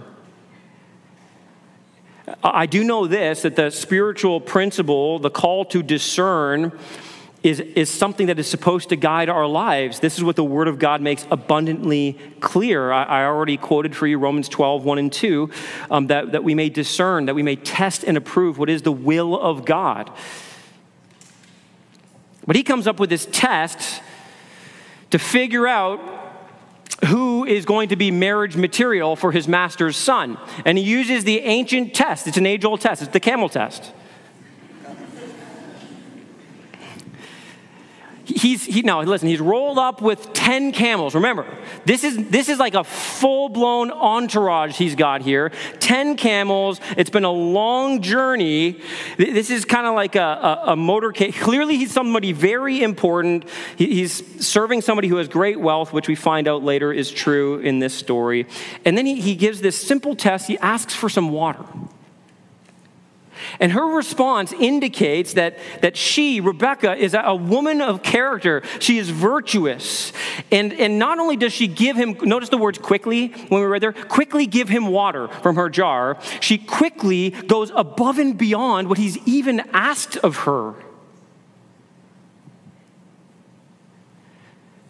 I 2.43 2.65
do 2.65 2.83
know 2.83 3.07
this 3.07 3.43
that 3.43 3.55
the 3.55 3.69
spiritual 3.69 4.41
principle, 4.41 5.19
the 5.19 5.29
call 5.29 5.63
to 5.65 5.81
discern, 5.81 6.77
is, 7.43 7.59
is 7.61 7.89
something 7.89 8.27
that 8.27 8.39
is 8.39 8.47
supposed 8.47 8.89
to 8.89 8.95
guide 8.95 9.29
our 9.29 9.47
lives. 9.47 9.99
This 9.99 10.17
is 10.17 10.23
what 10.23 10.35
the 10.35 10.43
Word 10.43 10.67
of 10.67 10.79
God 10.79 11.01
makes 11.01 11.25
abundantly 11.31 12.19
clear. 12.41 12.91
I, 12.91 13.03
I 13.03 13.25
already 13.25 13.55
quoted 13.55 13.95
for 13.95 14.07
you 14.07 14.17
Romans 14.17 14.49
12, 14.49 14.83
1 14.83 14.97
and 14.97 15.13
2, 15.13 15.49
um, 15.89 16.07
that, 16.07 16.33
that 16.33 16.43
we 16.43 16.55
may 16.55 16.69
discern, 16.69 17.27
that 17.27 17.35
we 17.35 17.43
may 17.43 17.55
test 17.55 18.03
and 18.03 18.17
approve 18.17 18.57
what 18.57 18.69
is 18.69 18.81
the 18.81 18.91
will 18.91 19.39
of 19.39 19.63
God. 19.63 20.11
But 22.45 22.55
he 22.55 22.63
comes 22.63 22.87
up 22.87 22.99
with 22.99 23.09
this 23.09 23.27
test 23.31 24.01
to 25.11 25.19
figure 25.19 25.67
out 25.67 26.16
who 27.05 27.45
is 27.45 27.65
going 27.65 27.89
to 27.89 27.95
be 27.95 28.11
marriage 28.11 28.55
material 28.55 29.15
for 29.15 29.31
his 29.31 29.47
master's 29.47 29.95
son. 29.95 30.37
And 30.65 30.77
he 30.77 30.83
uses 30.83 31.23
the 31.23 31.39
ancient 31.39 31.93
test. 31.93 32.27
It's 32.27 32.37
an 32.37 32.45
age 32.45 32.65
old 32.65 32.81
test, 32.81 33.01
it's 33.01 33.11
the 33.11 33.19
camel 33.19 33.49
test. 33.49 33.93
He's 38.27 38.65
he, 38.65 38.81
no 38.81 39.01
listen 39.01 39.27
he's 39.27 39.39
rolled 39.39 39.77
up 39.77 40.01
with 40.01 40.33
10 40.33 40.71
camels. 40.71 41.15
Remember 41.15 41.45
this 41.85 42.03
is 42.03 42.29
this 42.29 42.49
is 42.49 42.59
like 42.59 42.73
a 42.73 42.83
full-blown 42.83 43.91
entourage 43.91 44.75
he's 44.77 44.95
got 44.95 45.21
here. 45.21 45.51
10 45.79 46.17
camels. 46.17 46.79
It's 46.97 47.09
been 47.09 47.23
a 47.23 47.31
long 47.31 48.01
journey. 48.01 48.81
This 49.17 49.49
is 49.49 49.65
kind 49.65 49.87
of 49.87 49.95
like 49.95 50.15
a, 50.15 50.19
a, 50.19 50.73
a 50.73 50.75
motorcade. 50.75 51.35
Clearly 51.35 51.77
he's 51.77 51.91
somebody 51.91 52.33
very 52.33 52.81
important. 52.83 53.45
He, 53.77 53.95
he's 53.95 54.45
serving 54.45 54.81
somebody 54.81 55.07
who 55.07 55.17
has 55.17 55.27
great 55.27 55.59
wealth 55.59 55.93
which 55.93 56.07
we 56.07 56.15
find 56.15 56.47
out 56.47 56.63
later 56.63 56.91
is 56.91 57.11
true 57.11 57.59
in 57.59 57.79
this 57.79 57.93
story. 57.93 58.45
And 58.85 58.97
then 58.97 59.05
he, 59.05 59.21
he 59.21 59.35
gives 59.35 59.61
this 59.61 59.79
simple 59.79 60.15
test. 60.15 60.47
He 60.47 60.57
asks 60.59 60.93
for 60.93 61.09
some 61.09 61.29
water 61.29 61.63
and 63.59 63.71
her 63.71 63.85
response 63.85 64.53
indicates 64.53 65.33
that, 65.33 65.57
that 65.81 65.97
she, 65.97 66.39
Rebecca, 66.39 66.95
is 66.95 67.15
a 67.17 67.35
woman 67.35 67.81
of 67.81 68.03
character. 68.03 68.63
She 68.79 68.97
is 68.97 69.09
virtuous. 69.09 70.13
And, 70.51 70.73
and 70.73 70.99
not 70.99 71.19
only 71.19 71.35
does 71.35 71.53
she 71.53 71.67
give 71.67 71.95
him, 71.95 72.17
notice 72.21 72.49
the 72.49 72.57
words 72.57 72.77
quickly 72.77 73.27
when 73.49 73.61
we 73.61 73.67
read 73.67 73.81
there, 73.81 73.93
quickly 73.93 74.45
give 74.45 74.69
him 74.69 74.87
water 74.87 75.27
from 75.27 75.55
her 75.55 75.69
jar, 75.69 76.17
she 76.39 76.57
quickly 76.57 77.31
goes 77.31 77.71
above 77.75 78.19
and 78.19 78.37
beyond 78.37 78.89
what 78.89 78.97
he's 78.97 79.17
even 79.27 79.61
asked 79.73 80.17
of 80.17 80.37
her. 80.37 80.75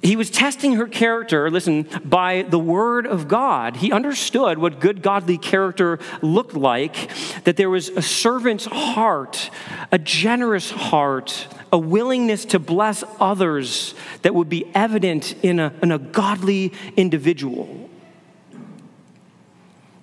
He 0.07 0.15
was 0.15 0.29
testing 0.29 0.75
her 0.75 0.87
character, 0.87 1.51
listen, 1.51 1.85
by 2.05 2.43
the 2.43 2.57
word 2.57 3.05
of 3.05 3.27
God. 3.27 3.75
He 3.75 3.91
understood 3.91 4.57
what 4.57 4.79
good 4.79 5.01
godly 5.01 5.37
character 5.37 5.99
looked 6.21 6.53
like, 6.53 7.11
that 7.43 7.57
there 7.57 7.69
was 7.69 7.89
a 7.89 8.01
servant's 8.01 8.63
heart, 8.67 9.49
a 9.91 9.99
generous 9.99 10.71
heart, 10.71 11.49
a 11.73 11.77
willingness 11.77 12.45
to 12.45 12.57
bless 12.57 13.03
others 13.19 13.95
that 14.21 14.33
would 14.33 14.47
be 14.47 14.71
evident 14.73 15.35
in 15.43 15.59
a, 15.59 15.73
in 15.83 15.91
a 15.91 15.99
godly 15.99 16.71
individual. 16.95 17.89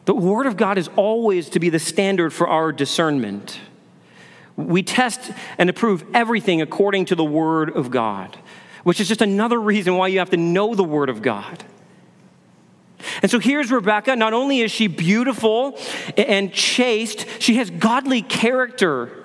The 0.04 0.14
word 0.14 0.44
of 0.44 0.58
God 0.58 0.76
is 0.76 0.90
always 0.96 1.48
to 1.48 1.58
be 1.58 1.70
the 1.70 1.78
standard 1.78 2.34
for 2.34 2.46
our 2.46 2.72
discernment. 2.72 3.58
We 4.54 4.82
test 4.82 5.32
and 5.56 5.70
approve 5.70 6.04
everything 6.12 6.60
according 6.60 7.06
to 7.06 7.14
the 7.14 7.24
word 7.24 7.74
of 7.74 7.90
God 7.90 8.36
which 8.84 9.00
is 9.00 9.08
just 9.08 9.22
another 9.22 9.60
reason 9.60 9.96
why 9.96 10.08
you 10.08 10.20
have 10.20 10.30
to 10.30 10.36
know 10.36 10.74
the 10.74 10.84
Word 10.84 11.08
of 11.08 11.20
God. 11.20 11.64
And 13.22 13.30
so 13.30 13.38
here's 13.38 13.70
Rebecca. 13.70 14.16
Not 14.16 14.32
only 14.32 14.60
is 14.60 14.70
she 14.70 14.86
beautiful 14.86 15.78
and 16.16 16.52
chaste, 16.52 17.26
she 17.38 17.56
has 17.56 17.70
godly 17.70 18.22
character. 18.22 19.23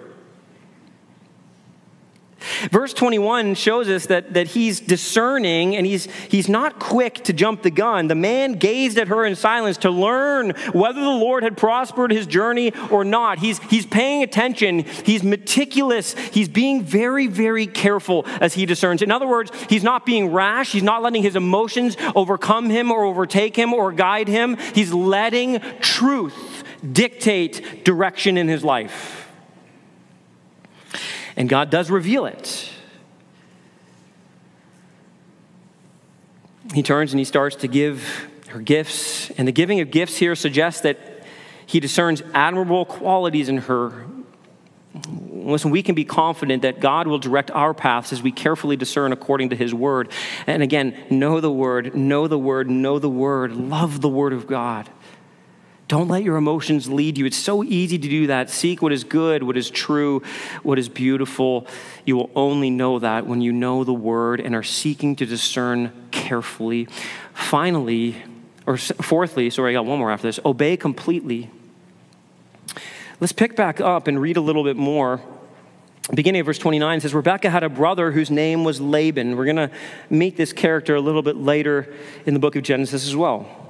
Verse 2.72 2.94
21 2.94 3.56
shows 3.56 3.90
us 3.90 4.06
that, 4.08 4.34
that 4.34 4.48
he's 4.48 4.80
discerning 4.80 5.76
and 5.76 5.86
he's, 5.86 6.06
he's 6.30 6.48
not 6.48 6.80
quick 6.80 7.16
to 7.26 7.34
jump 7.34 7.64
the 7.64 7.72
gun. 7.72 8.08
The 8.08 8.16
man 8.16 8.54
gazed 8.54 8.98
at 8.98 9.08
her 9.10 9.26
in 9.26 9.36
silence 9.36 9.78
to 9.78 9.90
learn 9.90 10.52
whether 10.72 11.02
the 11.02 11.10
Lord 11.10 11.44
had 11.44 11.58
prospered 11.58 12.12
his 12.12 12.28
journey 12.28 12.74
or 12.90 13.04
not. 13.04 13.40
He's, 13.40 13.60
he's 13.64 13.86
paying 13.86 14.24
attention, 14.24 14.80
he's 14.80 15.24
meticulous, 15.24 16.14
he's 16.14 16.50
being 16.50 16.84
very, 16.84 17.28
very 17.28 17.68
careful 17.68 18.26
as 18.42 18.54
he 18.54 18.66
discerns. 18.66 19.02
In 19.02 19.12
other 19.12 19.28
words, 19.28 19.52
he's 19.70 19.84
not 19.84 20.06
being 20.06 20.32
rash, 20.32 20.72
he's 20.72 20.84
not 20.84 21.02
letting 21.02 21.24
his 21.24 21.36
emotions 21.36 21.98
overcome 22.16 22.70
him 22.70 22.92
or 22.92 23.04
overtake 23.04 23.56
him 23.56 23.74
or 23.74 23.92
guide 23.92 24.28
him. 24.28 24.58
He's 24.74 24.94
letting 24.94 25.60
truth 25.82 26.64
dictate 26.92 27.84
direction 27.84 28.38
in 28.38 28.48
his 28.48 28.64
life. 28.64 29.19
And 31.40 31.50
God 31.50 31.72
does 31.72 31.90
reveal 31.90 32.26
it. 32.28 32.70
He 36.74 36.84
turns 36.84 37.12
and 37.14 37.20
he 37.20 37.26
starts 37.26 37.56
to 37.58 37.68
give 37.68 38.30
her 38.50 38.60
gifts. 38.60 39.32
And 39.32 39.48
the 39.48 39.52
giving 39.52 39.80
of 39.80 39.90
gifts 39.90 40.18
here 40.18 40.36
suggests 40.36 40.82
that 40.82 41.00
He 41.66 41.80
discerns 41.80 42.22
admirable 42.34 42.86
qualities 42.86 43.50
in 43.50 43.60
her. 43.60 44.06
Listen, 45.08 45.72
we 45.72 45.82
can 45.82 45.96
be 45.96 46.04
confident 46.04 46.64
that 46.64 46.80
God 46.80 47.08
will 47.08 47.20
direct 47.20 47.52
our 47.52 47.74
paths 47.74 48.12
as 48.12 48.22
we 48.22 48.32
carefully 48.32 48.76
discern 48.76 49.12
according 49.14 49.52
to 49.52 49.56
His 49.56 49.74
Word. 49.74 50.12
And 50.46 50.62
again, 50.62 50.98
know 51.10 51.40
the 51.40 51.52
Word, 51.52 51.96
know 51.96 52.28
the 52.28 52.40
Word, 52.40 52.70
know 52.70 53.00
the 53.00 53.10
Word, 53.10 53.54
love 53.54 54.02
the 54.02 54.10
Word 54.10 54.34
of 54.34 54.48
God. 54.48 54.90
Don't 55.90 56.08
let 56.08 56.22
your 56.22 56.38
emotions 56.38 56.88
lead 56.88 57.18
you. 57.18 57.26
It's 57.26 57.36
so 57.36 57.64
easy 57.64 57.98
to 57.98 58.08
do 58.08 58.28
that. 58.28 58.52
Seek 58.52 58.80
what 58.80 58.94
is 58.94 59.04
good, 59.04 59.42
what 59.42 59.58
is 59.58 59.72
true, 59.72 60.22
what 60.62 60.78
is 60.78 60.88
beautiful. 60.88 61.66
You 62.06 62.16
will 62.16 62.30
only 62.36 62.70
know 62.70 63.00
that 63.00 63.26
when 63.26 63.42
you 63.42 63.52
know 63.52 63.84
the 63.84 63.94
Word 63.94 64.40
and 64.40 64.54
are 64.54 64.62
seeking 64.62 65.16
to 65.16 65.26
discern 65.26 65.92
carefully. 66.12 66.88
Finally, 67.34 68.16
or 68.68 68.78
fourthly, 68.78 69.50
sorry, 69.50 69.72
I 69.72 69.74
got 69.74 69.88
one 69.88 69.98
more 69.98 70.12
after 70.12 70.28
this 70.28 70.40
obey 70.46 70.78
completely. 70.78 71.50
Let's 73.20 73.34
pick 73.34 73.56
back 73.56 73.82
up 73.82 74.08
and 74.08 74.22
read 74.22 74.38
a 74.38 74.42
little 74.42 74.64
bit 74.64 74.78
more. 74.78 75.20
Beginning 76.14 76.42
of 76.42 76.46
verse 76.46 76.60
29 76.60 77.02
says 77.02 77.16
Rebekah 77.16 77.50
had 77.50 77.64
a 77.64 77.70
brother 77.70 78.12
whose 78.12 78.30
name 78.30 78.64
was 78.64 78.80
Laban. 78.80 79.36
We're 79.36 79.46
going 79.46 79.56
to 79.56 79.72
meet 80.12 80.38
this 80.38 80.54
character 80.54 80.94
a 80.94 81.02
little 81.02 81.24
bit 81.24 81.36
later 81.36 81.92
in 82.28 82.36
the 82.36 82.40
book 82.40 82.56
of 82.56 82.62
Genesis 82.62 83.08
as 83.08 83.16
well. 83.16 83.69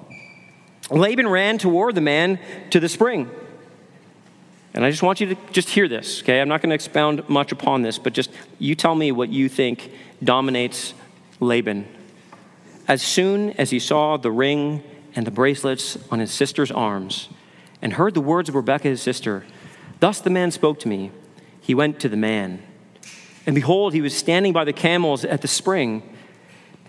Laban 0.90 1.28
ran 1.28 1.58
toward 1.58 1.96
the 1.96 2.02
man 2.02 2.40
to 2.72 2.80
the 2.80 2.90
spring. 2.90 3.30
And 4.74 4.86
I 4.86 4.92
just 4.92 5.02
want 5.02 5.20
you 5.20 5.36
to 5.36 5.38
just 5.52 5.70
hear 5.70 5.88
this, 5.88 6.22
okay? 6.22 6.40
I'm 6.40 6.48
not 6.48 6.62
going 6.62 6.70
to 6.70 6.76
expound 6.76 7.28
much 7.28 7.52
upon 7.52 7.82
this, 7.82 7.98
but 7.98 8.14
just 8.14 8.30
you 8.60 8.76
tell 8.76 8.96
me 8.96 9.12
what 9.12 9.30
you 9.30 9.50
think 9.50 9.92
dominates 10.24 10.94
Laban. 11.40 11.88
As 12.88 13.02
soon 13.02 13.52
as 13.52 13.72
he 13.72 13.80
saw 13.80 14.18
the 14.18 14.32
ring 14.32 14.84
and 15.16 15.26
the 15.26 15.32
bracelets 15.32 15.98
on 16.12 16.20
his 16.20 16.32
sister's 16.32 16.72
arms 16.72 17.30
and 17.82 17.94
heard 17.94 18.14
the 18.14 18.22
words 18.22 18.50
of 18.50 18.56
Rebekah, 18.56 18.90
his 18.90 19.02
sister, 19.02 19.46
thus 20.00 20.22
the 20.22 20.30
man 20.30 20.52
spoke 20.52 20.80
to 20.82 20.88
me. 20.88 21.12
He 21.62 21.74
went 21.74 22.00
to 22.00 22.10
the 22.10 22.18
man. 22.18 22.62
And 23.46 23.56
behold, 23.56 23.94
he 23.94 24.02
was 24.02 24.16
standing 24.16 24.54
by 24.54 24.66
the 24.66 24.74
camels 24.74 25.26
at 25.26 25.42
the 25.42 25.48
spring. 25.48 26.04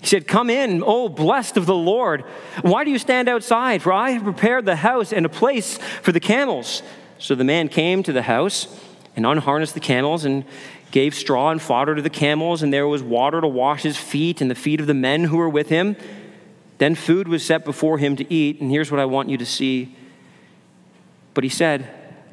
He 0.01 0.07
said, 0.07 0.26
Come 0.26 0.51
in, 0.51 0.82
O 0.84 1.09
blessed 1.09 1.57
of 1.57 1.66
the 1.66 1.74
Lord. 1.74 2.22
Why 2.62 2.84
do 2.84 2.90
you 2.90 2.98
stand 2.98 3.28
outside? 3.28 3.82
For 3.82 3.92
I 3.92 4.11
have 4.11 4.24
prepared 4.24 4.64
the 4.64 4.76
house 4.76 5.12
and 5.12 5.26
a 5.26 5.28
place 5.30 5.78
for 6.03 6.12
the 6.12 6.20
camels. 6.20 6.82
So 7.18 7.34
the 7.34 7.44
man 7.44 7.68
came 7.68 8.03
to 8.05 8.12
the 8.12 8.22
house 8.22 8.66
and 9.14 9.26
unharnessed 9.26 9.74
the 9.74 9.80
camels 9.80 10.24
and 10.24 10.44
gave 10.90 11.14
straw 11.14 11.51
and 11.51 11.61
fodder 11.61 11.94
to 11.94 12.03
the 12.03 12.11
camels, 12.11 12.62
and 12.62 12.72
there 12.72 12.88
was 12.88 13.03
water 13.03 13.40
to 13.40 13.46
wash 13.46 13.82
his 13.82 13.96
feet 13.96 14.40
and 14.40 14.51
the 14.51 14.55
feet 14.55 14.80
of 14.80 14.86
the 14.86 14.94
men 14.94 15.24
who 15.24 15.36
were 15.36 15.48
with 15.48 15.68
him. 15.68 15.96
Then 16.78 16.94
food 16.94 17.28
was 17.28 17.44
set 17.44 17.64
before 17.64 17.98
him 17.98 18.16
to 18.16 18.32
eat, 18.32 18.61
and 18.61 18.70
here's 18.70 18.90
what 18.90 19.01
I 19.01 19.05
want 19.05 19.28
you 19.28 19.36
to 19.36 19.46
see. 19.46 19.94
But 21.34 21.44
he 21.44 21.51
said, 21.51 21.88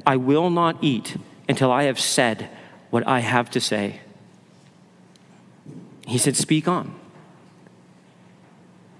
I 0.06 0.16
will 0.16 0.50
not 0.50 0.78
eat 0.82 1.18
until 1.50 1.72
I 1.72 1.84
have 1.84 2.00
said 2.00 2.50
what 2.90 3.06
I 3.06 3.20
have 3.20 3.50
to 3.52 3.62
say. 3.62 4.00
He 6.08 6.18
said, 6.18 6.38
Speak 6.38 6.68
on. 6.68 6.96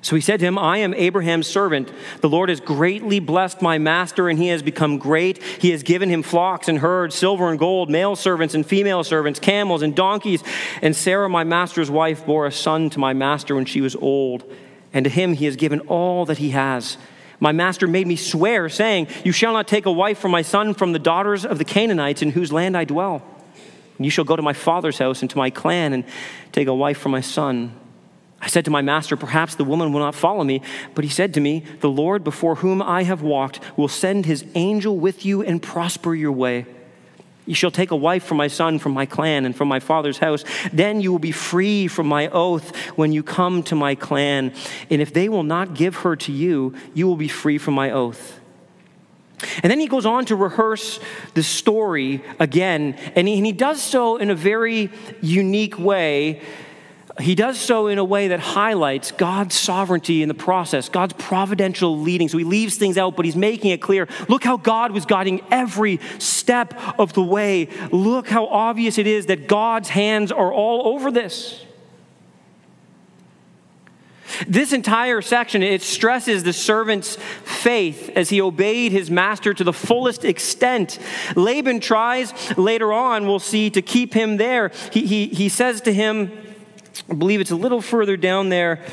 So 0.02 0.16
he 0.16 0.22
said 0.22 0.40
to 0.40 0.46
him, 0.46 0.58
I 0.58 0.78
am 0.78 0.94
Abraham's 0.94 1.48
servant. 1.48 1.92
The 2.22 2.30
Lord 2.30 2.50
has 2.50 2.60
greatly 2.60 3.20
blessed 3.20 3.62
my 3.62 3.78
master, 3.78 4.30
and 4.30 4.38
he 4.38 4.50
has 4.50 4.62
become 4.62 5.00
great. 5.00 5.42
He 5.44 5.72
has 5.72 5.84
given 5.84 6.10
him 6.10 6.24
flocks 6.24 6.68
and 6.68 6.80
herds, 6.80 7.16
silver 7.16 7.50
and 7.50 7.58
gold, 7.58 7.90
male 7.90 8.16
servants 8.16 8.54
and 8.54 8.66
female 8.66 9.04
servants, 9.04 9.40
camels 9.40 9.82
and 9.82 9.96
donkeys. 9.96 10.44
And 10.82 10.96
Sarah, 10.96 11.30
my 11.30 11.44
master's 11.44 11.90
wife, 11.90 12.26
bore 12.26 12.46
a 12.46 12.52
son 12.52 12.90
to 12.92 13.00
my 13.00 13.14
master 13.14 13.56
when 13.56 13.66
she 13.66 13.82
was 13.82 13.96
old. 13.96 14.44
And 14.94 15.04
to 15.04 15.10
him 15.10 15.34
he 15.34 15.46
has 15.46 15.56
given 15.56 15.82
all 15.82 16.26
that 16.26 16.38
he 16.38 16.52
has. 16.52 16.98
My 17.40 17.52
master 17.52 17.88
made 17.88 18.08
me 18.08 18.16
swear, 18.16 18.70
saying, 18.70 19.08
You 19.24 19.32
shall 19.32 19.54
not 19.54 19.68
take 19.68 19.86
a 19.86 19.92
wife 19.92 20.20
for 20.20 20.30
my 20.30 20.42
son 20.42 20.74
from 20.74 20.94
the 20.94 21.00
daughters 21.00 21.46
of 21.46 21.58
the 21.58 21.66
Canaanites 21.66 22.22
in 22.22 22.32
whose 22.32 22.52
land 22.52 22.78
I 22.78 22.84
dwell. 22.84 23.24
You 24.00 24.10
shall 24.10 24.26
go 24.26 24.36
to 24.36 24.42
my 24.42 24.54
father's 24.54 25.00
house 25.00 25.22
and 25.22 25.30
to 25.32 25.38
my 25.38 25.50
clan 25.50 25.94
and 25.94 26.04
take 26.52 26.68
a 26.68 26.74
wife 26.74 27.00
for 27.00 27.10
my 27.10 27.22
son. 27.22 27.74
I 28.42 28.48
said 28.48 28.66
to 28.66 28.72
my 28.72 28.82
master, 28.82 29.18
Perhaps 29.18 29.56
the 29.56 29.64
woman 29.64 29.92
will 29.92 30.00
not 30.00 30.16
follow 30.16 30.44
me. 30.44 30.62
But 30.94 31.04
he 31.04 31.10
said 31.10 31.34
to 31.34 31.42
me, 31.42 31.64
The 31.80 31.90
Lord 31.90 32.24
before 32.24 32.56
whom 32.56 32.82
I 32.82 33.04
have 33.04 33.22
walked 33.22 33.60
will 33.78 33.88
send 33.88 34.26
his 34.26 34.46
angel 34.56 34.98
with 34.98 35.26
you 35.26 35.42
and 35.42 35.62
prosper 35.62 36.14
your 36.14 36.32
way. 36.32 36.66
You 37.48 37.56
shall 37.56 37.72
take 37.72 37.92
a 37.92 37.96
wife 37.96 38.24
for 38.24 38.36
my 38.36 38.50
son 38.50 38.78
from 38.78 38.92
my 38.92 39.06
clan 39.06 39.46
and 39.46 39.56
from 39.56 39.70
my 39.70 39.80
father's 39.80 40.18
house. 40.18 40.44
Then 40.74 41.00
you 41.00 41.12
will 41.12 41.20
be 41.20 41.32
free 41.32 41.88
from 41.88 42.06
my 42.06 42.28
oath 42.28 42.76
when 42.98 43.14
you 43.14 43.24
come 43.24 43.64
to 43.64 43.76
my 43.76 43.96
clan. 43.96 44.54
And 44.90 45.02
if 45.02 45.14
they 45.14 45.30
will 45.30 45.44
not 45.44 45.74
give 45.74 45.96
her 45.98 46.18
to 46.18 46.32
you, 46.32 46.76
you 46.94 47.08
will 47.08 47.16
be 47.16 47.30
free 47.30 47.58
from 47.58 47.74
my 47.74 47.92
oath. 47.92 48.40
And 49.64 49.72
then 49.72 49.80
he 49.80 49.88
goes 49.88 50.06
on 50.06 50.26
to 50.26 50.36
rehearse 50.36 51.00
the 51.36 51.44
story 51.44 52.24
again, 52.40 52.96
and 53.16 53.28
he, 53.28 53.38
and 53.38 53.46
he 53.46 53.52
does 53.52 53.82
so 53.82 54.18
in 54.18 54.32
a 54.32 54.36
very 54.36 54.90
unique 55.22 55.78
way 55.78 56.42
he 57.20 57.36
does 57.36 57.58
so 57.60 57.88
in 57.88 57.98
a 57.98 58.04
way 58.04 58.30
that 58.30 58.40
highlights 58.40 59.12
God's 59.12 59.56
sovereignty 59.56 60.22
in 60.22 60.28
the 60.28 60.36
process, 60.36 60.90
God's 60.90 61.14
providential 61.14 62.00
leading. 62.00 62.30
So 62.30 62.38
he 62.38 62.44
leaves 62.44 62.78
things 62.78 62.98
out, 62.98 63.16
but 63.16 63.26
he's 63.26 63.36
making 63.36 63.72
it 63.72 63.82
clear. 63.82 64.08
Look 64.28 64.44
how 64.44 64.58
God 64.58 64.92
was 64.92 65.06
guiding 65.06 65.42
every 65.52 66.00
step 66.20 66.74
of 67.00 67.14
the 67.14 67.24
way. 67.24 67.70
Look 67.92 68.28
how 68.28 68.48
obvious 68.48 68.98
it 68.98 69.08
is 69.08 69.28
that 69.28 69.48
God's 69.48 69.90
hands 69.90 70.32
are 70.32 70.54
all 70.54 70.94
over 70.94 71.12
this. 71.12 71.64
This 74.48 74.74
entire 74.74 75.22
section 75.22 75.64
it 75.64 75.82
stresses 75.82 76.44
the 76.44 76.54
servant's 76.54 77.16
faith 77.44 78.12
as 78.16 78.30
he 78.30 78.42
obeyed 78.42 78.92
his 78.92 79.10
master 79.10 79.54
to 79.54 79.64
the 79.64 79.74
fullest 79.74 80.24
extent. 80.24 81.00
Laban 81.36 81.80
tries 81.80 82.58
later 82.58 82.94
on, 82.94 83.26
we'll 83.26 83.40
see, 83.40 83.70
to 83.72 83.82
keep 83.82 84.14
him 84.14 84.38
there. 84.38 84.72
He, 84.92 85.08
he, 85.08 85.28
he 85.28 85.50
says 85.50 85.82
to 85.82 85.94
him, 85.94 86.47
I 87.10 87.14
believe 87.14 87.42
it's 87.42 87.52
a 87.52 87.56
little 87.56 87.82
further 87.82 88.18
down 88.18 88.50
there. 88.50 88.84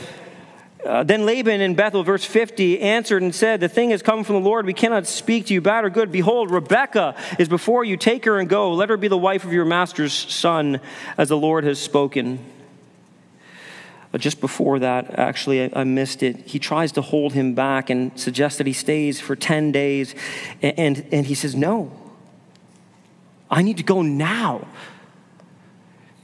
Uh, 0.84 1.02
then 1.02 1.24
Laban 1.24 1.62
in 1.62 1.74
Bethuel, 1.74 2.05
verse 2.05 2.24
50, 2.24 2.80
answered 2.80 3.22
and 3.22 3.34
said, 3.34 3.61
The 3.61 3.68
thing 3.68 3.90
has 3.90 4.02
come 4.02 4.22
from 4.22 4.34
the 4.34 4.42
Lord. 4.42 4.66
We 4.66 4.74
cannot 4.74 5.07
speak 5.07 5.46
to 5.46 5.55
you 5.55 5.62
bad 5.62 5.84
or 5.84 5.90
good. 5.90 6.12
Behold, 6.12 6.50
Rebekah 6.50 7.16
is 7.38 7.48
before 7.48 7.84
you. 7.84 7.96
Take 7.96 8.26
her 8.26 8.38
and 8.38 8.48
go. 8.48 8.72
Let 8.72 8.90
her 8.90 8.98
be 8.98 9.09
the 9.09 9.16
wife 9.16 9.44
of 9.44 9.52
your 9.52 9.64
master's 9.64 10.12
son, 10.12 10.80
as 11.16 11.30
the 11.30 11.38
Lord 11.38 11.64
has 11.64 11.78
spoken. 11.78 12.38
But 14.12 14.20
just 14.20 14.40
before 14.40 14.78
that, 14.80 15.18
actually, 15.18 15.64
I, 15.64 15.70
I 15.80 15.84
missed 15.84 16.22
it. 16.22 16.36
He 16.46 16.59
tries 16.59 16.92
to 16.92 17.02
hold 17.02 17.32
him 17.32 17.55
back 17.55 17.88
and 17.88 18.16
suggests 18.20 18.59
that 18.59 18.66
he 18.66 18.74
stays 18.74 19.20
for 19.20 19.34
10 19.34 19.72
days. 19.72 20.14
And, 20.61 20.78
and, 20.78 21.07
and 21.12 21.26
he 21.26 21.34
says, 21.34 21.55
No, 21.55 21.90
I 23.50 23.62
need 23.62 23.78
to 23.78 23.82
go 23.82 24.02
now. 24.02 24.68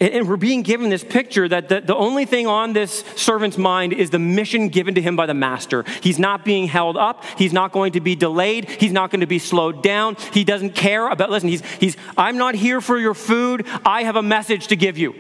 And 0.01 0.27
we're 0.27 0.39
being 0.39 0.63
given 0.63 0.89
this 0.89 1.05
picture 1.05 1.47
that 1.47 1.69
the, 1.69 1.83
the 1.83 1.95
only 1.95 2.25
thing 2.25 2.47
on 2.47 2.73
this 2.73 3.05
servant's 3.17 3.59
mind 3.59 3.93
is 3.93 4.09
the 4.09 4.19
mission 4.19 4.71
given 4.71 4.95
to 4.95 5.03
him 5.03 5.15
by 5.15 5.27
the 5.27 5.35
master. 5.35 5.85
He's 6.01 6.19
not 6.19 6.43
being 6.43 6.69
held 6.69 6.97
up. 6.97 7.23
He's 7.37 7.53
not 7.53 7.71
going 7.71 7.93
to 7.93 8.01
be 8.01 8.15
delayed. 8.15 8.71
He's 8.71 8.93
not 8.93 9.11
going 9.11 9.21
to 9.21 9.27
be 9.27 9.39
slowed 9.39 9.83
down. 9.83 10.17
He 10.33 10.43
doesn't 10.43 10.75
care 10.75 11.07
about, 11.11 11.29
listen, 11.29 11.51
he's, 11.51 11.63
he's 11.79 11.99
I'm 12.17 12.39
not 12.39 12.55
here 12.55 12.81
for 12.81 12.99
your 12.99 13.13
food. 13.13 13.67
I 13.85 14.05
have 14.05 14.17
a 14.17 14.23
message 14.23 14.69
to 14.69 14.77
give 14.77 14.97
you. 14.97 15.15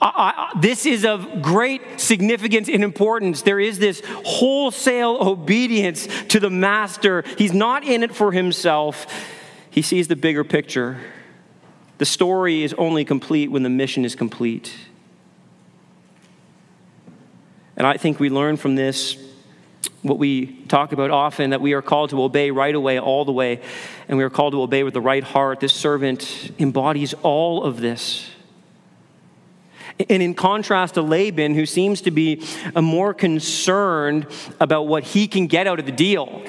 I, 0.00 0.52
I, 0.54 0.60
this 0.60 0.86
is 0.86 1.04
of 1.04 1.42
great 1.42 1.82
significance 2.00 2.68
and 2.68 2.84
importance. 2.84 3.42
There 3.42 3.58
is 3.58 3.80
this 3.80 4.02
wholesale 4.24 5.18
obedience 5.20 6.06
to 6.28 6.38
the 6.38 6.48
master. 6.48 7.24
He's 7.36 7.52
not 7.52 7.82
in 7.82 8.04
it 8.04 8.14
for 8.14 8.30
himself, 8.30 9.06
he 9.68 9.82
sees 9.82 10.06
the 10.06 10.16
bigger 10.16 10.44
picture. 10.44 11.00
The 12.00 12.06
story 12.06 12.62
is 12.62 12.72
only 12.78 13.04
complete 13.04 13.50
when 13.50 13.62
the 13.62 13.68
mission 13.68 14.06
is 14.06 14.14
complete. 14.14 14.74
And 17.76 17.86
I 17.86 17.98
think 17.98 18.18
we 18.18 18.30
learn 18.30 18.56
from 18.56 18.74
this 18.74 19.18
what 20.00 20.16
we 20.16 20.46
talk 20.64 20.92
about 20.92 21.10
often 21.10 21.50
that 21.50 21.60
we 21.60 21.74
are 21.74 21.82
called 21.82 22.08
to 22.08 22.22
obey 22.22 22.52
right 22.52 22.74
away, 22.74 22.98
all 22.98 23.26
the 23.26 23.32
way, 23.32 23.60
and 24.08 24.16
we 24.16 24.24
are 24.24 24.30
called 24.30 24.54
to 24.54 24.62
obey 24.62 24.82
with 24.82 24.94
the 24.94 25.00
right 25.02 25.22
heart. 25.22 25.60
This 25.60 25.74
servant 25.74 26.52
embodies 26.58 27.12
all 27.22 27.64
of 27.64 27.82
this. 27.82 28.30
And 30.08 30.22
in 30.22 30.32
contrast 30.32 30.94
to 30.94 31.02
Laban, 31.02 31.54
who 31.54 31.66
seems 31.66 32.00
to 32.00 32.10
be 32.10 32.42
more 32.74 33.12
concerned 33.12 34.26
about 34.58 34.86
what 34.86 35.04
he 35.04 35.28
can 35.28 35.48
get 35.48 35.66
out 35.66 35.78
of 35.78 35.84
the 35.84 35.92
deal, 35.92 36.42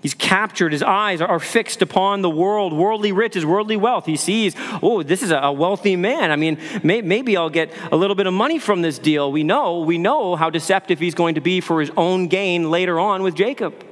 He's 0.00 0.14
captured, 0.14 0.72
his 0.72 0.82
eyes 0.82 1.20
are 1.20 1.40
fixed 1.40 1.82
upon 1.82 2.22
the 2.22 2.30
world, 2.30 2.72
worldly 2.72 3.10
riches, 3.10 3.44
worldly 3.44 3.76
wealth. 3.76 4.06
He 4.06 4.16
sees, 4.16 4.54
oh, 4.80 5.02
this 5.02 5.24
is 5.24 5.32
a 5.32 5.50
wealthy 5.50 5.96
man. 5.96 6.30
I 6.30 6.36
mean, 6.36 6.58
maybe 6.84 7.36
I'll 7.36 7.50
get 7.50 7.72
a 7.90 7.96
little 7.96 8.14
bit 8.14 8.28
of 8.28 8.32
money 8.32 8.60
from 8.60 8.82
this 8.82 8.98
deal. 8.98 9.32
We 9.32 9.42
know, 9.42 9.80
we 9.80 9.98
know 9.98 10.36
how 10.36 10.50
deceptive 10.50 11.00
he's 11.00 11.16
going 11.16 11.34
to 11.34 11.40
be 11.40 11.60
for 11.60 11.80
his 11.80 11.90
own 11.96 12.28
gain 12.28 12.70
later 12.70 13.00
on 13.00 13.24
with 13.24 13.34
Jacob. 13.34 13.84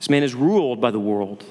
This 0.00 0.10
man 0.10 0.24
is 0.24 0.34
ruled 0.34 0.80
by 0.80 0.90
the 0.90 1.00
world. 1.00 1.44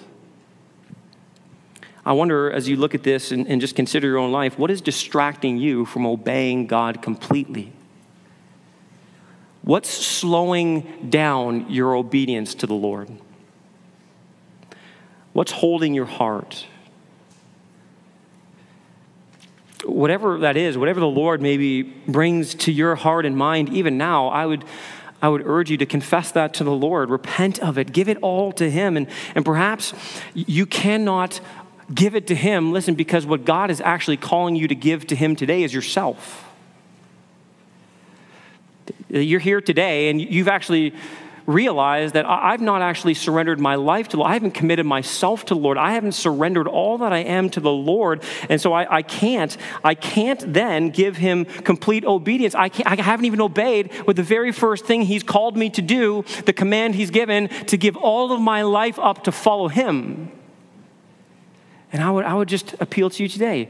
I 2.05 2.11
wonder, 2.11 2.51
as 2.51 2.67
you 2.67 2.75
look 2.75 2.93
at 2.95 3.03
this 3.03 3.31
and, 3.31 3.47
and 3.47 3.61
just 3.61 3.75
consider 3.75 4.07
your 4.07 4.17
own 4.17 4.33
life, 4.33 4.59
what 4.59 4.71
is 4.71 4.81
distracting 4.81 5.57
you 5.57 5.85
from 5.85 6.05
obeying 6.05 6.67
God 6.67 7.01
completely? 7.01 7.71
What's 9.67 9.89
slowing 9.89 11.09
down 11.09 11.69
your 11.69 11.93
obedience 11.93 12.55
to 12.55 12.67
the 12.67 12.73
Lord? 12.73 13.09
What's 15.33 15.51
holding 15.51 15.93
your 15.93 16.05
heart? 16.05 16.65
Whatever 19.83 20.39
that 20.39 20.55
is, 20.55 20.77
whatever 20.77 21.01
the 21.01 21.05
Lord 21.05 21.41
maybe 21.41 21.83
brings 21.83 22.55
to 22.55 22.71
your 22.71 22.95
heart 22.95 23.25
and 23.25 23.35
mind, 23.35 23.67
even 23.73 23.97
now, 23.97 24.29
I 24.29 24.45
would, 24.45 24.63
I 25.21 25.27
would 25.27 25.45
urge 25.45 25.69
you 25.69 25.75
to 25.79 25.85
confess 25.85 26.31
that 26.31 26.53
to 26.53 26.63
the 26.63 26.71
Lord. 26.71 27.09
Repent 27.09 27.59
of 27.59 27.77
it. 27.77 27.91
Give 27.91 28.07
it 28.07 28.19
all 28.21 28.53
to 28.53 28.71
Him. 28.71 28.95
And, 28.95 29.07
and 29.35 29.43
perhaps 29.43 29.93
you 30.33 30.65
cannot 30.65 31.41
give 31.93 32.15
it 32.15 32.27
to 32.27 32.35
Him, 32.35 32.71
listen, 32.71 32.95
because 32.95 33.25
what 33.25 33.43
God 33.43 33.69
is 33.69 33.81
actually 33.81 34.15
calling 34.15 34.55
you 34.55 34.69
to 34.69 34.75
give 34.75 35.07
to 35.07 35.15
Him 35.17 35.35
today 35.35 35.63
is 35.63 35.73
yourself. 35.73 36.46
You're 39.09 39.39
here 39.39 39.61
today 39.61 40.09
and 40.09 40.21
you've 40.21 40.47
actually 40.47 40.93
realized 41.47 42.13
that 42.13 42.25
I've 42.25 42.61
not 42.61 42.81
actually 42.81 43.13
surrendered 43.13 43.59
my 43.59 43.75
life 43.75 44.09
to 44.09 44.17
Lord. 44.17 44.29
I 44.29 44.33
haven't 44.33 44.51
committed 44.51 44.85
myself 44.85 45.45
to 45.45 45.53
the 45.53 45.59
Lord. 45.59 45.77
I 45.77 45.93
haven't 45.93 46.11
surrendered 46.11 46.67
all 46.67 46.97
that 46.99 47.13
I 47.13 47.19
am 47.19 47.49
to 47.51 47.61
the 47.61 47.71
Lord. 47.71 48.23
And 48.49 48.59
so 48.59 48.73
I, 48.73 48.97
I 48.97 49.01
can't, 49.01 49.55
I 49.83 49.95
can't 49.95 50.53
then 50.53 50.89
give 50.89 51.15
him 51.15 51.45
complete 51.45 52.03
obedience. 52.03 52.53
I, 52.53 52.69
I 52.85 53.01
haven't 53.01 53.25
even 53.25 53.39
obeyed 53.39 54.05
with 54.05 54.17
the 54.17 54.23
very 54.23 54.51
first 54.51 54.85
thing 54.85 55.03
he's 55.03 55.23
called 55.23 55.55
me 55.55 55.69
to 55.71 55.81
do, 55.81 56.25
the 56.45 56.53
command 56.53 56.95
he's 56.95 57.11
given 57.11 57.47
to 57.67 57.77
give 57.77 57.95
all 57.95 58.33
of 58.33 58.41
my 58.41 58.63
life 58.63 58.99
up 58.99 59.23
to 59.23 59.31
follow 59.31 59.69
him. 59.69 60.31
And 61.91 62.03
I 62.03 62.11
would, 62.11 62.25
I 62.25 62.33
would 62.33 62.49
just 62.49 62.75
appeal 62.79 63.09
to 63.09 63.23
you 63.23 63.29
today. 63.29 63.69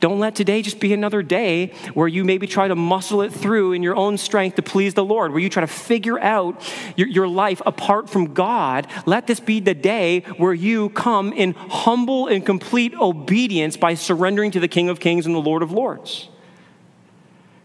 Don't 0.00 0.18
let 0.18 0.34
today 0.34 0.62
just 0.62 0.80
be 0.80 0.94
another 0.94 1.22
day 1.22 1.74
where 1.92 2.08
you 2.08 2.24
maybe 2.24 2.46
try 2.46 2.66
to 2.66 2.74
muscle 2.74 3.20
it 3.20 3.32
through 3.32 3.72
in 3.74 3.82
your 3.82 3.94
own 3.94 4.16
strength 4.16 4.56
to 4.56 4.62
please 4.62 4.94
the 4.94 5.04
Lord, 5.04 5.30
where 5.30 5.40
you 5.40 5.50
try 5.50 5.60
to 5.60 5.66
figure 5.66 6.18
out 6.18 6.66
your, 6.96 7.06
your, 7.06 7.28
life 7.28 7.60
apart 7.66 8.08
from 8.08 8.32
God. 8.32 8.86
Let 9.04 9.26
this 9.26 9.40
be 9.40 9.60
the 9.60 9.74
day 9.74 10.20
where 10.38 10.54
you 10.54 10.88
come 10.90 11.34
in 11.34 11.52
humble 11.52 12.28
and 12.28 12.44
complete 12.44 12.94
obedience 12.94 13.76
by 13.76 13.92
surrendering 13.94 14.50
to 14.52 14.60
the 14.60 14.68
King 14.68 14.88
of 14.88 15.00
Kings 15.00 15.26
and 15.26 15.34
the 15.34 15.40
Lord 15.40 15.62
of 15.62 15.70
Lords. 15.70 16.30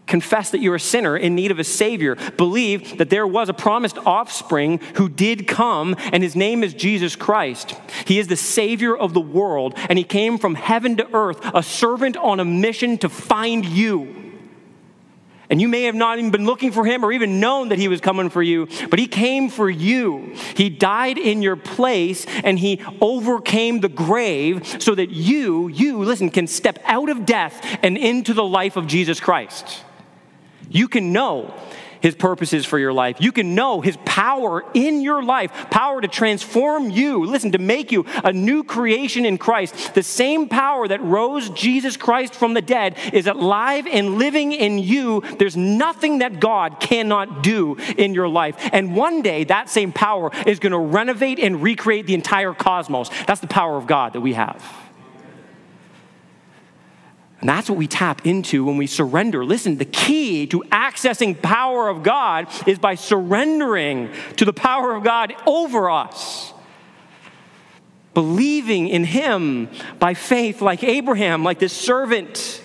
Confess 0.06 0.50
that 0.50 0.60
you're 0.60 0.76
a 0.76 0.80
sinner 0.80 1.16
in 1.16 1.34
need 1.34 1.50
of 1.50 1.58
a 1.58 1.64
Savior. 1.64 2.14
Believe 2.36 2.98
that 2.98 3.10
there 3.10 3.26
was 3.26 3.48
a 3.48 3.54
promised 3.54 3.98
offspring 3.98 4.78
who 4.94 5.08
did 5.08 5.48
come, 5.48 5.96
and 5.98 6.22
his 6.22 6.36
name 6.36 6.62
is 6.62 6.74
Jesus 6.74 7.16
Christ. 7.16 7.74
He 8.06 8.20
is 8.20 8.28
the 8.28 8.36
Savior 8.36 8.96
of 8.96 9.14
the 9.14 9.20
world, 9.20 9.74
and 9.88 9.98
he 9.98 10.04
came 10.04 10.38
from 10.38 10.54
heaven 10.54 10.96
to 10.98 11.14
earth, 11.14 11.40
a 11.52 11.62
servant 11.62 12.16
on 12.16 12.38
a 12.38 12.44
mission 12.44 12.98
to 12.98 13.08
find 13.08 13.64
you. 13.64 14.26
And 15.48 15.60
you 15.60 15.68
may 15.68 15.82
have 15.82 15.94
not 15.94 16.18
even 16.18 16.30
been 16.30 16.44
looking 16.44 16.72
for 16.72 16.84
him 16.84 17.04
or 17.04 17.12
even 17.12 17.38
known 17.38 17.68
that 17.68 17.78
he 17.78 17.88
was 17.88 18.00
coming 18.00 18.30
for 18.30 18.42
you, 18.42 18.68
but 18.90 18.98
he 18.98 19.06
came 19.06 19.48
for 19.48 19.70
you. 19.70 20.34
He 20.56 20.68
died 20.68 21.18
in 21.18 21.40
your 21.40 21.56
place 21.56 22.26
and 22.42 22.58
he 22.58 22.82
overcame 23.00 23.80
the 23.80 23.88
grave 23.88 24.82
so 24.82 24.94
that 24.94 25.10
you, 25.10 25.68
you, 25.68 26.02
listen, 26.02 26.30
can 26.30 26.48
step 26.48 26.80
out 26.84 27.08
of 27.08 27.26
death 27.26 27.64
and 27.82 27.96
into 27.96 28.34
the 28.34 28.44
life 28.44 28.76
of 28.76 28.88
Jesus 28.88 29.20
Christ. 29.20 29.84
You 30.76 30.88
can 30.88 31.12
know 31.12 31.54
his 32.02 32.14
purposes 32.14 32.66
for 32.66 32.78
your 32.78 32.92
life. 32.92 33.16
You 33.18 33.32
can 33.32 33.54
know 33.54 33.80
his 33.80 33.96
power 34.04 34.62
in 34.74 35.00
your 35.00 35.22
life, 35.22 35.50
power 35.70 36.02
to 36.02 36.06
transform 36.06 36.90
you, 36.90 37.24
listen, 37.24 37.52
to 37.52 37.58
make 37.58 37.90
you 37.90 38.04
a 38.22 38.32
new 38.32 38.62
creation 38.62 39.24
in 39.24 39.38
Christ. 39.38 39.94
The 39.94 40.02
same 40.02 40.48
power 40.48 40.86
that 40.86 41.02
rose 41.02 41.48
Jesus 41.50 41.96
Christ 41.96 42.34
from 42.34 42.52
the 42.52 42.60
dead 42.60 42.98
is 43.14 43.26
alive 43.26 43.86
and 43.86 44.18
living 44.18 44.52
in 44.52 44.78
you. 44.78 45.22
There's 45.38 45.56
nothing 45.56 46.18
that 46.18 46.40
God 46.40 46.78
cannot 46.80 47.42
do 47.42 47.76
in 47.96 48.12
your 48.12 48.28
life. 48.28 48.56
And 48.72 48.94
one 48.94 49.22
day, 49.22 49.44
that 49.44 49.70
same 49.70 49.92
power 49.92 50.30
is 50.46 50.58
going 50.58 50.72
to 50.72 50.78
renovate 50.78 51.38
and 51.38 51.62
recreate 51.62 52.06
the 52.06 52.14
entire 52.14 52.52
cosmos. 52.52 53.08
That's 53.26 53.40
the 53.40 53.46
power 53.46 53.76
of 53.76 53.86
God 53.86 54.12
that 54.12 54.20
we 54.20 54.34
have. 54.34 54.85
And 57.40 57.48
that's 57.48 57.68
what 57.68 57.78
we 57.78 57.86
tap 57.86 58.26
into 58.26 58.64
when 58.64 58.76
we 58.76 58.86
surrender. 58.86 59.44
Listen, 59.44 59.76
the 59.76 59.84
key 59.84 60.46
to 60.46 60.62
accessing 60.72 61.40
power 61.40 61.88
of 61.88 62.02
God 62.02 62.48
is 62.66 62.78
by 62.78 62.94
surrendering 62.94 64.10
to 64.36 64.44
the 64.44 64.54
power 64.54 64.94
of 64.94 65.04
God 65.04 65.34
over 65.46 65.90
us. 65.90 66.54
Believing 68.14 68.88
in 68.88 69.04
him 69.04 69.68
by 69.98 70.14
faith 70.14 70.62
like 70.62 70.82
Abraham, 70.82 71.44
like 71.44 71.58
this 71.58 71.74
servant. 71.74 72.62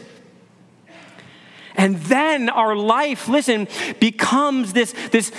And 1.76 1.98
then 1.98 2.48
our 2.48 2.74
life, 2.74 3.28
listen, 3.28 3.68
becomes 4.00 4.72
this, 4.72 4.94
this 5.12 5.34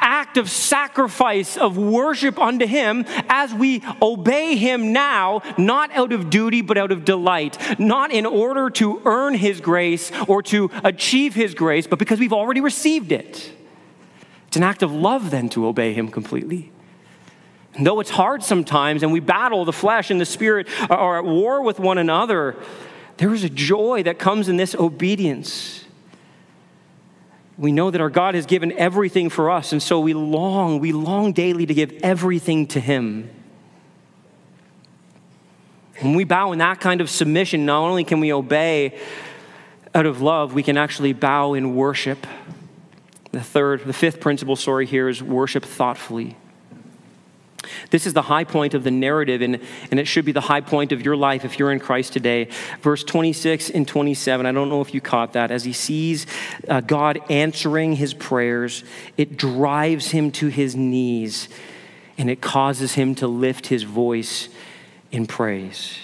act 0.00 0.36
of 0.36 0.50
sacrifice, 0.50 1.56
of 1.56 1.76
worship 1.76 2.38
unto 2.38 2.66
Him 2.66 3.04
as 3.28 3.52
we 3.54 3.82
obey 4.00 4.56
Him 4.56 4.92
now, 4.92 5.42
not 5.56 5.90
out 5.92 6.12
of 6.12 6.30
duty, 6.30 6.62
but 6.62 6.78
out 6.78 6.92
of 6.92 7.04
delight, 7.04 7.58
not 7.78 8.10
in 8.10 8.26
order 8.26 8.70
to 8.70 9.00
earn 9.04 9.34
His 9.34 9.60
grace 9.60 10.10
or 10.26 10.42
to 10.44 10.70
achieve 10.84 11.34
His 11.34 11.54
grace, 11.54 11.86
but 11.86 11.98
because 11.98 12.20
we've 12.20 12.32
already 12.32 12.60
received 12.60 13.12
it. 13.12 13.52
It's 14.46 14.56
an 14.56 14.62
act 14.62 14.82
of 14.82 14.92
love 14.92 15.30
then 15.30 15.48
to 15.50 15.66
obey 15.66 15.92
Him 15.92 16.08
completely. 16.08 16.72
And 17.74 17.86
though 17.86 18.00
it's 18.00 18.10
hard 18.10 18.42
sometimes 18.42 19.02
and 19.02 19.12
we 19.12 19.20
battle 19.20 19.64
the 19.64 19.72
flesh 19.72 20.10
and 20.10 20.20
the 20.20 20.26
spirit 20.26 20.68
uh, 20.90 20.94
are 20.94 21.18
at 21.18 21.24
war 21.24 21.62
with 21.62 21.78
one 21.78 21.98
another, 21.98 22.56
there 23.18 23.32
is 23.32 23.44
a 23.44 23.48
joy 23.48 24.02
that 24.02 24.18
comes 24.18 24.48
in 24.48 24.56
this 24.56 24.74
obedience 24.74 25.84
we 27.58 27.72
know 27.72 27.90
that 27.90 28.00
our 28.00 28.08
God 28.08 28.36
has 28.36 28.46
given 28.46 28.70
everything 28.72 29.28
for 29.28 29.50
us, 29.50 29.72
and 29.72 29.82
so 29.82 29.98
we 29.98 30.14
long, 30.14 30.78
we 30.78 30.92
long 30.92 31.32
daily 31.32 31.66
to 31.66 31.74
give 31.74 31.92
everything 32.04 32.68
to 32.68 32.80
Him. 32.80 33.28
When 36.00 36.14
we 36.14 36.22
bow 36.22 36.52
in 36.52 36.60
that 36.60 36.78
kind 36.78 37.00
of 37.00 37.10
submission, 37.10 37.66
not 37.66 37.82
only 37.82 38.04
can 38.04 38.20
we 38.20 38.32
obey 38.32 38.96
out 39.92 40.06
of 40.06 40.22
love, 40.22 40.54
we 40.54 40.62
can 40.62 40.76
actually 40.76 41.12
bow 41.12 41.54
in 41.54 41.74
worship. 41.74 42.24
The 43.32 43.42
third, 43.42 43.84
the 43.84 43.92
fifth 43.92 44.20
principle, 44.20 44.54
sorry, 44.54 44.86
here 44.86 45.08
is 45.08 45.20
worship 45.20 45.64
thoughtfully. 45.64 46.36
This 47.90 48.06
is 48.06 48.14
the 48.14 48.22
high 48.22 48.44
point 48.44 48.74
of 48.74 48.84
the 48.84 48.90
narrative, 48.90 49.42
and, 49.42 49.60
and 49.90 50.00
it 50.00 50.06
should 50.06 50.24
be 50.24 50.32
the 50.32 50.40
high 50.40 50.60
point 50.60 50.92
of 50.92 51.04
your 51.04 51.16
life 51.16 51.44
if 51.44 51.58
you're 51.58 51.72
in 51.72 51.80
Christ 51.80 52.12
today. 52.12 52.48
Verse 52.80 53.04
26 53.04 53.70
and 53.70 53.86
27, 53.86 54.46
I 54.46 54.52
don't 54.52 54.68
know 54.68 54.80
if 54.80 54.94
you 54.94 55.00
caught 55.00 55.32
that. 55.34 55.50
As 55.50 55.64
he 55.64 55.72
sees 55.72 56.26
uh, 56.68 56.80
God 56.80 57.20
answering 57.30 57.94
his 57.94 58.14
prayers, 58.14 58.84
it 59.16 59.36
drives 59.36 60.10
him 60.10 60.30
to 60.32 60.48
his 60.48 60.74
knees, 60.74 61.48
and 62.16 62.30
it 62.30 62.40
causes 62.40 62.94
him 62.94 63.14
to 63.16 63.26
lift 63.26 63.66
his 63.66 63.82
voice 63.82 64.48
in 65.10 65.26
praise. 65.26 65.98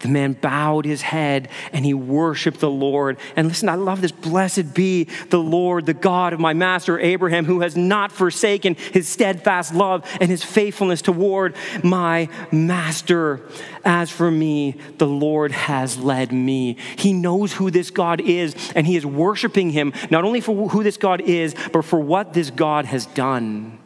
The 0.00 0.08
man 0.08 0.32
bowed 0.32 0.86
his 0.86 1.02
head 1.02 1.48
and 1.72 1.84
he 1.84 1.94
worshiped 1.94 2.60
the 2.60 2.70
Lord. 2.70 3.18
And 3.36 3.48
listen, 3.48 3.68
I 3.68 3.74
love 3.74 4.00
this. 4.00 4.12
Blessed 4.12 4.74
be 4.74 5.04
the 5.28 5.38
Lord, 5.38 5.86
the 5.86 5.94
God 5.94 6.32
of 6.32 6.40
my 6.40 6.54
master 6.54 6.98
Abraham, 6.98 7.44
who 7.44 7.60
has 7.60 7.76
not 7.76 8.10
forsaken 8.10 8.76
his 8.92 9.08
steadfast 9.08 9.74
love 9.74 10.08
and 10.20 10.30
his 10.30 10.42
faithfulness 10.42 11.02
toward 11.02 11.54
my 11.82 12.28
master. 12.50 13.42
As 13.84 14.10
for 14.10 14.30
me, 14.30 14.76
the 14.98 15.06
Lord 15.06 15.52
has 15.52 15.98
led 15.98 16.32
me. 16.32 16.76
He 16.96 17.12
knows 17.12 17.52
who 17.52 17.70
this 17.70 17.90
God 17.90 18.20
is, 18.20 18.54
and 18.74 18.86
he 18.86 18.96
is 18.96 19.04
worshiping 19.04 19.70
him 19.70 19.92
not 20.10 20.24
only 20.24 20.40
for 20.40 20.68
who 20.68 20.82
this 20.82 20.96
God 20.96 21.20
is, 21.20 21.54
but 21.72 21.84
for 21.84 22.00
what 22.00 22.32
this 22.32 22.50
God 22.50 22.86
has 22.86 23.06
done. 23.06 23.79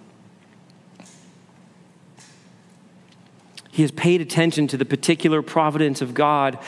He 3.75 3.83
has 3.83 3.91
paid 3.91 4.21
attention 4.21 4.69
to 4.69 4.77
the 4.77 4.85
particular 4.85 5.43
providence 5.43 6.01
of 6.01 6.15
God. 6.15 6.61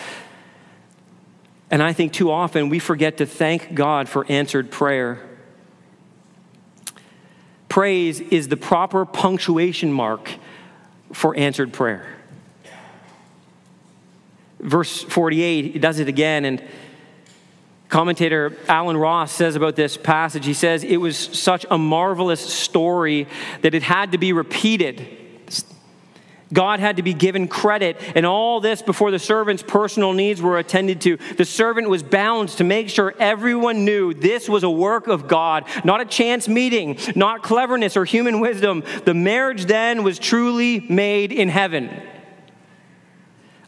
And 1.71 1.81
I 1.81 1.93
think 1.93 2.13
too 2.13 2.33
often 2.33 2.69
we 2.69 2.81
forget 2.81 3.19
to 3.19 3.27
thank 3.27 3.75
God 3.75 4.09
for 4.09 4.27
answered 4.29 4.73
prayer. 4.73 5.25
Praise 7.69 8.19
is 8.19 8.49
the 8.49 8.57
proper 8.57 9.05
punctuation 9.05 9.93
mark 9.93 10.33
for 11.13 11.37
answered 11.37 11.73
prayer. 11.73 12.13
Verse 14.59 15.05
48, 15.05 15.75
he 15.75 15.79
does 15.79 16.01
it 16.01 16.09
again, 16.09 16.45
and 16.45 16.61
Commentator 17.89 18.59
Allen 18.67 18.97
Ross 18.97 19.31
says 19.31 19.55
about 19.55 19.77
this 19.77 19.97
passage, 19.97 20.45
he 20.45 20.55
says, 20.55 20.83
It 20.83 20.97
was 20.97 21.17
such 21.17 21.65
a 21.71 21.79
marvelous 21.79 22.41
story 22.41 23.29
that 23.63 23.77
it 23.77 23.85
had 23.85 24.11
to 24.11 24.19
be 24.19 24.33
repeated. 24.33 25.26
God 26.53 26.79
had 26.79 26.97
to 26.97 27.03
be 27.03 27.13
given 27.13 27.49
credit, 27.49 28.01
and 28.15 28.25
all 28.25 28.61
this 28.61 28.81
before 28.81 29.11
the 29.11 29.19
servant's 29.19 29.63
personal 29.63 30.13
needs 30.13 30.41
were 30.41 30.59
attended 30.59 31.01
to. 31.03 31.17
The 31.37 31.45
servant 31.45 31.89
was 31.89 32.03
bound 32.05 32.51
to 32.51 32.65
make 32.65 32.89
sure 32.89 33.15
everyone 33.19 33.85
knew 33.85 34.15
this 34.15 34.49
was 34.49 34.63
a 34.63 34.71
work 34.71 35.09
of 35.09 35.27
God, 35.27 35.65
not 35.85 36.01
a 36.01 36.05
chance 36.05 36.47
meeting, 36.47 36.99
not 37.17 37.43
cleverness 37.43 37.97
or 37.97 38.05
human 38.05 38.39
wisdom. 38.41 38.85
The 39.05 39.15
marriage 39.15 39.65
then 39.65 40.05
was 40.05 40.19
truly 40.19 40.81
made 40.81 41.33
in 41.33 41.49
heaven. 41.49 41.91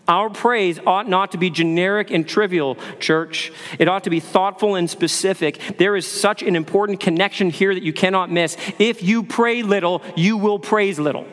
Our 0.07 0.31
praise 0.31 0.81
ought 0.87 1.07
not 1.07 1.33
to 1.33 1.39
be 1.39 1.51
generic 1.51 2.11
and 2.11 2.27
trivial, 2.27 2.79
church. 2.99 3.53
It 3.79 3.89
ought 3.89 4.05
to 4.05 4.11
be 4.11 4.21
thoughtful 4.21 4.75
and 4.75 4.89
specific. 4.89 5.61
There 5.77 5.97
is 5.97 6.07
such 6.07 6.43
an 6.43 6.57
important 6.57 7.01
connection 7.01 7.51
here 7.51 7.75
that 7.75 7.83
you 7.83 7.93
cannot 7.93 8.31
miss. 8.31 8.57
If 8.79 9.03
you 9.03 9.23
pray 9.23 9.63
little, 9.63 10.01
you 10.17 10.39
will 10.39 10.59
praise 10.59 10.99
little. 10.99 11.27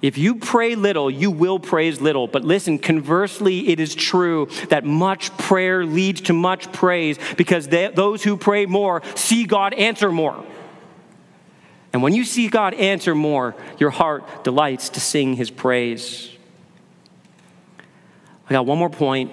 If 0.00 0.16
you 0.16 0.36
pray 0.36 0.76
little, 0.76 1.10
you 1.10 1.30
will 1.30 1.58
praise 1.58 2.00
little. 2.00 2.28
But 2.28 2.44
listen, 2.44 2.78
conversely, 2.78 3.68
it 3.68 3.80
is 3.80 3.94
true 3.94 4.48
that 4.68 4.84
much 4.84 5.36
prayer 5.38 5.84
leads 5.84 6.20
to 6.22 6.32
much 6.32 6.70
praise 6.72 7.18
because 7.36 7.66
they, 7.66 7.88
those 7.88 8.22
who 8.22 8.36
pray 8.36 8.66
more 8.66 9.02
see 9.16 9.44
God 9.44 9.74
answer 9.74 10.12
more. 10.12 10.44
And 11.92 12.02
when 12.02 12.14
you 12.14 12.24
see 12.24 12.48
God 12.48 12.74
answer 12.74 13.14
more, 13.14 13.56
your 13.78 13.90
heart 13.90 14.44
delights 14.44 14.90
to 14.90 15.00
sing 15.00 15.34
his 15.34 15.50
praise. 15.50 16.30
I 18.48 18.52
got 18.52 18.66
one 18.66 18.78
more 18.78 18.90
point 18.90 19.32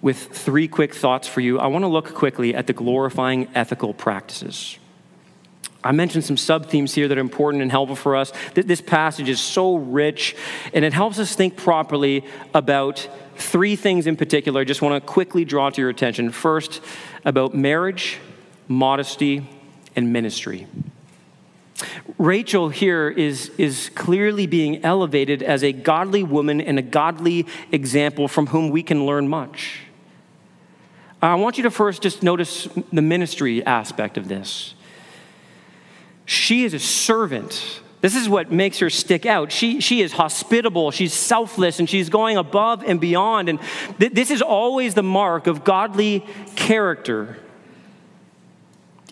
with 0.00 0.18
three 0.18 0.66
quick 0.66 0.94
thoughts 0.94 1.28
for 1.28 1.40
you. 1.40 1.60
I 1.60 1.68
want 1.68 1.84
to 1.84 1.88
look 1.88 2.14
quickly 2.14 2.54
at 2.54 2.66
the 2.66 2.72
glorifying 2.72 3.48
ethical 3.54 3.94
practices. 3.94 4.79
I 5.82 5.92
mentioned 5.92 6.24
some 6.24 6.36
sub 6.36 6.66
themes 6.66 6.94
here 6.94 7.08
that 7.08 7.16
are 7.16 7.22
important 7.22 7.62
and 7.62 7.70
helpful 7.70 7.96
for 7.96 8.16
us. 8.16 8.32
This 8.54 8.80
passage 8.80 9.28
is 9.28 9.40
so 9.40 9.76
rich, 9.76 10.36
and 10.74 10.84
it 10.84 10.92
helps 10.92 11.18
us 11.18 11.34
think 11.34 11.56
properly 11.56 12.24
about 12.52 13.08
three 13.36 13.76
things 13.76 14.06
in 14.06 14.16
particular. 14.16 14.60
I 14.60 14.64
just 14.64 14.82
want 14.82 15.02
to 15.02 15.06
quickly 15.06 15.44
draw 15.44 15.70
to 15.70 15.80
your 15.80 15.90
attention. 15.90 16.30
First, 16.30 16.82
about 17.24 17.54
marriage, 17.54 18.18
modesty, 18.68 19.48
and 19.96 20.12
ministry. 20.12 20.66
Rachel 22.18 22.68
here 22.68 23.08
is, 23.08 23.50
is 23.56 23.90
clearly 23.94 24.46
being 24.46 24.84
elevated 24.84 25.42
as 25.42 25.64
a 25.64 25.72
godly 25.72 26.22
woman 26.22 26.60
and 26.60 26.78
a 26.78 26.82
godly 26.82 27.46
example 27.72 28.28
from 28.28 28.48
whom 28.48 28.68
we 28.68 28.82
can 28.82 29.06
learn 29.06 29.28
much. 29.28 29.80
I 31.22 31.34
want 31.36 31.56
you 31.56 31.62
to 31.64 31.70
first 31.70 32.02
just 32.02 32.22
notice 32.22 32.68
the 32.92 33.02
ministry 33.02 33.64
aspect 33.64 34.18
of 34.18 34.28
this. 34.28 34.74
She 36.30 36.62
is 36.62 36.74
a 36.74 36.78
servant. 36.78 37.80
This 38.02 38.14
is 38.14 38.28
what 38.28 38.52
makes 38.52 38.78
her 38.78 38.88
stick 38.88 39.26
out. 39.26 39.50
She, 39.50 39.80
she 39.80 40.00
is 40.00 40.12
hospitable, 40.12 40.92
she's 40.92 41.12
selfless, 41.12 41.80
and 41.80 41.90
she's 41.90 42.08
going 42.08 42.36
above 42.36 42.84
and 42.84 43.00
beyond. 43.00 43.48
And 43.48 43.58
th- 43.98 44.12
this 44.12 44.30
is 44.30 44.40
always 44.40 44.94
the 44.94 45.02
mark 45.02 45.48
of 45.48 45.64
godly 45.64 46.24
character. 46.54 47.36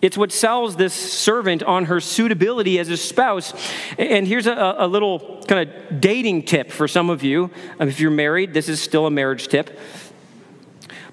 It's 0.01 0.17
what 0.17 0.31
sells 0.31 0.77
this 0.77 0.93
servant 0.93 1.61
on 1.61 1.85
her 1.85 1.99
suitability 1.99 2.79
as 2.79 2.87
a 2.87 2.95
spouse. 2.95 3.53
And 3.97 4.25
here's 4.25 4.47
a, 4.47 4.75
a 4.77 4.87
little 4.87 5.43
kind 5.45 5.69
of 5.69 5.99
dating 5.99 6.43
tip 6.43 6.71
for 6.71 6.87
some 6.87 7.09
of 7.09 7.21
you. 7.21 7.51
Um, 7.81 7.89
if 7.89 7.99
you're 7.99 8.11
married, 8.11 8.53
this 8.53 8.69
is 8.69 8.79
still 8.79 9.05
a 9.05 9.11
marriage 9.11 9.49
tip. 9.49 9.77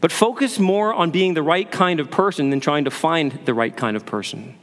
But 0.00 0.12
focus 0.12 0.60
more 0.60 0.94
on 0.94 1.10
being 1.10 1.34
the 1.34 1.42
right 1.42 1.68
kind 1.68 1.98
of 1.98 2.12
person 2.12 2.50
than 2.50 2.60
trying 2.60 2.84
to 2.84 2.92
find 2.92 3.40
the 3.44 3.54
right 3.54 3.76
kind 3.76 3.96
of 3.96 4.06
person. 4.06 4.56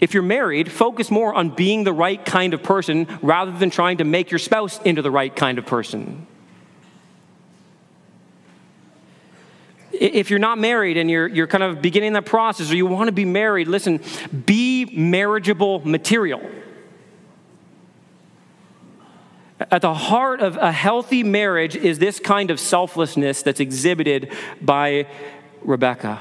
If 0.00 0.14
you're 0.14 0.22
married, 0.22 0.70
focus 0.70 1.10
more 1.10 1.34
on 1.34 1.50
being 1.50 1.84
the 1.84 1.92
right 1.92 2.24
kind 2.24 2.54
of 2.54 2.62
person 2.62 3.06
rather 3.20 3.50
than 3.50 3.70
trying 3.70 3.98
to 3.98 4.04
make 4.04 4.30
your 4.30 4.38
spouse 4.38 4.80
into 4.82 5.02
the 5.02 5.10
right 5.10 5.34
kind 5.34 5.58
of 5.58 5.66
person. 5.66 6.26
If 9.92 10.30
you're 10.30 10.38
not 10.38 10.58
married 10.58 10.96
and 10.96 11.10
you're, 11.10 11.26
you're 11.26 11.48
kind 11.48 11.64
of 11.64 11.82
beginning 11.82 12.12
that 12.12 12.26
process 12.26 12.70
or 12.70 12.76
you 12.76 12.86
want 12.86 13.08
to 13.08 13.12
be 13.12 13.24
married, 13.24 13.66
listen, 13.66 14.00
be 14.46 14.84
marriageable 14.84 15.80
material. 15.84 16.40
At 19.58 19.82
the 19.82 19.94
heart 19.94 20.40
of 20.40 20.56
a 20.56 20.70
healthy 20.70 21.24
marriage 21.24 21.74
is 21.74 21.98
this 21.98 22.20
kind 22.20 22.52
of 22.52 22.60
selflessness 22.60 23.42
that's 23.42 23.58
exhibited 23.58 24.32
by 24.62 25.08
Rebecca 25.62 26.20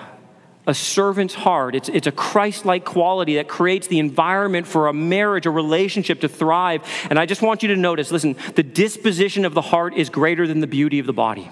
a 0.67 0.73
servant's 0.73 1.33
heart. 1.33 1.73
It's, 1.73 1.89
it's 1.89 2.05
a 2.05 2.11
Christ 2.11 2.65
like 2.65 2.83
quality 2.83 3.35
that 3.35 3.47
creates 3.47 3.87
the 3.87 3.99
environment 3.99 4.67
for 4.67 4.87
a 4.87 4.93
marriage, 4.93 5.45
a 5.45 5.49
relationship 5.49 6.19
to 6.21 6.27
thrive. 6.27 6.83
And 7.09 7.17
I 7.17 7.25
just 7.25 7.41
want 7.41 7.63
you 7.63 7.69
to 7.69 7.77
notice 7.77 8.11
listen, 8.11 8.35
the 8.55 8.63
disposition 8.63 9.45
of 9.45 9.53
the 9.53 9.61
heart 9.61 9.95
is 9.95 10.09
greater 10.09 10.45
than 10.45 10.59
the 10.59 10.67
beauty 10.67 10.99
of 10.99 11.07
the 11.07 11.13
body. 11.13 11.49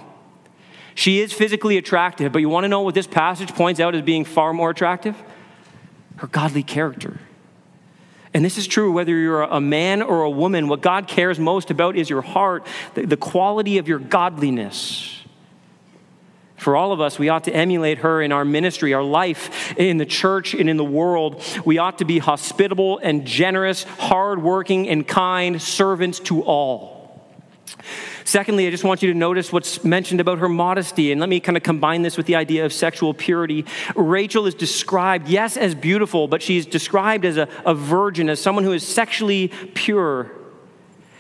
She 0.94 1.20
is 1.22 1.34
physically 1.34 1.78
attractive, 1.78 2.32
but 2.32 2.40
you 2.40 2.50
want 2.50 2.66
to 2.66 2.70
know 2.70 2.82
what 2.82 2.94
this 2.94 3.08
passage 3.08 3.54
points 3.54 3.80
out 3.80 3.96
as 3.96 4.02
being 4.02 4.26
far 4.26 4.54
more 4.54 4.70
attractive? 4.70 5.16
Her 6.18 6.28
godly 6.28 6.64
character. 6.64 7.20
And 8.34 8.44
this 8.44 8.58
is 8.58 8.68
true 8.68 8.92
whether 8.92 9.14
you're 9.16 9.44
a 9.44 9.62
man 9.62 10.02
or 10.02 10.24
a 10.24 10.30
woman. 10.30 10.68
What 10.68 10.82
God 10.82 11.08
cares 11.08 11.40
most 11.40 11.72
about 11.72 11.96
is 11.96 12.10
your 12.10 12.22
heart, 12.22 12.68
the, 12.94 13.06
the 13.06 13.18
quality 13.18 13.78
of 13.78 13.88
your 13.88 14.00
godliness. 14.00 15.22
For 16.66 16.76
all 16.76 16.92
of 16.92 17.00
us, 17.00 17.20
we 17.20 17.30
ought 17.30 17.44
to 17.44 17.54
emulate 17.54 18.00
her 18.00 18.24
in 18.24 18.32
our 18.32 18.44
ministry, 18.44 18.96
our 18.96 19.04
life 19.04 19.78
in 19.78 19.98
the 19.98 20.06
church 20.08 20.56
and 20.56 20.68
in 20.68 20.78
the 20.78 20.84
world. 20.84 21.44
We 21.64 21.78
ought 21.78 22.00
to 22.00 22.06
be 22.06 22.18
hospitable 22.18 22.98
and 23.04 23.24
generous, 23.24 23.84
hardworking 23.84 24.90
and 24.90 25.08
kind 25.08 25.62
servants 25.62 26.20
to 26.22 26.42
all. 26.42 27.24
Secondly, 28.24 28.66
I 28.66 28.72
just 28.72 28.84
want 28.84 29.04
you 29.04 29.14
to 29.14 29.16
notice 29.20 29.54
what's 29.54 29.84
mentioned 29.84 30.22
about 30.22 30.40
her 30.40 30.50
modesty, 30.50 31.12
and 31.12 31.22
let 31.22 31.30
me 31.30 31.40
kind 31.40 31.56
of 31.56 31.62
combine 31.62 32.02
this 32.02 32.18
with 32.18 32.26
the 32.26 32.36
idea 32.36 32.66
of 32.66 32.74
sexual 32.74 33.14
purity. 33.14 33.64
Rachel 33.96 34.48
is 34.48 34.56
described, 34.56 35.28
yes, 35.28 35.58
as 35.58 35.76
beautiful, 35.76 36.28
but 36.28 36.42
she's 36.42 36.66
described 36.66 37.26
as 37.26 37.38
a, 37.38 37.48
a 37.64 37.76
virgin, 37.76 38.28
as 38.28 38.42
someone 38.42 38.64
who 38.64 38.72
is 38.72 38.84
sexually 38.84 39.50
pure. 39.76 40.32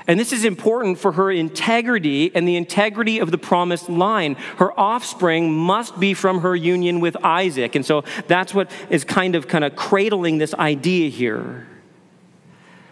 And 0.07 0.19
this 0.19 0.31
is 0.31 0.45
important 0.45 0.99
for 0.99 1.13
her 1.13 1.31
integrity 1.31 2.33
and 2.35 2.47
the 2.47 2.55
integrity 2.55 3.19
of 3.19 3.31
the 3.31 3.39
promised 3.39 3.89
line. 3.89 4.35
Her 4.57 4.77
offspring 4.79 5.51
must 5.51 5.99
be 5.99 6.13
from 6.13 6.41
her 6.41 6.55
union 6.55 6.99
with 6.99 7.17
Isaac. 7.23 7.75
And 7.75 7.83
so 7.83 8.03
that's 8.27 8.53
what 8.53 8.69
is 8.89 9.03
kind 9.03 9.35
of 9.35 9.47
kind 9.47 9.63
of 9.63 9.75
cradling 9.75 10.37
this 10.37 10.53
idea 10.53 11.09
here. 11.09 11.67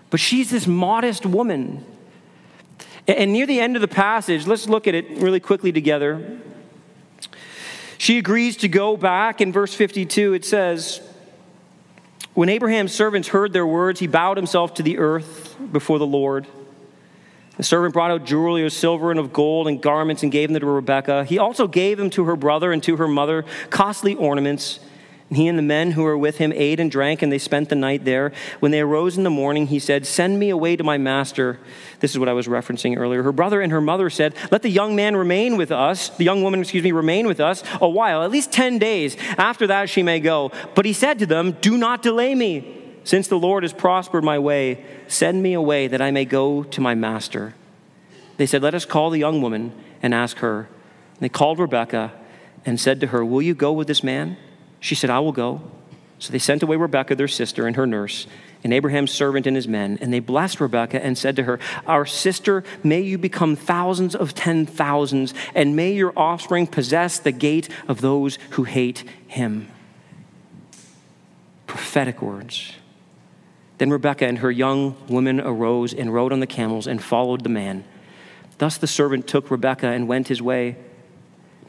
But 0.10 0.20
she's 0.20 0.50
this 0.50 0.66
modest 0.66 1.26
woman. 1.26 1.86
And 3.08 3.34
near 3.34 3.46
the 3.46 3.60
end 3.60 3.76
of 3.76 3.82
the 3.82 3.88
passage, 3.88 4.48
let's 4.48 4.68
look 4.68 4.88
at 4.88 4.96
it 4.96 5.10
really 5.22 5.40
quickly 5.40 5.72
together. 5.72 6.40
She 8.00 8.18
agrees 8.18 8.58
to 8.58 8.68
go 8.68 8.98
back. 8.98 9.40
In 9.40 9.52
verse 9.52 9.74
52, 9.74 10.34
it 10.34 10.46
says, 10.46 11.00
When 12.34 12.50
Abraham's 12.50 12.92
servants 12.92 13.28
heard 13.28 13.54
their 13.54 13.68
words, 13.68 14.00
he 14.00 14.08
bowed 14.08 14.38
himself 14.38 14.74
to 14.76 14.84
the 14.84 14.98
earth 14.98 15.56
before 15.72 16.00
the 16.00 16.08
Lord. 16.08 16.48
The 17.58 17.64
servant 17.64 17.94
brought 17.94 18.10
out 18.10 18.26
jewelry 18.26 18.66
of 18.66 18.74
silver 18.74 19.12
and 19.12 19.20
of 19.20 19.32
gold 19.32 19.68
and 19.68 19.82
garments 19.82 20.24
and 20.24 20.32
gave 20.32 20.52
them 20.52 20.60
to 20.60 20.66
Rebekah. 20.66 21.26
He 21.26 21.38
also 21.38 21.68
gave 21.68 21.98
them 21.98 22.10
to 22.12 22.26
her 22.26 22.36
brother 22.36 22.72
and 22.72 22.82
to 22.84 22.96
her 22.98 23.08
mother 23.08 23.46
costly 23.70 24.16
ornaments. 24.16 24.80
And 25.30 25.38
he 25.38 25.48
and 25.48 25.58
the 25.58 25.64
men 25.64 25.92
who 25.92 26.04
were 26.04 26.18
with 26.18 26.38
him 26.38 26.52
ate 26.54 26.80
and 26.80 26.92
drank, 26.92 27.22
and 27.22 27.32
they 27.32 27.40
spent 27.40 27.70
the 27.70 27.76
night 27.76 28.06
there. 28.06 28.32
When 28.60 28.72
they 28.72 28.82
arose 28.82 29.18
in 29.18 29.24
the 29.24 29.32
morning, 29.32 29.68
he 29.68 29.80
said, 29.80 30.06
Send 30.06 30.38
me 30.38 30.50
away 30.50 30.76
to 30.76 30.84
my 30.84 30.98
master. 30.98 31.60
This 32.02 32.12
is 32.12 32.20
what 32.20 32.30
I 32.30 32.34
was 32.34 32.48
referencing 32.48 32.98
earlier. 32.98 33.24
Her 33.24 33.32
brother 33.32 33.62
and 33.62 33.72
her 33.72 33.82
mother 33.82 34.10
said, 34.10 34.36
Let 34.52 34.62
the 34.62 34.70
young 34.70 34.96
man 34.96 35.16
remain 35.16 35.58
with 35.58 35.72
us, 35.72 36.10
the 36.10 36.24
young 36.24 36.44
woman, 36.44 36.60
excuse 36.60 36.84
me, 36.84 36.92
remain 36.92 37.26
with 37.26 37.40
us 37.40 37.64
a 37.82 37.90
while, 37.90 38.22
at 38.22 38.32
least 38.32 38.52
10 38.52 38.78
days. 38.78 39.16
After 39.38 39.66
that, 39.68 39.90
she 39.90 40.04
may 40.04 40.20
go. 40.20 40.52
But 40.76 40.86
he 40.86 40.94
said 40.94 41.18
to 41.20 41.26
them, 41.26 41.54
Do 41.54 41.78
not 41.78 42.04
delay 42.04 42.36
me. 42.36 42.83
Since 43.04 43.28
the 43.28 43.40
Lord 43.40 43.64
has 43.64 43.74
prospered 43.74 44.24
my 44.24 44.40
way, 44.40 44.84
send 45.08 45.44
me 45.44 45.54
away 45.54 45.88
that 45.88 46.02
I 46.02 46.12
may 46.12 46.26
go 46.26 46.64
to 46.64 46.82
my 46.82 46.96
master. 46.96 47.54
They 48.38 48.46
said, 48.46 48.64
Let 48.64 48.74
us 48.74 48.86
call 48.86 49.10
the 49.10 49.20
young 49.20 49.42
woman 49.42 49.74
and 50.02 50.14
ask 50.14 50.38
her. 50.38 50.60
And 50.60 51.20
they 51.20 51.30
called 51.30 51.60
Rebekah 51.60 52.14
and 52.66 52.80
said 52.80 53.00
to 53.02 53.08
her, 53.08 53.24
Will 53.24 53.42
you 53.42 53.54
go 53.54 53.72
with 53.74 53.88
this 53.88 54.04
man? 54.04 54.38
She 54.80 54.96
said, 54.96 55.10
I 55.10 55.20
will 55.20 55.32
go. 55.32 55.62
So 56.20 56.32
they 56.32 56.40
sent 56.40 56.64
away 56.64 56.78
Rebekah, 56.78 57.16
their 57.16 57.28
sister, 57.28 57.68
and 57.68 57.76
her 57.76 57.86
nurse, 57.86 58.28
and 58.64 58.74
Abraham's 58.74 59.12
servant 59.12 59.46
and 59.46 59.58
his 59.58 59.68
men. 59.68 59.98
And 60.00 60.14
they 60.14 60.22
blessed 60.22 60.62
Rebekah 60.62 61.04
and 61.04 61.18
said 61.18 61.36
to 61.36 61.44
her, 61.44 61.60
Our 61.86 62.06
sister, 62.06 62.64
may 62.82 63.02
you 63.02 63.18
become 63.18 63.58
thousands 63.58 64.16
of 64.16 64.34
ten 64.34 64.66
thousands, 64.66 65.34
and 65.54 65.76
may 65.76 65.92
your 65.92 66.14
offspring 66.18 66.68
possess 66.68 67.20
the 67.20 67.34
gate 67.34 67.68
of 67.90 68.00
those 68.00 68.38
who 68.52 68.64
hate 68.64 69.04
him. 69.28 69.68
Prophetic 71.68 72.22
words. 72.22 72.74
Then 73.78 73.90
Rebekah 73.90 74.28
and 74.28 74.40
her 74.40 74.52
young 74.52 74.96
women 75.08 75.42
arose 75.42 75.94
and 75.94 76.14
rode 76.14 76.32
on 76.32 76.40
the 76.40 76.48
camels 76.48 76.88
and 76.88 77.04
followed 77.04 77.44
the 77.44 77.50
man. 77.50 77.84
Thus 78.58 78.78
the 78.78 78.88
servant 78.88 79.28
took 79.28 79.50
Rebekah 79.50 79.88
and 79.88 80.08
went 80.08 80.28
his 80.28 80.42
way. 80.42 80.78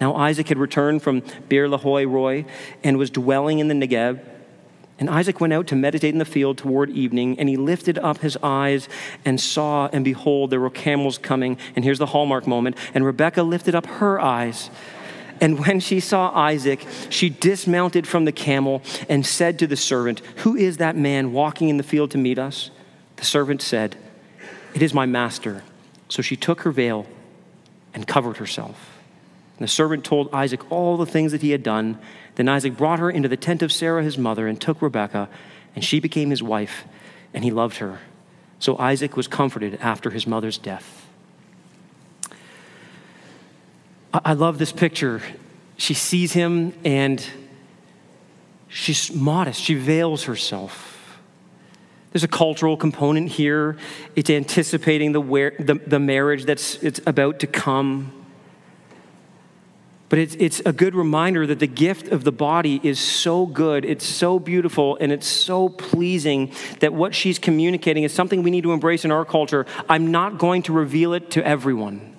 Now 0.01 0.15
Isaac 0.15 0.49
had 0.49 0.59
returned 0.59 1.03
from 1.03 1.23
Beer 1.49 1.69
Lahai 1.69 2.05
Roi 2.11 2.45
and 2.83 2.99
was 2.99 3.11
dwelling 3.11 3.59
in 3.59 3.69
the 3.69 3.75
Negeb. 3.75 4.21
And 4.99 5.11
Isaac 5.11 5.41
went 5.41 5.53
out 5.53 5.67
to 5.69 5.77
meditate 5.77 6.13
in 6.13 6.19
the 6.19 6.25
field 6.25 6.57
toward 6.57 6.89
evening, 6.91 7.37
and 7.41 7.49
he 7.49 7.57
lifted 7.57 7.99
up 7.99 8.19
his 8.19 8.39
eyes 8.45 8.89
and 9.25 9.41
saw, 9.41 9.89
and 9.93 10.05
behold, 10.05 10.51
there 10.51 10.61
were 10.61 10.71
camels 10.71 11.19
coming. 11.19 11.59
And 11.75 11.85
here's 11.85 11.99
the 11.99 12.07
hallmark 12.07 12.47
moment. 12.47 12.77
And 12.95 13.05
Rebekah 13.05 13.43
lifted 13.43 13.75
up 13.75 13.87
her 13.87 14.21
eyes 14.21 14.71
and 15.41 15.59
when 15.59 15.81
she 15.81 16.01
saw 16.01 16.31
Isaac, 16.35 16.87
she 17.11 17.29
dismounted 17.29 18.07
from 18.07 18.25
the 18.25 18.33
camel 18.33 18.83
and 19.09 19.27
said 19.27 19.59
to 19.59 19.67
the 19.67 19.77
servant, 19.77 20.21
Who 20.39 20.57
is 20.57 20.77
that 20.79 20.97
man 20.97 21.33
walking 21.33 21.69
in 21.69 21.77
the 21.77 21.83
field 21.83 22.11
to 22.13 22.19
meet 22.19 22.39
us? 22.39 22.71
The 23.17 23.25
servant 23.25 23.63
said, 23.63 23.97
It 24.75 24.83
is 24.83 24.95
my 24.95 25.07
master. 25.07 25.63
So 26.09 26.23
she 26.23 26.37
took 26.37 26.63
her 26.63 26.71
veil 26.71 27.07
and 27.93 28.07
covered 28.07 28.37
herself. 28.37 28.99
And 29.59 29.65
the 29.65 29.71
servant 29.71 30.05
told 30.05 30.33
Isaac 30.33 30.71
all 30.71 30.97
the 30.97 31.07
things 31.07 31.33
that 31.33 31.43
he 31.43 31.51
had 31.51 31.63
done. 31.63 31.99
Then 32.35 32.49
Isaac 32.49 32.77
brought 32.77 32.99
her 32.99 33.11
into 33.11 33.29
the 33.29 33.37
tent 33.37 33.63
of 33.63 33.73
Sarah, 33.73 34.03
his 34.03 34.19
mother, 34.19 34.49
and 34.49 34.61
took 34.61 34.83
Rebekah, 34.83 35.29
and 35.75 35.85
she 35.85 36.01
became 36.01 36.31
his 36.31 36.43
wife, 36.43 36.85
and 37.33 37.45
he 37.45 37.51
loved 37.51 37.77
her. 37.77 38.01
So 38.59 38.77
Isaac 38.79 39.17
was 39.17 39.29
comforted 39.29 39.79
after 39.81 40.11
his 40.11 40.27
mother's 40.27 40.59
death. 40.59 41.04
I 44.23 44.35
love 44.35 44.59
this 44.59 44.71
picture. 44.71 45.23
She 45.77 45.95
sees 45.95 46.33
him 46.33 46.73
and 46.85 47.25
she's 48.69 49.13
modest, 49.13 49.61
she 49.61 49.75
veils 49.75 50.25
herself. 50.25 50.93
There's 52.13 52.23
a 52.23 52.29
cultural 52.29 52.77
component 52.77 53.29
here. 53.29 53.77
It's 54.15 54.31
anticipating 54.31 55.11
the, 55.11 55.21
the, 55.59 55.81
the 55.85 55.99
marriage 55.99 56.45
that's 56.45 56.77
it's 56.77 57.01
about 57.07 57.41
to 57.41 57.49
come. 57.49 58.13
But 60.11 60.21
it's, 60.21 60.37
it's 60.37 60.61
a 60.65 60.73
good 60.73 60.95
reminder 60.95 61.45
that 61.45 61.59
the 61.59 61.67
gift 61.67 62.07
of 62.07 62.23
the 62.23 62.31
body 62.31 62.79
is 62.85 63.01
so 63.01 63.47
good, 63.47 63.85
it's 63.85 64.07
so 64.07 64.39
beautiful, 64.39 64.97
and 65.01 65.11
it's 65.11 65.27
so 65.27 65.69
pleasing 65.69 66.53
that 66.79 66.95
what 66.95 67.17
she's 67.17 67.41
communicating 67.41 68.05
is 68.05 68.13
something 68.13 68.45
we 68.45 68.53
need 68.53 68.63
to 68.63 68.73
embrace 68.73 69.05
in 69.05 69.11
our 69.11 69.25
culture. 69.25 69.67
I'm 69.89 70.13
not 70.13 70.39
going 70.39 70.63
to 70.65 70.73
reveal 70.73 71.15
it 71.15 71.33
to 71.33 71.45
everyone. 71.45 72.14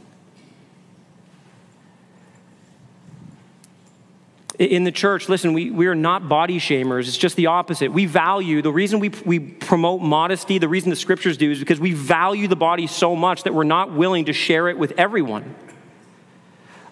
In 4.60 4.86
the 4.86 4.92
church, 4.92 5.28
listen, 5.28 5.54
we, 5.54 5.70
we 5.70 5.88
are 5.88 5.96
not 5.96 6.30
body 6.30 6.60
shamers. 6.60 7.08
It's 7.08 7.18
just 7.18 7.36
the 7.36 7.48
opposite. 7.48 7.92
We 7.92 8.06
value, 8.06 8.62
the 8.62 8.72
reason 8.72 9.00
we, 9.00 9.10
we 9.26 9.40
promote 9.40 10.02
modesty, 10.02 10.60
the 10.60 10.70
reason 10.70 10.90
the 10.90 10.96
scriptures 10.96 11.36
do, 11.36 11.52
is 11.52 11.60
because 11.60 11.80
we 11.80 11.92
value 11.92 12.48
the 12.48 12.56
body 12.56 12.88
so 12.88 13.16
much 13.16 13.44
that 13.44 13.54
we're 13.54 13.64
not 13.66 13.92
willing 13.92 14.26
to 14.26 14.34
share 14.34 14.70
it 14.70 14.78
with 14.78 14.94
everyone. 14.98 15.56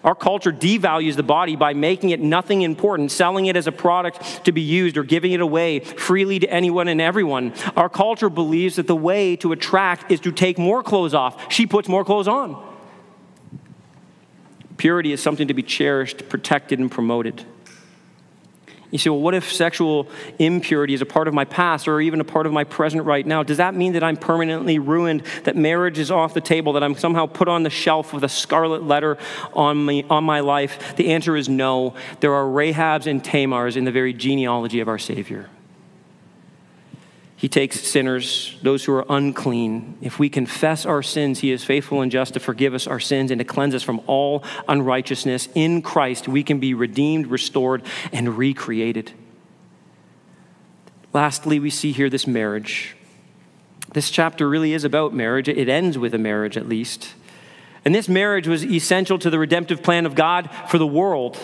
Our 0.02 0.14
culture 0.14 0.52
devalues 0.52 1.16
the 1.16 1.22
body 1.22 1.56
by 1.56 1.72
making 1.72 2.10
it 2.10 2.20
nothing 2.20 2.60
important, 2.60 3.10
selling 3.10 3.46
it 3.46 3.56
as 3.56 3.66
a 3.66 3.72
product 3.72 4.44
to 4.44 4.52
be 4.52 4.60
used, 4.60 4.98
or 4.98 5.02
giving 5.02 5.32
it 5.32 5.40
away 5.40 5.80
freely 5.80 6.38
to 6.40 6.50
anyone 6.50 6.88
and 6.88 7.00
everyone. 7.00 7.54
Our 7.74 7.88
culture 7.88 8.28
believes 8.28 8.76
that 8.76 8.86
the 8.86 8.94
way 8.94 9.36
to 9.36 9.52
attract 9.52 10.12
is 10.12 10.20
to 10.20 10.32
take 10.32 10.58
more 10.58 10.82
clothes 10.82 11.14
off. 11.14 11.50
She 11.50 11.66
puts 11.66 11.88
more 11.88 12.04
clothes 12.04 12.28
on. 12.28 12.62
Purity 14.76 15.12
is 15.12 15.22
something 15.22 15.48
to 15.48 15.54
be 15.54 15.62
cherished, 15.62 16.28
protected, 16.28 16.78
and 16.78 16.90
promoted. 16.90 17.46
You 18.94 18.98
say, 18.98 19.10
well, 19.10 19.18
what 19.18 19.34
if 19.34 19.52
sexual 19.52 20.06
impurity 20.38 20.94
is 20.94 21.02
a 21.02 21.04
part 21.04 21.26
of 21.26 21.34
my 21.34 21.44
past 21.44 21.88
or 21.88 22.00
even 22.00 22.20
a 22.20 22.24
part 22.24 22.46
of 22.46 22.52
my 22.52 22.62
present 22.62 23.02
right 23.02 23.26
now? 23.26 23.42
Does 23.42 23.56
that 23.56 23.74
mean 23.74 23.94
that 23.94 24.04
I'm 24.04 24.16
permanently 24.16 24.78
ruined, 24.78 25.24
that 25.42 25.56
marriage 25.56 25.98
is 25.98 26.12
off 26.12 26.32
the 26.32 26.40
table, 26.40 26.74
that 26.74 26.84
I'm 26.84 26.94
somehow 26.94 27.26
put 27.26 27.48
on 27.48 27.64
the 27.64 27.70
shelf 27.70 28.12
with 28.12 28.22
a 28.22 28.28
scarlet 28.28 28.84
letter 28.84 29.18
on, 29.52 29.84
me, 29.84 30.04
on 30.08 30.22
my 30.22 30.38
life? 30.38 30.94
The 30.94 31.08
answer 31.08 31.36
is 31.36 31.48
no. 31.48 31.94
There 32.20 32.34
are 32.34 32.44
Rahabs 32.44 33.08
and 33.08 33.20
Tamars 33.20 33.76
in 33.76 33.84
the 33.84 33.90
very 33.90 34.12
genealogy 34.12 34.78
of 34.78 34.86
our 34.86 35.00
Savior. 35.00 35.50
He 37.44 37.48
takes 37.50 37.78
sinners, 37.78 38.56
those 38.62 38.86
who 38.86 38.94
are 38.94 39.04
unclean. 39.06 39.98
If 40.00 40.18
we 40.18 40.30
confess 40.30 40.86
our 40.86 41.02
sins, 41.02 41.40
He 41.40 41.52
is 41.52 41.62
faithful 41.62 42.00
and 42.00 42.10
just 42.10 42.32
to 42.32 42.40
forgive 42.40 42.72
us 42.72 42.86
our 42.86 42.98
sins 42.98 43.30
and 43.30 43.38
to 43.38 43.44
cleanse 43.44 43.74
us 43.74 43.82
from 43.82 44.00
all 44.06 44.42
unrighteousness. 44.66 45.50
In 45.54 45.82
Christ, 45.82 46.26
we 46.26 46.42
can 46.42 46.58
be 46.58 46.72
redeemed, 46.72 47.26
restored, 47.26 47.82
and 48.14 48.38
recreated. 48.38 49.12
Lastly, 51.12 51.60
we 51.60 51.68
see 51.68 51.92
here 51.92 52.08
this 52.08 52.26
marriage. 52.26 52.96
This 53.92 54.08
chapter 54.08 54.48
really 54.48 54.72
is 54.72 54.84
about 54.84 55.12
marriage. 55.12 55.46
It 55.46 55.68
ends 55.68 55.98
with 55.98 56.14
a 56.14 56.18
marriage, 56.18 56.56
at 56.56 56.66
least. 56.66 57.12
And 57.84 57.94
this 57.94 58.08
marriage 58.08 58.48
was 58.48 58.64
essential 58.64 59.18
to 59.18 59.28
the 59.28 59.38
redemptive 59.38 59.82
plan 59.82 60.06
of 60.06 60.14
God 60.14 60.48
for 60.68 60.78
the 60.78 60.86
world 60.86 61.38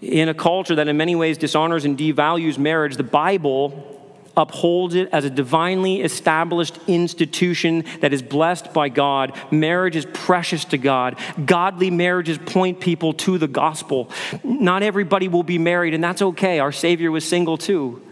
in 0.00 0.28
a 0.28 0.34
culture 0.34 0.74
that 0.76 0.88
in 0.88 0.96
many 0.96 1.16
ways 1.16 1.38
dishonors 1.38 1.84
and 1.84 1.98
devalues 1.98 2.58
marriage, 2.58 2.96
the 2.96 3.02
Bible 3.02 3.94
upholds 4.36 4.94
it 4.94 5.08
as 5.12 5.24
a 5.24 5.30
divinely 5.30 6.00
established 6.00 6.78
institution 6.86 7.84
that 8.00 8.12
is 8.12 8.22
blessed 8.22 8.72
by 8.72 8.88
God. 8.88 9.36
Marriage 9.50 9.96
is 9.96 10.06
precious 10.12 10.64
to 10.66 10.78
God. 10.78 11.18
Godly 11.44 11.90
marriages 11.90 12.38
point 12.38 12.80
people 12.80 13.12
to 13.14 13.36
the 13.36 13.48
gospel. 13.48 14.10
Not 14.44 14.82
everybody 14.82 15.28
will 15.28 15.42
be 15.42 15.58
married, 15.58 15.92
and 15.92 16.02
that's 16.02 16.22
okay. 16.22 16.60
Our 16.60 16.72
Savior 16.72 17.10
was 17.10 17.28
single 17.28 17.58
too. 17.58 18.02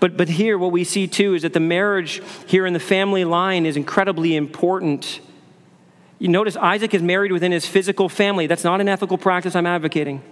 But, 0.00 0.16
but 0.16 0.28
here, 0.28 0.58
what 0.58 0.72
we 0.72 0.84
see 0.84 1.06
too 1.06 1.34
is 1.34 1.42
that 1.42 1.52
the 1.52 1.60
marriage 1.60 2.22
here 2.46 2.66
in 2.66 2.72
the 2.72 2.80
family 2.80 3.24
line 3.24 3.66
is 3.66 3.76
incredibly 3.76 4.36
important. 4.36 5.20
You 6.18 6.28
notice 6.28 6.56
Isaac 6.56 6.94
is 6.94 7.02
married 7.02 7.32
within 7.32 7.52
his 7.52 7.66
physical 7.66 8.08
family. 8.08 8.46
That's 8.46 8.64
not 8.64 8.80
an 8.80 8.88
ethical 8.88 9.18
practice 9.18 9.54
I'm 9.54 9.66
advocating. 9.66 10.22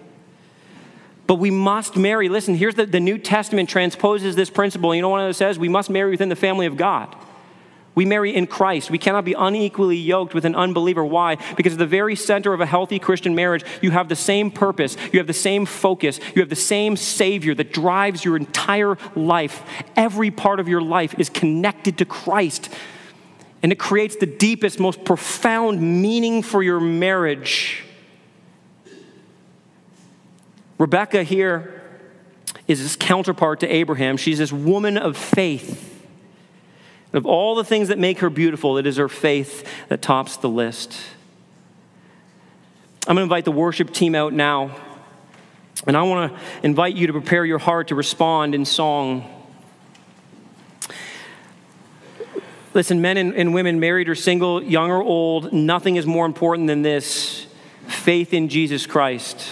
But 1.26 1.36
we 1.36 1.50
must 1.50 1.96
marry. 1.96 2.28
Listen, 2.28 2.54
here's 2.54 2.74
the, 2.74 2.86
the 2.86 3.00
New 3.00 3.18
Testament 3.18 3.68
transposes 3.68 4.36
this 4.36 4.50
principle. 4.50 4.94
You 4.94 5.02
know 5.02 5.08
what 5.10 5.28
it 5.28 5.34
says? 5.34 5.58
We 5.58 5.68
must 5.68 5.90
marry 5.90 6.10
within 6.10 6.28
the 6.28 6.36
family 6.36 6.66
of 6.66 6.76
God. 6.76 7.14
We 7.94 8.04
marry 8.04 8.34
in 8.34 8.46
Christ. 8.46 8.90
We 8.90 8.98
cannot 8.98 9.24
be 9.24 9.34
unequally 9.34 9.96
yoked 9.96 10.34
with 10.34 10.44
an 10.44 10.56
unbeliever. 10.56 11.04
Why? 11.04 11.36
Because 11.56 11.74
at 11.74 11.78
the 11.78 11.86
very 11.86 12.16
center 12.16 12.52
of 12.52 12.60
a 12.60 12.66
healthy 12.66 12.98
Christian 12.98 13.34
marriage, 13.34 13.64
you 13.82 13.92
have 13.92 14.08
the 14.08 14.16
same 14.16 14.50
purpose, 14.50 14.96
you 15.12 15.20
have 15.20 15.28
the 15.28 15.32
same 15.32 15.64
focus, 15.64 16.18
you 16.34 16.42
have 16.42 16.48
the 16.48 16.56
same 16.56 16.96
Savior 16.96 17.54
that 17.54 17.72
drives 17.72 18.24
your 18.24 18.36
entire 18.36 18.98
life. 19.14 19.62
Every 19.94 20.32
part 20.32 20.58
of 20.58 20.68
your 20.68 20.82
life 20.82 21.14
is 21.18 21.28
connected 21.28 21.98
to 21.98 22.04
Christ 22.04 22.68
and 23.64 23.72
it 23.72 23.78
creates 23.78 24.16
the 24.16 24.26
deepest, 24.26 24.78
most 24.78 25.06
profound 25.06 25.80
meaning 25.80 26.42
for 26.42 26.62
your 26.62 26.78
marriage. 26.78 27.82
Rebecca 30.76 31.22
here 31.22 31.82
is 32.68 32.82
this 32.82 32.94
counterpart 32.94 33.60
to 33.60 33.66
Abraham. 33.66 34.18
She's 34.18 34.36
this 34.36 34.52
woman 34.52 34.98
of 34.98 35.16
faith. 35.16 35.98
Of 37.14 37.24
all 37.24 37.54
the 37.54 37.64
things 37.64 37.88
that 37.88 37.98
make 37.98 38.18
her 38.18 38.28
beautiful, 38.28 38.76
it 38.76 38.86
is 38.86 38.98
her 38.98 39.08
faith 39.08 39.66
that 39.88 40.02
tops 40.02 40.36
the 40.36 40.50
list. 40.50 40.94
I'm 43.08 43.16
going 43.16 43.16
to 43.16 43.22
invite 43.22 43.46
the 43.46 43.52
worship 43.52 43.94
team 43.94 44.14
out 44.14 44.34
now. 44.34 44.76
And 45.86 45.96
I 45.96 46.02
want 46.02 46.34
to 46.34 46.40
invite 46.62 46.96
you 46.96 47.06
to 47.06 47.14
prepare 47.14 47.46
your 47.46 47.60
heart 47.60 47.88
to 47.88 47.94
respond 47.94 48.54
in 48.54 48.66
song. 48.66 49.33
Listen, 52.74 53.00
men 53.00 53.16
and, 53.16 53.34
and 53.34 53.54
women, 53.54 53.78
married 53.78 54.08
or 54.08 54.16
single, 54.16 54.60
young 54.60 54.90
or 54.90 55.00
old, 55.00 55.52
nothing 55.52 55.94
is 55.94 56.06
more 56.06 56.26
important 56.26 56.66
than 56.66 56.82
this 56.82 57.46
faith 57.86 58.34
in 58.34 58.48
Jesus 58.48 58.84
Christ. 58.84 59.48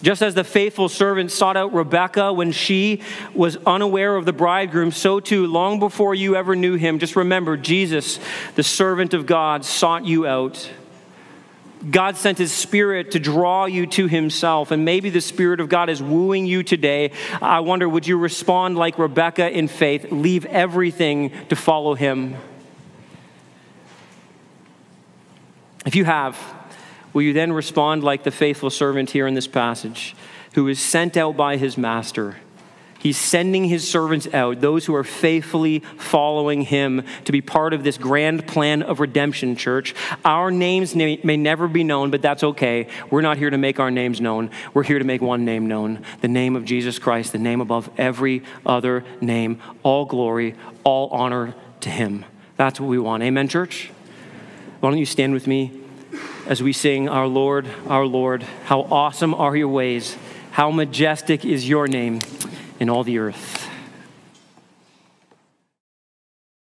Just 0.00 0.22
as 0.22 0.34
the 0.34 0.44
faithful 0.44 0.88
servant 0.88 1.32
sought 1.32 1.56
out 1.56 1.74
Rebekah 1.74 2.32
when 2.32 2.52
she 2.52 3.02
was 3.34 3.56
unaware 3.66 4.14
of 4.14 4.24
the 4.24 4.32
bridegroom, 4.32 4.92
so 4.92 5.18
too, 5.18 5.48
long 5.48 5.80
before 5.80 6.14
you 6.14 6.36
ever 6.36 6.54
knew 6.54 6.76
him, 6.76 7.00
just 7.00 7.16
remember 7.16 7.56
Jesus, 7.56 8.20
the 8.54 8.62
servant 8.62 9.12
of 9.12 9.26
God, 9.26 9.64
sought 9.64 10.04
you 10.04 10.24
out. 10.24 10.70
God 11.90 12.16
sent 12.16 12.38
his 12.38 12.52
spirit 12.52 13.12
to 13.12 13.18
draw 13.18 13.66
you 13.66 13.86
to 13.86 14.08
himself, 14.08 14.70
and 14.70 14.84
maybe 14.84 15.10
the 15.10 15.20
spirit 15.20 15.60
of 15.60 15.68
God 15.68 15.88
is 15.88 16.02
wooing 16.02 16.46
you 16.46 16.62
today. 16.62 17.12
I 17.40 17.60
wonder, 17.60 17.88
would 17.88 18.06
you 18.06 18.18
respond 18.18 18.76
like 18.76 18.98
Rebecca 18.98 19.50
in 19.50 19.68
faith, 19.68 20.10
leave 20.10 20.44
everything 20.46 21.32
to 21.48 21.56
follow 21.56 21.94
him? 21.94 22.36
If 25.86 25.94
you 25.94 26.04
have, 26.04 26.36
will 27.12 27.22
you 27.22 27.32
then 27.32 27.52
respond 27.52 28.02
like 28.02 28.24
the 28.24 28.30
faithful 28.30 28.70
servant 28.70 29.10
here 29.10 29.26
in 29.26 29.34
this 29.34 29.46
passage, 29.46 30.16
who 30.54 30.68
is 30.68 30.80
sent 30.80 31.16
out 31.16 31.36
by 31.36 31.56
his 31.56 31.78
master? 31.78 32.36
He's 32.98 33.16
sending 33.16 33.64
his 33.64 33.88
servants 33.88 34.26
out, 34.34 34.60
those 34.60 34.84
who 34.84 34.94
are 34.94 35.04
faithfully 35.04 35.80
following 35.96 36.62
him, 36.62 37.04
to 37.24 37.32
be 37.32 37.40
part 37.40 37.72
of 37.72 37.84
this 37.84 37.96
grand 37.96 38.46
plan 38.46 38.82
of 38.82 38.98
redemption, 38.98 39.54
church. 39.54 39.94
Our 40.24 40.50
names 40.50 40.96
may, 40.96 41.16
never 41.16 41.68
be 41.68 41.84
known, 41.84 42.10
but 42.10 42.22
that's 42.22 42.42
okay. 42.42 42.88
We're 43.08 43.22
not 43.22 43.38
here 43.38 43.50
to 43.50 43.58
make 43.58 43.78
our 43.78 43.92
names 43.92 44.20
known. 44.20 44.50
We're 44.74 44.82
here 44.82 44.98
to 44.98 45.04
make 45.04 45.22
one 45.22 45.44
name 45.44 45.66
known 45.66 46.04
the 46.20 46.28
name 46.28 46.56
of 46.56 46.64
Jesus 46.64 46.98
Christ, 46.98 47.32
the 47.32 47.38
name 47.38 47.60
above 47.60 47.88
every 47.96 48.42
other 48.66 49.04
name. 49.20 49.60
All 49.84 50.04
glory, 50.04 50.56
all 50.82 51.08
honor 51.10 51.54
to 51.80 51.90
him. 51.90 52.24
That's 52.56 52.80
what 52.80 52.88
we 52.88 52.98
want. 52.98 53.22
Amen, 53.22 53.46
church? 53.46 53.92
Why 54.80 54.90
don't 54.90 54.98
you 54.98 55.06
stand 55.06 55.34
with 55.34 55.46
me 55.46 55.80
as 56.46 56.62
we 56.62 56.72
sing, 56.72 57.08
Our 57.08 57.28
Lord, 57.28 57.68
our 57.86 58.06
Lord, 58.06 58.42
how 58.64 58.82
awesome 58.82 59.34
are 59.34 59.54
your 59.54 59.68
ways, 59.68 60.16
how 60.50 60.72
majestic 60.72 61.44
is 61.44 61.68
your 61.68 61.86
name 61.86 62.20
in 62.78 62.88
all 62.88 63.04
the 63.04 63.18
earth. 63.18 63.67